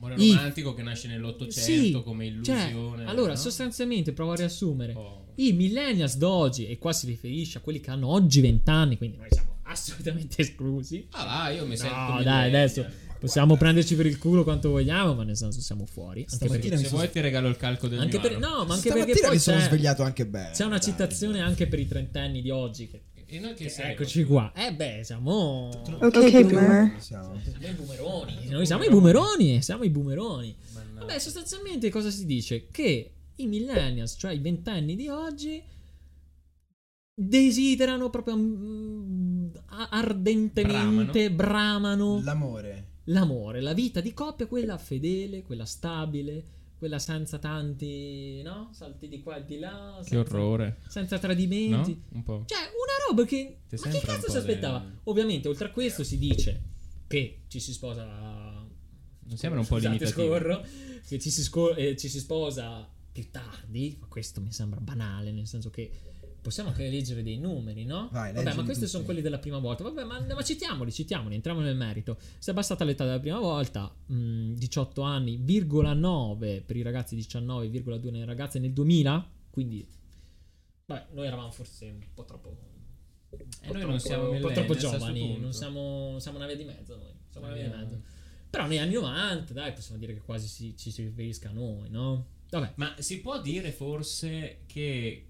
[0.00, 3.02] Amore I- romantico che nasce nell'Ottocento come illusione.
[3.02, 3.36] Cioè, allora, no?
[3.38, 4.92] sostanzialmente, provo a riassumere.
[4.94, 5.26] Oh.
[5.36, 9.16] I millennials d'oggi, e qua si riferisce a quelli che hanno oggi 20 anni, quindi
[9.18, 11.06] noi siamo assolutamente esclusi.
[11.10, 12.86] Ah, va, io mi sento No, dai, adesso
[13.18, 16.24] possiamo prenderci per il culo quanto vogliamo, ma nel senso siamo fuori.
[16.30, 18.92] Anche perché, Se vuoi ti regalo il calco del anche mio per- no, ma anche
[18.92, 20.50] perché poi mi sono c'è, svegliato anche bene.
[20.52, 20.88] c'è una dai.
[20.88, 22.88] citazione anche per i trentenni di oggi.
[22.88, 23.92] Che, E noi che saremo?
[23.92, 24.52] eccoci qua.
[24.54, 25.68] Eh beh, siamo...
[26.00, 26.94] Ok, boomer.
[26.98, 27.38] Siamo.
[27.42, 28.48] Siamo i boomeroni.
[28.48, 29.62] Noi siamo i boomeroni.
[29.62, 30.56] Siamo i boomeroni.
[30.72, 31.00] Mannaggia.
[31.00, 32.68] Vabbè, sostanzialmente cosa si dice?
[32.70, 35.62] Che i millennials, cioè i ventenni di oggi,
[37.14, 39.48] desiderano proprio mm,
[39.90, 42.86] ardentemente, bramano, L'amore.
[43.04, 46.44] l'amore, la vita di coppia, quella fedele, quella stabile,
[46.78, 48.70] quella senza tanti, no?
[48.72, 50.78] Salti di qua e di là, Che senza, orrore.
[50.88, 51.20] senza No?
[51.20, 52.02] tradimenti.
[52.10, 52.44] Un po'.
[52.46, 53.58] Cioè, una roba che.
[53.68, 54.78] Ti ma che cazzo si aspettava?
[54.78, 56.62] del- Ovviamente, oltre a questo, si dice
[57.08, 58.04] che ci si sposa.
[58.04, 60.10] Non sembra un po' limitativo.
[60.22, 60.64] scorro,
[61.06, 63.96] che ci si, sco- eh, ci si sposa più tardi.
[64.00, 65.90] Ma questo mi sembra banale, nel senso che
[66.40, 68.08] possiamo anche leggere dei numeri, no?
[68.12, 68.86] Vai, Vabbè, ma questi tutti.
[68.86, 69.82] sono quelli della prima volta.
[69.84, 72.16] Vabbè, ma, ma citiamoli, citiamoli, entriamo nel merito.
[72.38, 77.16] Se è abbassata l'età della prima volta, mh, 18 anni, virgola 9 per i ragazzi,
[77.16, 79.30] 19,2 nelle ragazze nel 2000.
[79.50, 79.86] Quindi,
[80.86, 82.48] vabbè, noi eravamo forse un po' troppo.
[82.48, 82.56] un
[83.28, 85.38] po' noi non troppo- siamo un po' troppo giovani.
[85.38, 87.12] Non siamo, siamo una via di mezzo noi.
[87.30, 88.00] Siamo una via di Eh, mezzo.
[88.50, 91.90] Però negli anni 90, dai, possiamo dire che quasi si- ci si riferisca a noi,
[91.90, 92.36] no?
[92.48, 92.72] Vabbè.
[92.76, 95.26] Ma si può dire forse che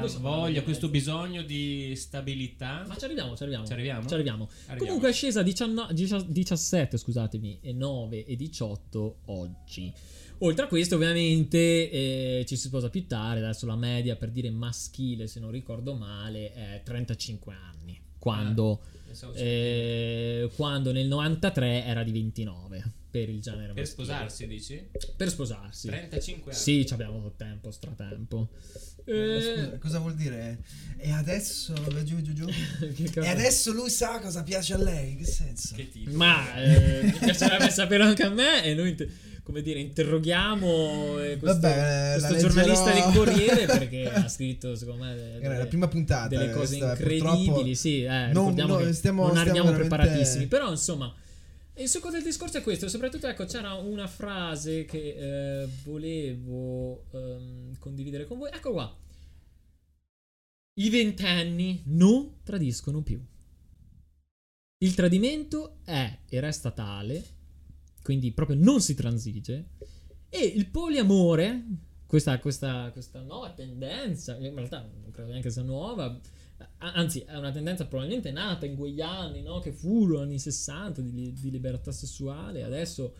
[0.00, 2.84] questa voglia, questo bisogno di stabilità...
[2.88, 3.66] Ma ci arriviamo, ci arriviamo.
[3.66, 4.08] Ci arriviamo?
[4.08, 4.48] Ci arriviamo.
[4.66, 4.84] Arriviamo.
[4.84, 9.92] Comunque è scesa a 19 dicia- 17, scusatemi, e 9 e 18 oggi.
[10.38, 11.58] Oltre a questo, ovviamente,
[11.90, 13.42] eh, ci si sposa più tardi.
[13.42, 17.98] Adesso la media per dire maschile, se non ricordo male, è 35 anni.
[18.18, 18.95] Quando, Pensavo-
[19.34, 23.86] eh, quando nel 93 era di 29 per il genere per maschile.
[23.86, 24.88] sposarsi, dici?
[25.16, 25.88] Per sposarsi.
[25.88, 26.60] 35 anni.
[26.60, 28.48] Sì, ci abbiamo tempo, stratempo.
[29.06, 30.58] Eh, Scusa, cosa vuol dire?
[30.98, 31.72] E adesso
[32.04, 32.46] giù giù giù.
[33.20, 35.16] E adesso lui sa cosa piace a lei.
[35.16, 35.74] Che senso?
[35.76, 36.10] Che tipo?
[36.12, 39.10] Ma eh, mi piacerebbe saperlo anche a me e noi, inter-
[39.46, 43.06] come dire, interroghiamo eh, questo, Vabbè, questo giornalista leggerò.
[43.06, 46.26] del Corriere perché ha scritto, secondo me, delle, Era la prima puntata.
[46.26, 47.76] delle cose questa, incredibili.
[47.76, 50.46] Sì, eh, non- no, stiamo- non arriviamo preparatissimi.
[50.48, 51.14] Però, insomma,
[51.74, 52.88] il succo del discorso è questo.
[52.88, 58.50] Soprattutto, ecco, c'era una frase che eh, volevo ehm, condividere con voi.
[58.52, 58.96] Ecco qua.
[60.80, 63.24] I ventenni non tradiscono più.
[64.78, 67.24] Il tradimento è e resta tale,
[68.06, 69.70] quindi proprio non si transige.
[70.28, 71.64] E il poliamore,
[72.06, 76.16] questa, questa, questa nuova tendenza, in realtà non credo neanche sia nuova,
[76.78, 79.58] anzi è una tendenza probabilmente nata in quegli anni, no?
[79.58, 83.12] che furono anni 60 di, di libertà sessuale, adesso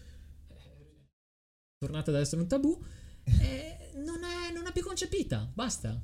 [0.51, 2.81] eh, è tornata ad essere un tabù,
[3.25, 6.01] eh, non, è, non è più concepita, basta.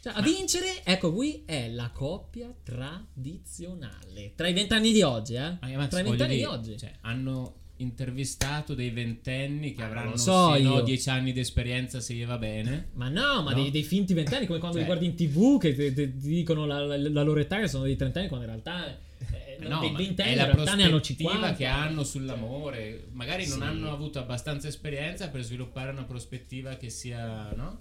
[0.00, 4.32] Cioè, a vincere, ecco qui, è la coppia tradizionale.
[4.34, 5.58] Tra i vent'anni di oggi, eh?
[5.60, 6.78] Ma Tra i vent'anni di oggi.
[6.78, 10.80] Cioè, hanno intervistato dei ventenni che Ah, avranno so sì, no, io.
[10.82, 12.88] dieci anni di esperienza se gli va bene.
[12.94, 13.62] Ma no, ma No?
[13.62, 16.28] Dei, dei finti ventenni, come quando Cioè- li guardi in tv che ti, ti- ti
[16.28, 19.80] dicono la, la- la loro età che sono dei trentenni, quando in realtà eh, no,
[19.80, 21.56] dei ventenni è in la realtà ne hanno prospettiva 50.
[21.56, 23.04] che hanno sull'amore.
[23.12, 23.64] Magari non Sì.
[23.64, 27.76] hanno avuto abbastanza esperienza per sviluppare una prospettiva che sia, no?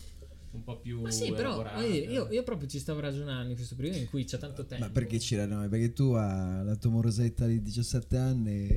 [0.56, 3.76] Un po' più Ma sì, però dire, io, io proprio ci stavo ragionando in questo
[3.76, 4.86] periodo in cui c'è tanto tempo.
[4.86, 5.68] Ma perché c'era noi?
[5.68, 8.68] Perché tu a la tua morosetta di 17 anni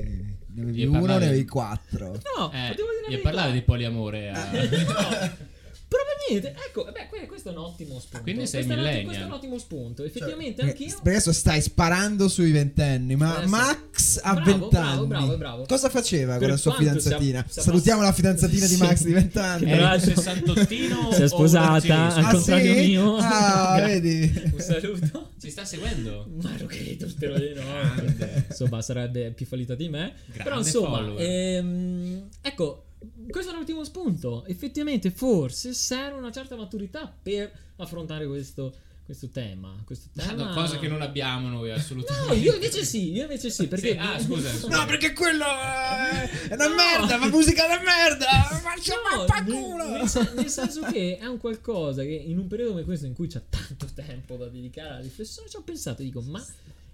[0.46, 2.12] ne avevi uno, parlavi- ne avevi quattro.
[2.36, 2.74] No, Eh,
[3.08, 3.20] verità.
[3.22, 4.50] parlavi di poliamore a...
[5.48, 5.56] No.
[5.90, 8.22] Effettivamente, ecco, beh, que- questo è un ottimo spunto.
[8.22, 10.04] Quindi sei questo, è un ottimo, questo è un ottimo spunto.
[10.04, 10.98] Effettivamente, Perché- anch'io.
[11.00, 14.70] adesso stai sparando sui ventenni, ma Adesso- Max a Bravo, vent'anni.
[14.70, 15.64] bravo, bravo, bravo.
[15.66, 17.40] Cosa faceva Per con la sua fidanzatina?
[17.44, 18.80] sia- sia Salutiamo pass- la fidanzatina di Sì.
[18.82, 19.70] Max di vent'anni.
[19.70, 20.14] Era il Grazie.
[20.14, 23.16] 68 Si è sposata, al contrario mio.
[23.16, 24.50] Ah, vedi.
[24.52, 25.30] Un saluto.
[25.40, 26.26] Ci sta seguendo?
[26.42, 27.62] Ma lo credo, spero di no.
[27.94, 28.44] Grande.
[28.48, 30.14] Insomma, sarebbe più fallita di me.
[30.26, 32.82] Grande Però, insomma, ehm, ecco,
[33.30, 34.44] questo è l'ultimo spunto.
[34.46, 39.74] Effettivamente, forse serve una certa maturità per affrontare questo, questo tema.
[39.84, 40.32] Questo tema.
[40.32, 42.34] No, cosa che non abbiamo noi assolutamente.
[42.34, 43.92] No, io invece sì, io invece sì, perché...
[43.92, 44.76] Sì, ah, scusa, scusa.
[44.76, 46.74] No, perché quello è una No.
[46.74, 48.26] merda, fa musica da merda.
[48.60, 49.88] Faccia No, vaffanculo.
[49.88, 53.14] nel, nel nel senso che è un qualcosa che in un periodo come questo in
[53.14, 56.44] cui c'è tanto tempo da dedicare alla riflessione ci ho pensato, dico, ma...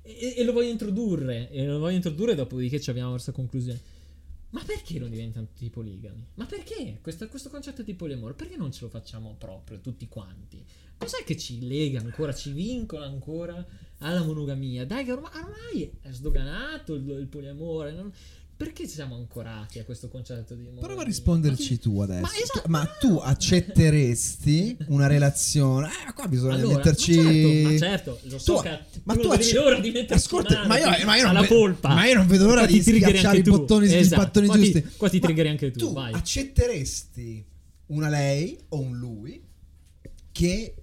[0.07, 3.81] E, e lo voglio introdurre, e lo voglio introdurre dopodiché ci abbiamo verso la conclusione.
[4.55, 6.25] Ma perché non diventano tutti poligami?
[6.35, 8.35] Ma perché questo, questo concetto di poliamore?
[8.35, 10.65] Perché non ce lo facciamo proprio tutti quanti?
[10.97, 13.67] Cos'è che ci lega ancora, ci vincola ancora
[13.99, 14.87] alla monogamia?
[14.87, 17.91] Dai, che ormai, ormai è sdoganato il, il poliamore.
[17.91, 18.13] non-
[18.65, 20.65] Perché ci siamo ancorati a questo concetto di?
[20.81, 22.21] Prova a risponderci tu adesso.
[22.23, 25.89] Ma esatto, Ma ma- tu accetteresti una relazione?
[25.89, 27.17] Eh, ma qua bisogna Allora, metterci.
[27.17, 30.55] ma certo, ma certo, lo so Tu- che ma tu acce- l'ora di metterci Ascolta,
[30.67, 31.89] mano ma io, ma io non ve- polpa.
[31.95, 34.83] Ma io non vedo l'ora di schiacciare i bottoni, Esatto, battoni qua ti- giusti.
[34.97, 36.13] qua ti Ma triggeri anche tu, Tu vai.
[36.15, 37.47] accetteresti
[37.87, 39.43] una lei o un lui
[40.33, 40.75] che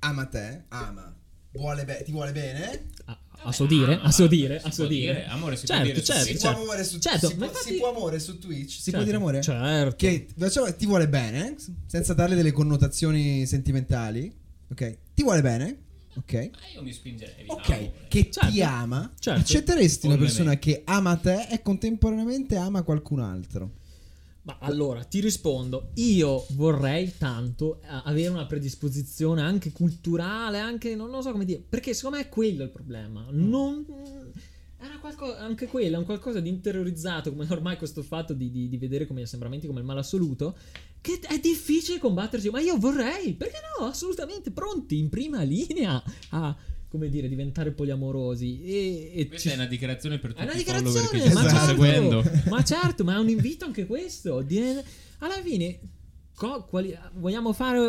[0.00, 1.14] ama te, ama,
[1.52, 2.88] vuole be- ti vuole bene?
[3.06, 5.12] A, a suo dire, a suo dire, a Si suo può dire.
[5.14, 6.54] dire, amore, si può certo, dire, certo, sì, si, certo.
[6.56, 8.70] può amore su, Certo, si, può, si infatti- può amore su Twitch?
[8.70, 9.40] Si Certo, può dire amore?
[9.42, 9.96] Certo.
[9.96, 11.54] Che facciamo- ti vuole bene,
[11.86, 14.32] senza darle delle connotazioni sentimentali.
[14.70, 15.78] Ok, ti vuole bene.
[16.16, 16.32] Ok.
[16.32, 17.44] Ma io mi spingerei.
[17.48, 17.92] Ok, amore.
[18.08, 18.48] che Certo.
[18.50, 19.40] ti ama, Certo.
[19.40, 20.58] accetteresti una Come persona me.
[20.60, 23.72] che ama te e contemporaneamente ama qualcun altro?
[24.44, 31.08] Ma allora ti rispondo, io vorrei tanto eh, avere una predisposizione anche culturale, anche non
[31.08, 33.24] lo so come dire, perché secondo me è quello il problema.
[33.30, 33.86] Non
[34.76, 38.68] era qualcosa, anche quello è un qualcosa di interiorizzato, come ormai questo fatto di, di-
[38.68, 40.56] di vedere come assembramenti come il male assoluto,
[41.00, 46.54] che è difficile combatterci, ma io vorrei, perché no, assolutamente pronti in prima linea a
[46.94, 50.54] come dire, diventare poliamorosi e, e Questa ci- è una dichiarazione per è tutti una
[50.60, 52.50] i follower che dichiarazione, ci ma stanno certo, seguendo.
[52.50, 54.42] ma certo, ma è un invito anche questo.
[54.42, 54.60] Di-
[55.18, 55.80] alla fine,
[56.36, 57.80] co- quali- vogliamo fare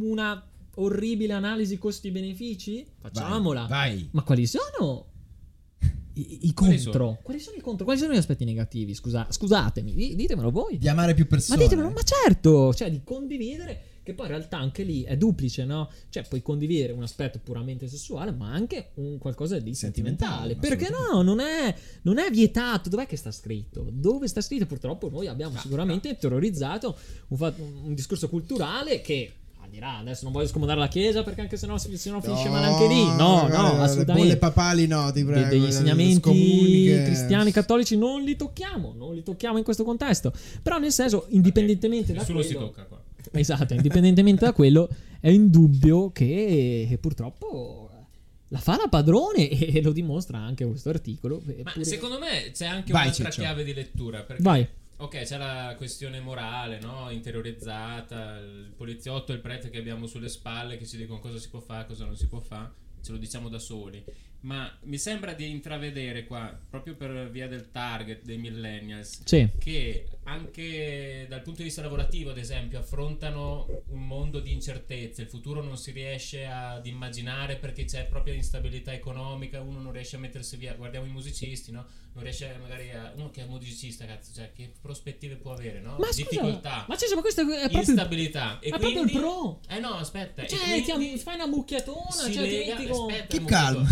[0.00, 0.42] una
[0.76, 2.86] orribile analisi costi-benefici?
[3.02, 3.66] Facciamola.
[3.66, 4.08] Vai.
[4.12, 5.06] Ma quali sono
[6.14, 7.18] i, i Quali contro?
[7.22, 7.84] Quali sono i contro?
[7.84, 8.94] Quali sono gli aspetti negativi?
[8.94, 10.78] Scusa, scusatemi, di- ditemelo voi.
[10.78, 11.62] Di amare più Ma persone.
[11.62, 15.90] ditemelo, ma certo, cioè di condividere, che poi in realtà anche lì è duplice, no?
[16.08, 20.54] Cioè puoi condividere un aspetto puramente sessuale, ma anche un qualcosa di sentimentale.
[20.54, 21.20] Sentimentale, Perché no?
[21.22, 22.88] Non è, non è vietato.
[22.88, 23.86] Dov'è che sta scritto?
[23.90, 24.64] Dove sta scritto?
[24.64, 26.96] Purtroppo noi abbiamo sicuramente terrorizzato
[27.28, 29.32] un, fa- un discorso culturale che...
[29.60, 32.20] al di là, Adesso non voglio scomodare la chiesa perché anche se no, se no
[32.22, 33.04] finisce male anche lì.
[33.04, 35.48] No, no, le bolle assolutamente papali no, ti de- prego.
[35.48, 40.32] degli le- insegnamenti cristiani cattolici non li tocchiamo, non li tocchiamo in questo contesto.
[40.62, 42.97] Però nel senso, indipendentemente da Nessuno si quello, tocca qua.
[43.32, 44.88] Esatto, indipendentemente da quello,
[45.20, 47.90] è indubbio che, che purtroppo
[48.48, 51.42] la fa la padrone e lo dimostra anche questo articolo.
[51.62, 53.40] Ma secondo me c'è anche Vai, un'altra Ciccio.
[53.40, 54.22] chiave di lettura.
[54.22, 54.66] Perché, Vai.
[55.00, 57.08] Ok, c'è la questione morale, no?
[57.10, 61.48] Interiorizzata, il poliziotto e il prete che abbiamo sulle spalle che ci dicono cosa si
[61.48, 64.02] può fare, cosa non si può fare, ce lo diciamo da soli.
[64.40, 69.48] Ma mi sembra di intravedere qua, proprio per via del target dei millennials, Sì.
[69.58, 75.22] che anche dal punto di vista lavorativo, ad esempio, affrontano un mondo di incertezze.
[75.22, 79.60] Il futuro non si riesce ad immaginare perché c'è proprio instabilità economica.
[79.60, 80.74] Uno non riesce a mettersi via.
[80.74, 81.84] Guardiamo i musicisti, no?
[82.12, 83.12] Non riesce magari a.
[83.16, 85.96] Uno che è musicista, cazzo, cioè, che prospettive può avere, no?
[85.98, 86.84] Ma scusa, Difficoltà.
[86.88, 88.58] ma, cioè, ma questo è proprio, instabilità.
[88.60, 89.60] E è proprio quindi- il pro.
[89.68, 90.46] Eh no, aspetta.
[90.46, 93.10] Cioè, ti quindi am- fai una mucchiatona, si cioè, ti lega- metti con...
[93.10, 93.86] aspetta, Keep calm.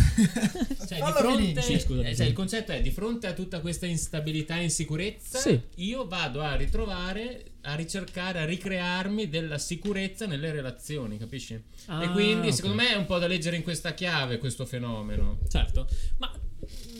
[0.86, 1.62] Cioè, di fronte.
[1.62, 2.16] Sì, scusa, eh, sì.
[2.16, 5.58] cioè, il concetto è di fronte a tutta questa instabilità e insicurezza, Sì.
[5.76, 11.54] io vado a ritrovare, a ricercare, a ricrearmi della sicurezza nelle relazioni, capisci?
[11.54, 12.54] e Ah, quindi ok.
[12.54, 15.38] secondo me è un po' da leggere in questa chiave questo fenomeno.
[15.48, 15.88] Certo,
[16.18, 16.30] ma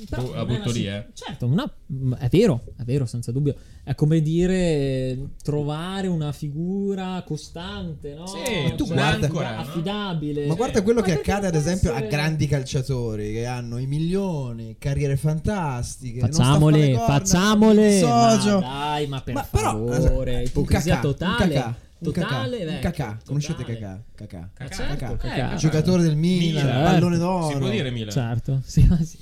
[0.09, 1.07] però la butto una lì, eh.
[1.13, 3.55] Certo, una- mm, è vero, è vero, senza dubbio.
[3.85, 8.27] È come dire trovare una figura costante, no?
[8.27, 9.61] Sì, Cioè, tu guarda- ancora, no?
[9.61, 10.47] affidabile.
[10.47, 13.79] Ma guarda quello Ma che accade ad può esempio a essere- grandi calciatori che hanno
[13.79, 16.19] i milioni, carriere fantastiche.
[16.21, 17.99] Facciamole, corner, facciamole.
[18.01, 18.61] socio.
[18.61, 21.55] Ma dai, ma per Ma però, favore, un ipocrisia cacà, totale.
[21.55, 23.19] Cacà, Totale, cacà, vecchio, cacà.
[23.25, 24.03] Conoscete cacà?
[24.15, 24.51] Cacà.
[24.53, 24.75] Cacà.
[24.75, 25.17] certo, Cacà.
[25.17, 25.53] cacà.
[25.55, 26.85] Eh, Giocatore del Milan, Milan.
[26.85, 27.49] pallone d'oro.
[27.49, 28.11] Si può dire Milan?
[28.11, 29.17] Certo, sì, ma sì.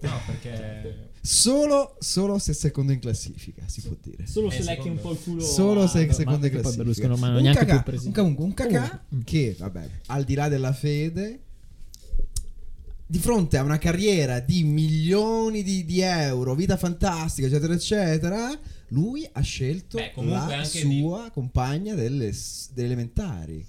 [0.00, 4.26] No, perché Solo, solo se secondo in classifica, si può dire.
[4.26, 5.42] Solo Eh, se lecchi un po' il culo.
[5.42, 6.82] Solo se ma secondo in classifica.
[6.82, 9.20] Berlusconi non è un neanche cacà, più comunque un cacà mm.
[9.24, 11.40] che, vabbè, al di là della fede,
[13.06, 18.58] di fronte a una carriera di milioni di, di euro, vita fantastica, eccetera, eccetera,
[18.88, 22.32] lui ha scelto Beh, la sua compagna delle,
[22.72, 23.66] delle elementari.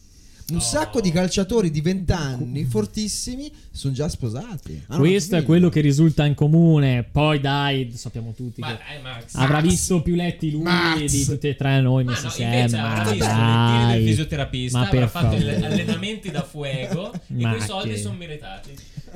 [0.51, 0.59] Un Oh.
[0.59, 4.83] sacco di calciatori di 20 anni fortissimi sono già sposati.
[4.87, 7.03] Hanno Questo è quello che risulta in comune.
[7.09, 9.33] Poi dai, sappiamo tutti Ma che dai, Max.
[9.35, 11.05] avrà visto più letti lui Max.
[11.11, 12.69] di tutti e tre noi Ma messi no, insieme.
[12.81, 14.05] Ma avrà visto i lettini del dai.
[14.05, 15.65] fisioterapista, Ma avrà per fatto favore.
[15.65, 18.71] allenamenti da fuego e Ma quei soldi sono meritati.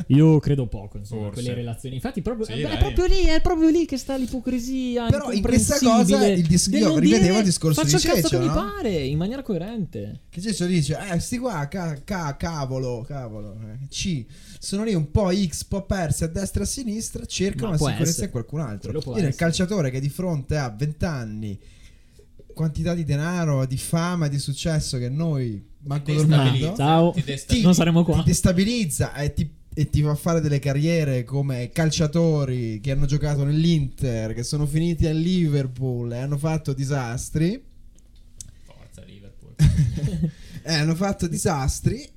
[0.08, 1.42] Io credo poco, insomma, Forse.
[1.42, 1.96] quelle relazioni.
[1.96, 5.08] Infatti, proprio, Sì, è, proprio lì, è proprio lì che sta l'ipocrisia.
[5.08, 8.30] Però in questa cosa il dis- io rivedevo dire, il discorso di il cazzo Ceccio,
[8.30, 8.54] che mi no?
[8.54, 10.22] pare, in maniera coerente.
[10.30, 14.26] Che Ceccio dice, eh, sti qua, ca- ca- cavolo, cavolo, eh, C,
[14.60, 17.78] sono lì un po' X, un po' persi a destra e a sinistra, cercano la
[17.78, 18.26] sicurezza essere.
[18.26, 18.92] in qualcun altro.
[18.92, 19.36] Io nel essere.
[19.36, 21.60] calciatore che di fronte a 20 anni,
[22.54, 27.14] quantità di denaro, di fama, di successo che noi manco dormendo, Ciao,
[27.48, 28.18] Ti non saremo qua.
[28.18, 29.48] ti destabilizza e ti,
[29.78, 35.06] e ti fa fare delle carriere come calciatori che hanno giocato nell'Inter, che sono finiti
[35.06, 37.62] al Liverpool e hanno fatto disastri.
[38.64, 39.54] Forza Liverpool.
[40.64, 42.10] eh, hanno fatto disastri.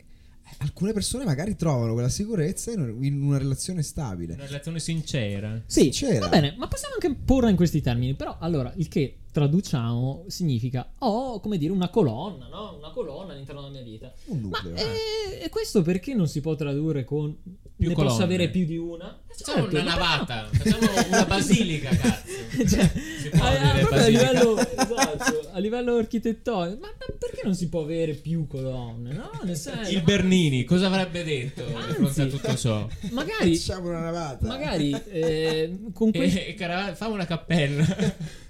[0.61, 4.35] Eh, Alcune persone magari trovano quella sicurezza in, un- in una relazione stabile.
[4.35, 5.61] Una relazione sincera.
[5.67, 6.19] Sì, C'era.
[6.21, 8.15] va bene, ma possiamo anche porla in questi termini.
[8.15, 12.77] Però, allora, il che traduciamo significa ho, come dire, una colonna, no?
[12.77, 14.13] Una colonna all'interno della mia vita.
[14.27, 14.75] Un Ma nucleo.
[14.77, 17.37] eh, e questo perché non si può tradurre con
[17.79, 18.11] Più ne colonne.
[18.13, 19.21] posso avere più di una?
[19.29, 22.27] Facciamo Certo, una navata, facciamo una basilica, cazzo.
[22.69, 22.91] Cioè,
[23.39, 24.33] a, a- a basilica.
[24.33, 29.13] livello, esatto, a livello architettonico, ma, ma perché non si può avere più colonne?
[29.13, 31.93] No, nel senso, Il Bernini cosa avrebbe detto di Anzi.
[31.95, 32.89] fronte a tutto ciò?
[33.13, 34.45] magari, Facciamo una navata.
[34.47, 36.39] magari eh, con questo.
[36.41, 37.87] E, e fa una cappella.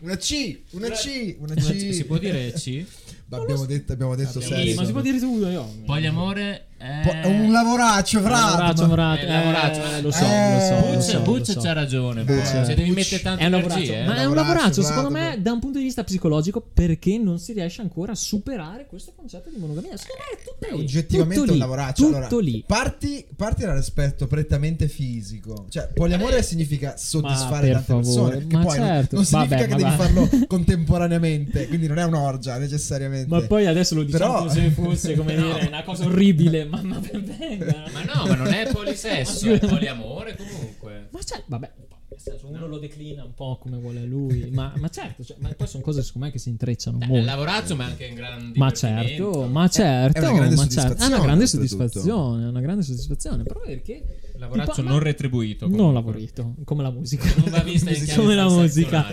[0.00, 1.94] Una C, una C, una Una C.
[1.94, 2.84] Si può dire C?
[3.26, 4.64] Ma abbiamo detto, abbiamo detto Abbiamo.
[4.64, 5.72] Sì, ma si può dire tutto io.
[5.86, 7.26] Poliamore è...
[7.26, 8.40] Un lavoraccio, frate.
[8.56, 9.80] Lavoraccio, ma- lavoraccio, Eh, lavoraccio.
[9.96, 11.60] eh, lo so, Eh, lo so, Buccia, so, so.
[11.60, 12.24] c'ha ragione.
[12.44, 14.04] Se devi mettere tante È un energie, lavoraccio, eh.
[14.04, 17.52] ma è un lavoraccio, secondo me da un punto di vista psicologico perché non si
[17.52, 19.96] riesce ancora a superare questo concetto di monogamia.
[19.96, 20.82] Secondo me è tutto lì.
[20.82, 22.04] oggettivamente tutto un lì, lavoraccio.
[22.04, 22.64] Tutto allora, lì.
[22.66, 25.66] Parti, parti dall'aspetto prettamente fisico.
[25.70, 27.72] Cioè, poliamore significa soddisfare Eh.
[27.72, 28.46] tante favore, persone.
[28.46, 29.14] Che ma poi non- certo.
[29.16, 31.66] non, significa Vabbè, che ma devi farlo contemporaneamente.
[31.68, 33.28] Quindi non è un'orgia necessariamente.
[33.28, 36.80] Ma poi adesso lo diciamo Però- come se fosse come dire una cosa orribile, ma,
[36.82, 37.84] ma ben venga.
[37.92, 41.08] Ma no, ma non è polisesso, è poliamore comunque.
[41.10, 41.72] Ma c'è, vabbè,
[42.10, 45.48] nel senso, uno lo declina un po' come vuole lui, ma, ma certo, cioè, ma
[45.56, 47.20] poi sono cose secondo me che si intrecciano Beh, molto.
[47.20, 49.32] il lavoraccio, ma anche un gran Ma divertimento.
[49.32, 51.02] certo, ma certo, è una grande ma certo.
[51.02, 54.04] è una soddisfazione, grande soddisfazione, è una grande soddisfazione, proprio perché
[54.36, 55.66] Lavoraccio tipo, non ma- retribuito.
[55.66, 56.00] non comunque.
[56.02, 57.32] lavorito, come la musica.
[57.36, 59.06] Non va vista in come la musica.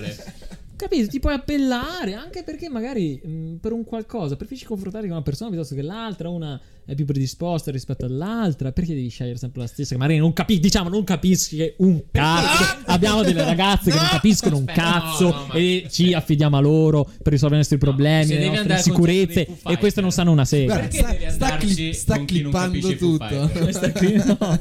[0.75, 1.07] Capito?
[1.09, 5.49] Ti puoi appellare anche perché magari mh, per un qualcosa preferisci confrontarti con una persona
[5.51, 9.93] piuttosto che l'altra, una è più predisposta rispetto all'altra, perché devi scegliere sempre la stessa?
[9.93, 12.79] Che magari non capisci, diciamo, non capisci un cazzo.
[12.85, 17.03] Abbiamo delle ragazze che non capiscono un cazzo no, no, e ci affidiamo a loro
[17.03, 20.73] per risolvere i nostri problemi, le nostre insicurezze e queste non sanno una sega.
[20.73, 23.49] Guarda, Perché devi sta, andarci cli- sta con chi non clippando capisce i Foo tutto.
[23.63, 24.37] Questa qui no.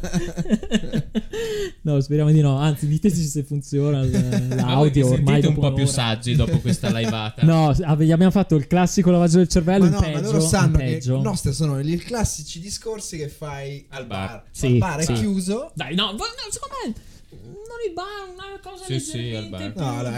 [1.82, 2.56] no, speriamo di no.
[2.56, 5.86] Anzi, diteci se funziona l'audio ormai un po' più un'ora.
[5.86, 7.42] saggi dopo questa liveata?
[7.44, 10.14] No, abbiamo fatto il classico lavaggio del cervello Ma in no, peggio.
[10.14, 14.26] ma loro sanno che i nostri sono i classici discorsi che fai al bar.
[14.28, 14.42] bar.
[14.50, 15.12] Sì, al bar sì.
[15.12, 15.70] è chiuso.
[15.74, 16.10] Dai, no,
[16.50, 16.94] secondo me
[17.30, 19.72] non il bar, una cosa Sì, sì, leggermente al bar.
[19.72, 20.08] più No,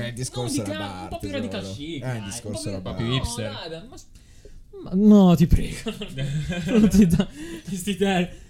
[0.00, 2.94] è il discorso ca- bar, un po' più radical chic, È il discorso po' bar.
[2.96, 3.50] più Un po' più hipster.
[3.50, 3.96] No, dai, ma-
[4.82, 5.76] ma- no, ti prego.
[6.66, 7.28] non ti da
[7.68, 8.40] questi termini.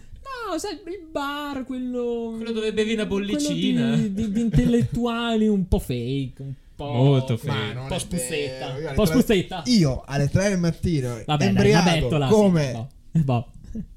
[0.50, 3.94] No, sai, il bar, quello Quello dove bevi una bollicina.
[3.96, 7.38] di, di- di intellettuali un po' fake, un po' Molto.
[7.44, 9.62] Ma un po' io un alle po' tre- spuzzetta.
[9.66, 13.20] Io alle 3 del mattino, Vabbè, dai, embriaco, una bettola, sì, come boh.
[13.22, 13.46] Boh.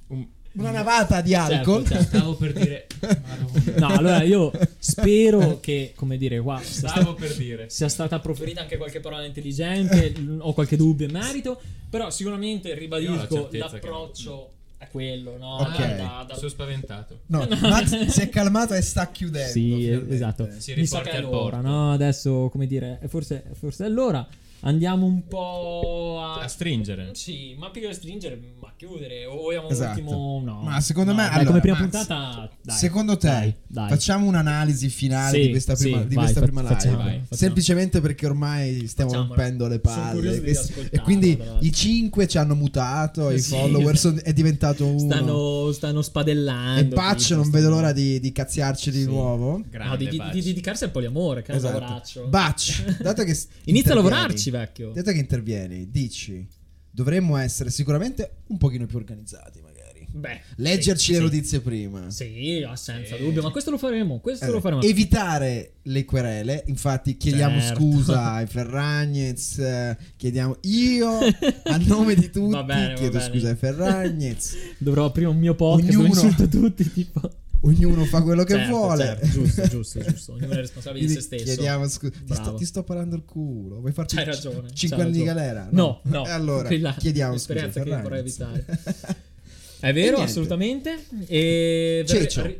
[0.08, 1.86] Un- una navata di Certo, alcol.
[1.86, 2.04] certo.
[2.04, 2.88] Stavo per dire.
[3.76, 7.70] No, allora io spero che, come dire, qua sia, Stavo sta- per dire.
[7.70, 13.50] sia stata proferita anche qualche parola intelligente, ho qualche dubbio in merito, però sicuramente ribadisco
[13.52, 14.52] l'approccio
[14.86, 15.56] è quello, no?
[15.57, 15.95] Ok.
[15.95, 17.20] Da- da- Sono spaventato.
[17.28, 19.52] No, Max si è calmato e sta chiudendo.
[19.52, 20.14] Sì, finalmente.
[20.14, 20.49] esatto.
[20.57, 21.91] Si Mi sa che è l'ora, no?
[21.91, 24.26] Adesso, come dire, forse, forse è l'ora.
[24.61, 27.11] Andiamo un po' a, A stringere.
[27.14, 29.26] Sì, ma più che stringere, ma chiudere.
[29.26, 29.99] O vogliamo Esatto.
[29.99, 30.41] un ultimo.
[30.44, 30.61] No.
[30.64, 32.49] Ma secondo No, me, dai, allora, come prima ma puntata.
[32.64, 33.90] Dai, Secondo te, dai, dai.
[33.90, 37.03] facciamo un'analisi finale Sì, di questa prima, sì, di vai, questa fa- prima facciamo, live?
[37.03, 37.38] vai, facciamo.
[37.40, 39.36] Semplicemente perché ormai stiamo Facciamola.
[39.36, 40.90] rompendo le Sono palle.
[40.90, 43.49] e quindi i 5 ci hanno mutato, i Sì.
[43.49, 44.99] follower son- è diventato uno.
[44.99, 46.80] Stanno, stanno spadellando.
[46.82, 49.06] e Patch tipo, non vedo l'ora di, di cazziarci di Sì.
[49.06, 49.61] nuovo.
[49.69, 51.80] Grande No, di, di- di dedicarsi al poliamore, che Esatto.
[51.80, 52.26] lavoraccio.
[52.27, 54.91] Batch, dato che Inizia a lavorarci, vecchio.
[54.91, 56.48] Dato che intervieni, dici,
[56.90, 59.84] dovremmo essere sicuramente un pochino più organizzati, magari.
[60.15, 61.23] Beh, Leggerci sì, le sì.
[61.23, 62.10] notizie prima.
[62.10, 63.22] Sì, senza Sì.
[63.22, 64.19] dubbio, ma questo lo faremo.
[64.19, 64.61] Questo lo Esatto.
[64.69, 64.82] faremo.
[64.82, 67.80] Evitare le querele, infatti chiediamo Certo.
[67.82, 73.30] scusa ai Ferragnez, chiediamo io a nome di tutti Va bene, va chiedo bene.
[73.30, 76.91] scusa ai Ferragnez, Dovrò aprire un mio podcast dove Ognuno- insulto tutti.
[76.94, 77.30] Tipo.
[77.68, 79.04] Ognuno fa quello che Certo, vuole.
[79.06, 80.34] certo, giusto, giusto, giusto.
[80.34, 81.44] Ognuno è responsabile di se stesso.
[81.44, 84.70] Chiediamo scusa, ti sto, ti sto parando il culo, vuoi farci C'hai ragione.
[84.74, 85.68] 5 c'hai anni di galera?
[85.72, 86.26] No, no.
[86.26, 88.66] E allora quella chiediamo scusa che vorrei evitare.
[89.80, 90.22] È vero, niente.
[90.32, 91.06] assolutamente.
[91.28, 92.42] E Ceccio.
[92.42, 92.60] verre-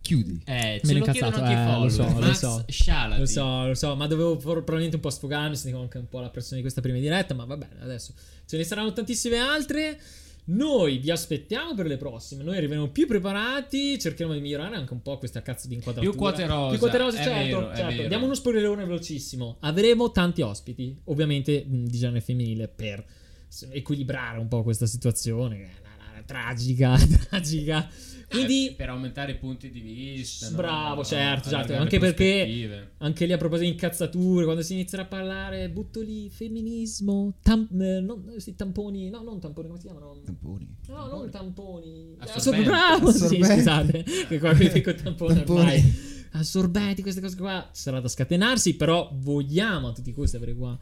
[0.00, 0.40] Chiudi.
[0.44, 2.20] Eh, Me ce ne chiedono anche i eh, lo so, follower.
[2.20, 2.64] lo Max so.
[2.68, 3.20] Scialati.
[3.20, 6.20] Lo so, lo so, ma dovevo for- probabilmente un po' sfogarmi, sentivo anche un po'
[6.20, 8.12] la pressione di questa prima diretta, ma va bene, adesso
[8.46, 9.98] ce ne saranno tantissime altre.
[10.48, 15.02] Noi vi aspettiamo per le prossime, noi arriveremo più preparati, cercheremo di migliorare anche un
[15.02, 16.10] po' questa cazzo di inquadratura.
[16.12, 18.06] Più quote rosa, Più quote rosa, certo, vero, certo.
[18.06, 19.56] Diamo uno spoilerone velocissimo.
[19.60, 23.04] Avremo tanti ospiti, ovviamente mh, di genere femminile, per
[23.70, 25.84] equilibrare un po' questa situazione
[26.26, 26.96] tragica,
[27.30, 27.88] tragica.
[28.28, 30.50] Quindi Eh, per aumentare i punti di vista.
[30.50, 30.56] no?
[30.56, 31.72] Bravo, certo, Allargare certo.
[31.72, 36.00] le Anche perché anche lì a proposito di incazzature, quando si inizierà a parlare, butto
[36.00, 40.20] lì femminismo, tam- eh, non- sì, tamponi, no, non tamponi, come si chiamano?
[40.24, 40.68] Tamponi.
[40.88, 42.16] No, non tamponi.
[42.18, 42.38] Assorbenti.
[42.38, 43.54] Assor- bravo, sì, Assorbenti.
[43.54, 45.58] scusate, che qua qui dico tamponi Tamponi.
[45.60, 45.94] ormai.
[46.32, 50.76] Assorbenti, queste cose qua, sarà da scatenarsi, però vogliamo a tutti questi avere qua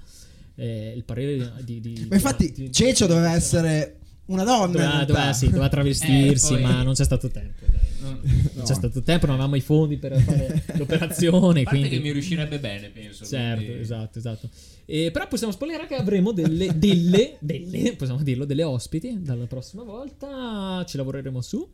[0.57, 1.81] eh, il parere di...
[1.81, 4.67] di- di- Ma infatti di- Cecio doveva essere una donna.
[4.73, 7.65] Doveva, doveva- sì, doveva travestirsi, Eh, poi- ma non c'è stato tempo.
[7.67, 7.81] dai.
[8.01, 8.63] Non- Non No.
[8.65, 11.61] c'è stato tempo, non avevamo i fondi per fare l'operazione.
[11.61, 11.89] A parte quindi...
[11.89, 13.25] che mi riuscirebbe bene, penso.
[13.25, 14.49] Certo, quindi- esatto, esatto.
[14.87, 19.83] E, però possiamo spoilerare che avremo delle, delle, delle, possiamo dirlo, delle ospiti dalla prossima
[19.83, 20.85] volta.
[20.87, 21.67] Ci lavoreremo su.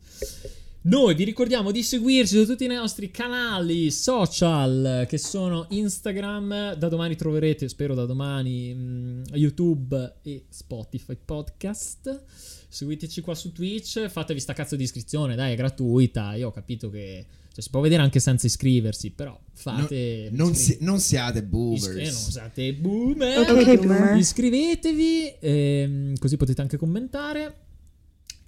[0.83, 6.73] Noi vi ricordiamo di seguirci su tutti i nostri canali social che sono Instagram.
[6.73, 12.23] Da domani troverete, spero da domani, mm, YouTube e Spotify Podcast.
[12.67, 14.07] Seguiteci qua su Twitch.
[14.07, 16.33] Fatevi sta cazzo di iscrizione, dai, è gratuita.
[16.33, 20.29] Io ho capito che cioè, si può vedere anche senza iscriversi, però fate.
[20.31, 21.95] Non, si- non siate Iscri- boomers.
[21.95, 23.37] non siate boomer.
[23.37, 24.17] Ok, boomer.
[24.17, 27.55] Iscrivetevi, ehm, così potete anche commentare.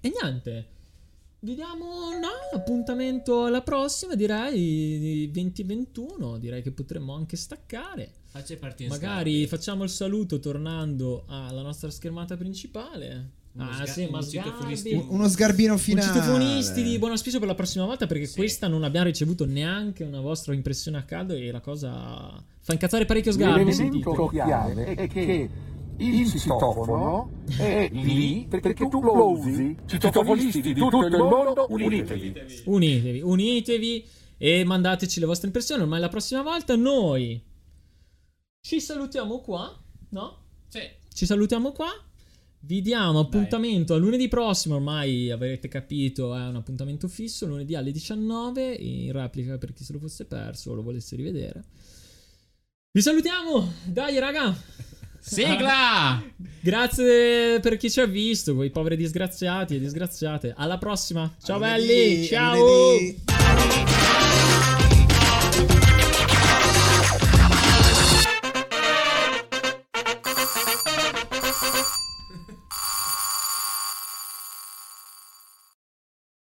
[0.01, 0.71] E niente.
[1.43, 6.37] Vi diamo no, appuntamento alla prossima, direi 2021.
[6.37, 8.11] Direi che potremmo anche staccare.
[8.77, 13.31] In Magari facciamo il saluto tornando alla nostra schermata principale.
[13.55, 15.05] Uno ah, sga- sì, ma un Sgarbi.
[15.09, 16.07] Uno sgarbino Un finale.
[16.07, 18.35] citofonisti di buon auspicio per la prossima volta perché Sì.
[18.37, 23.03] questa non abbiamo ricevuto neanche una vostra impressione a caldo e la cosa fa incazzare
[23.03, 23.73] parecchio sgarbi.
[23.73, 24.09] sentite.
[24.09, 25.49] L'elemento chiave è che
[25.97, 29.75] il citofono è lì perché tu lo usi.
[29.85, 32.33] Citofonisti di tutto il mondo, unitevi.
[32.65, 34.05] Unitevi, unitevi
[34.37, 35.81] e mandateci le vostre impressioni.
[35.81, 37.41] Ormai la prossima volta noi
[38.61, 39.77] ci salutiamo qua,
[40.09, 40.37] no?
[40.67, 40.81] Sì.
[41.13, 41.89] Ci salutiamo qua.
[42.65, 47.91] Vi diamo appuntamento a lunedì prossimo, ormai avrete capito, è un appuntamento fisso, lunedì alle
[47.91, 51.65] 19, in replica per chi se lo fosse perso o lo volesse rivedere.
[52.89, 54.55] Vi salutiamo, dai raga!
[55.25, 56.21] Sigla!
[56.59, 60.53] Grazie per chi ci ha visto, quei poveri disgraziati e disgraziate.
[60.55, 62.55] Alla prossima, ciao A lunedì, belli, a ciao!
[62.55, 63.92] lunedì.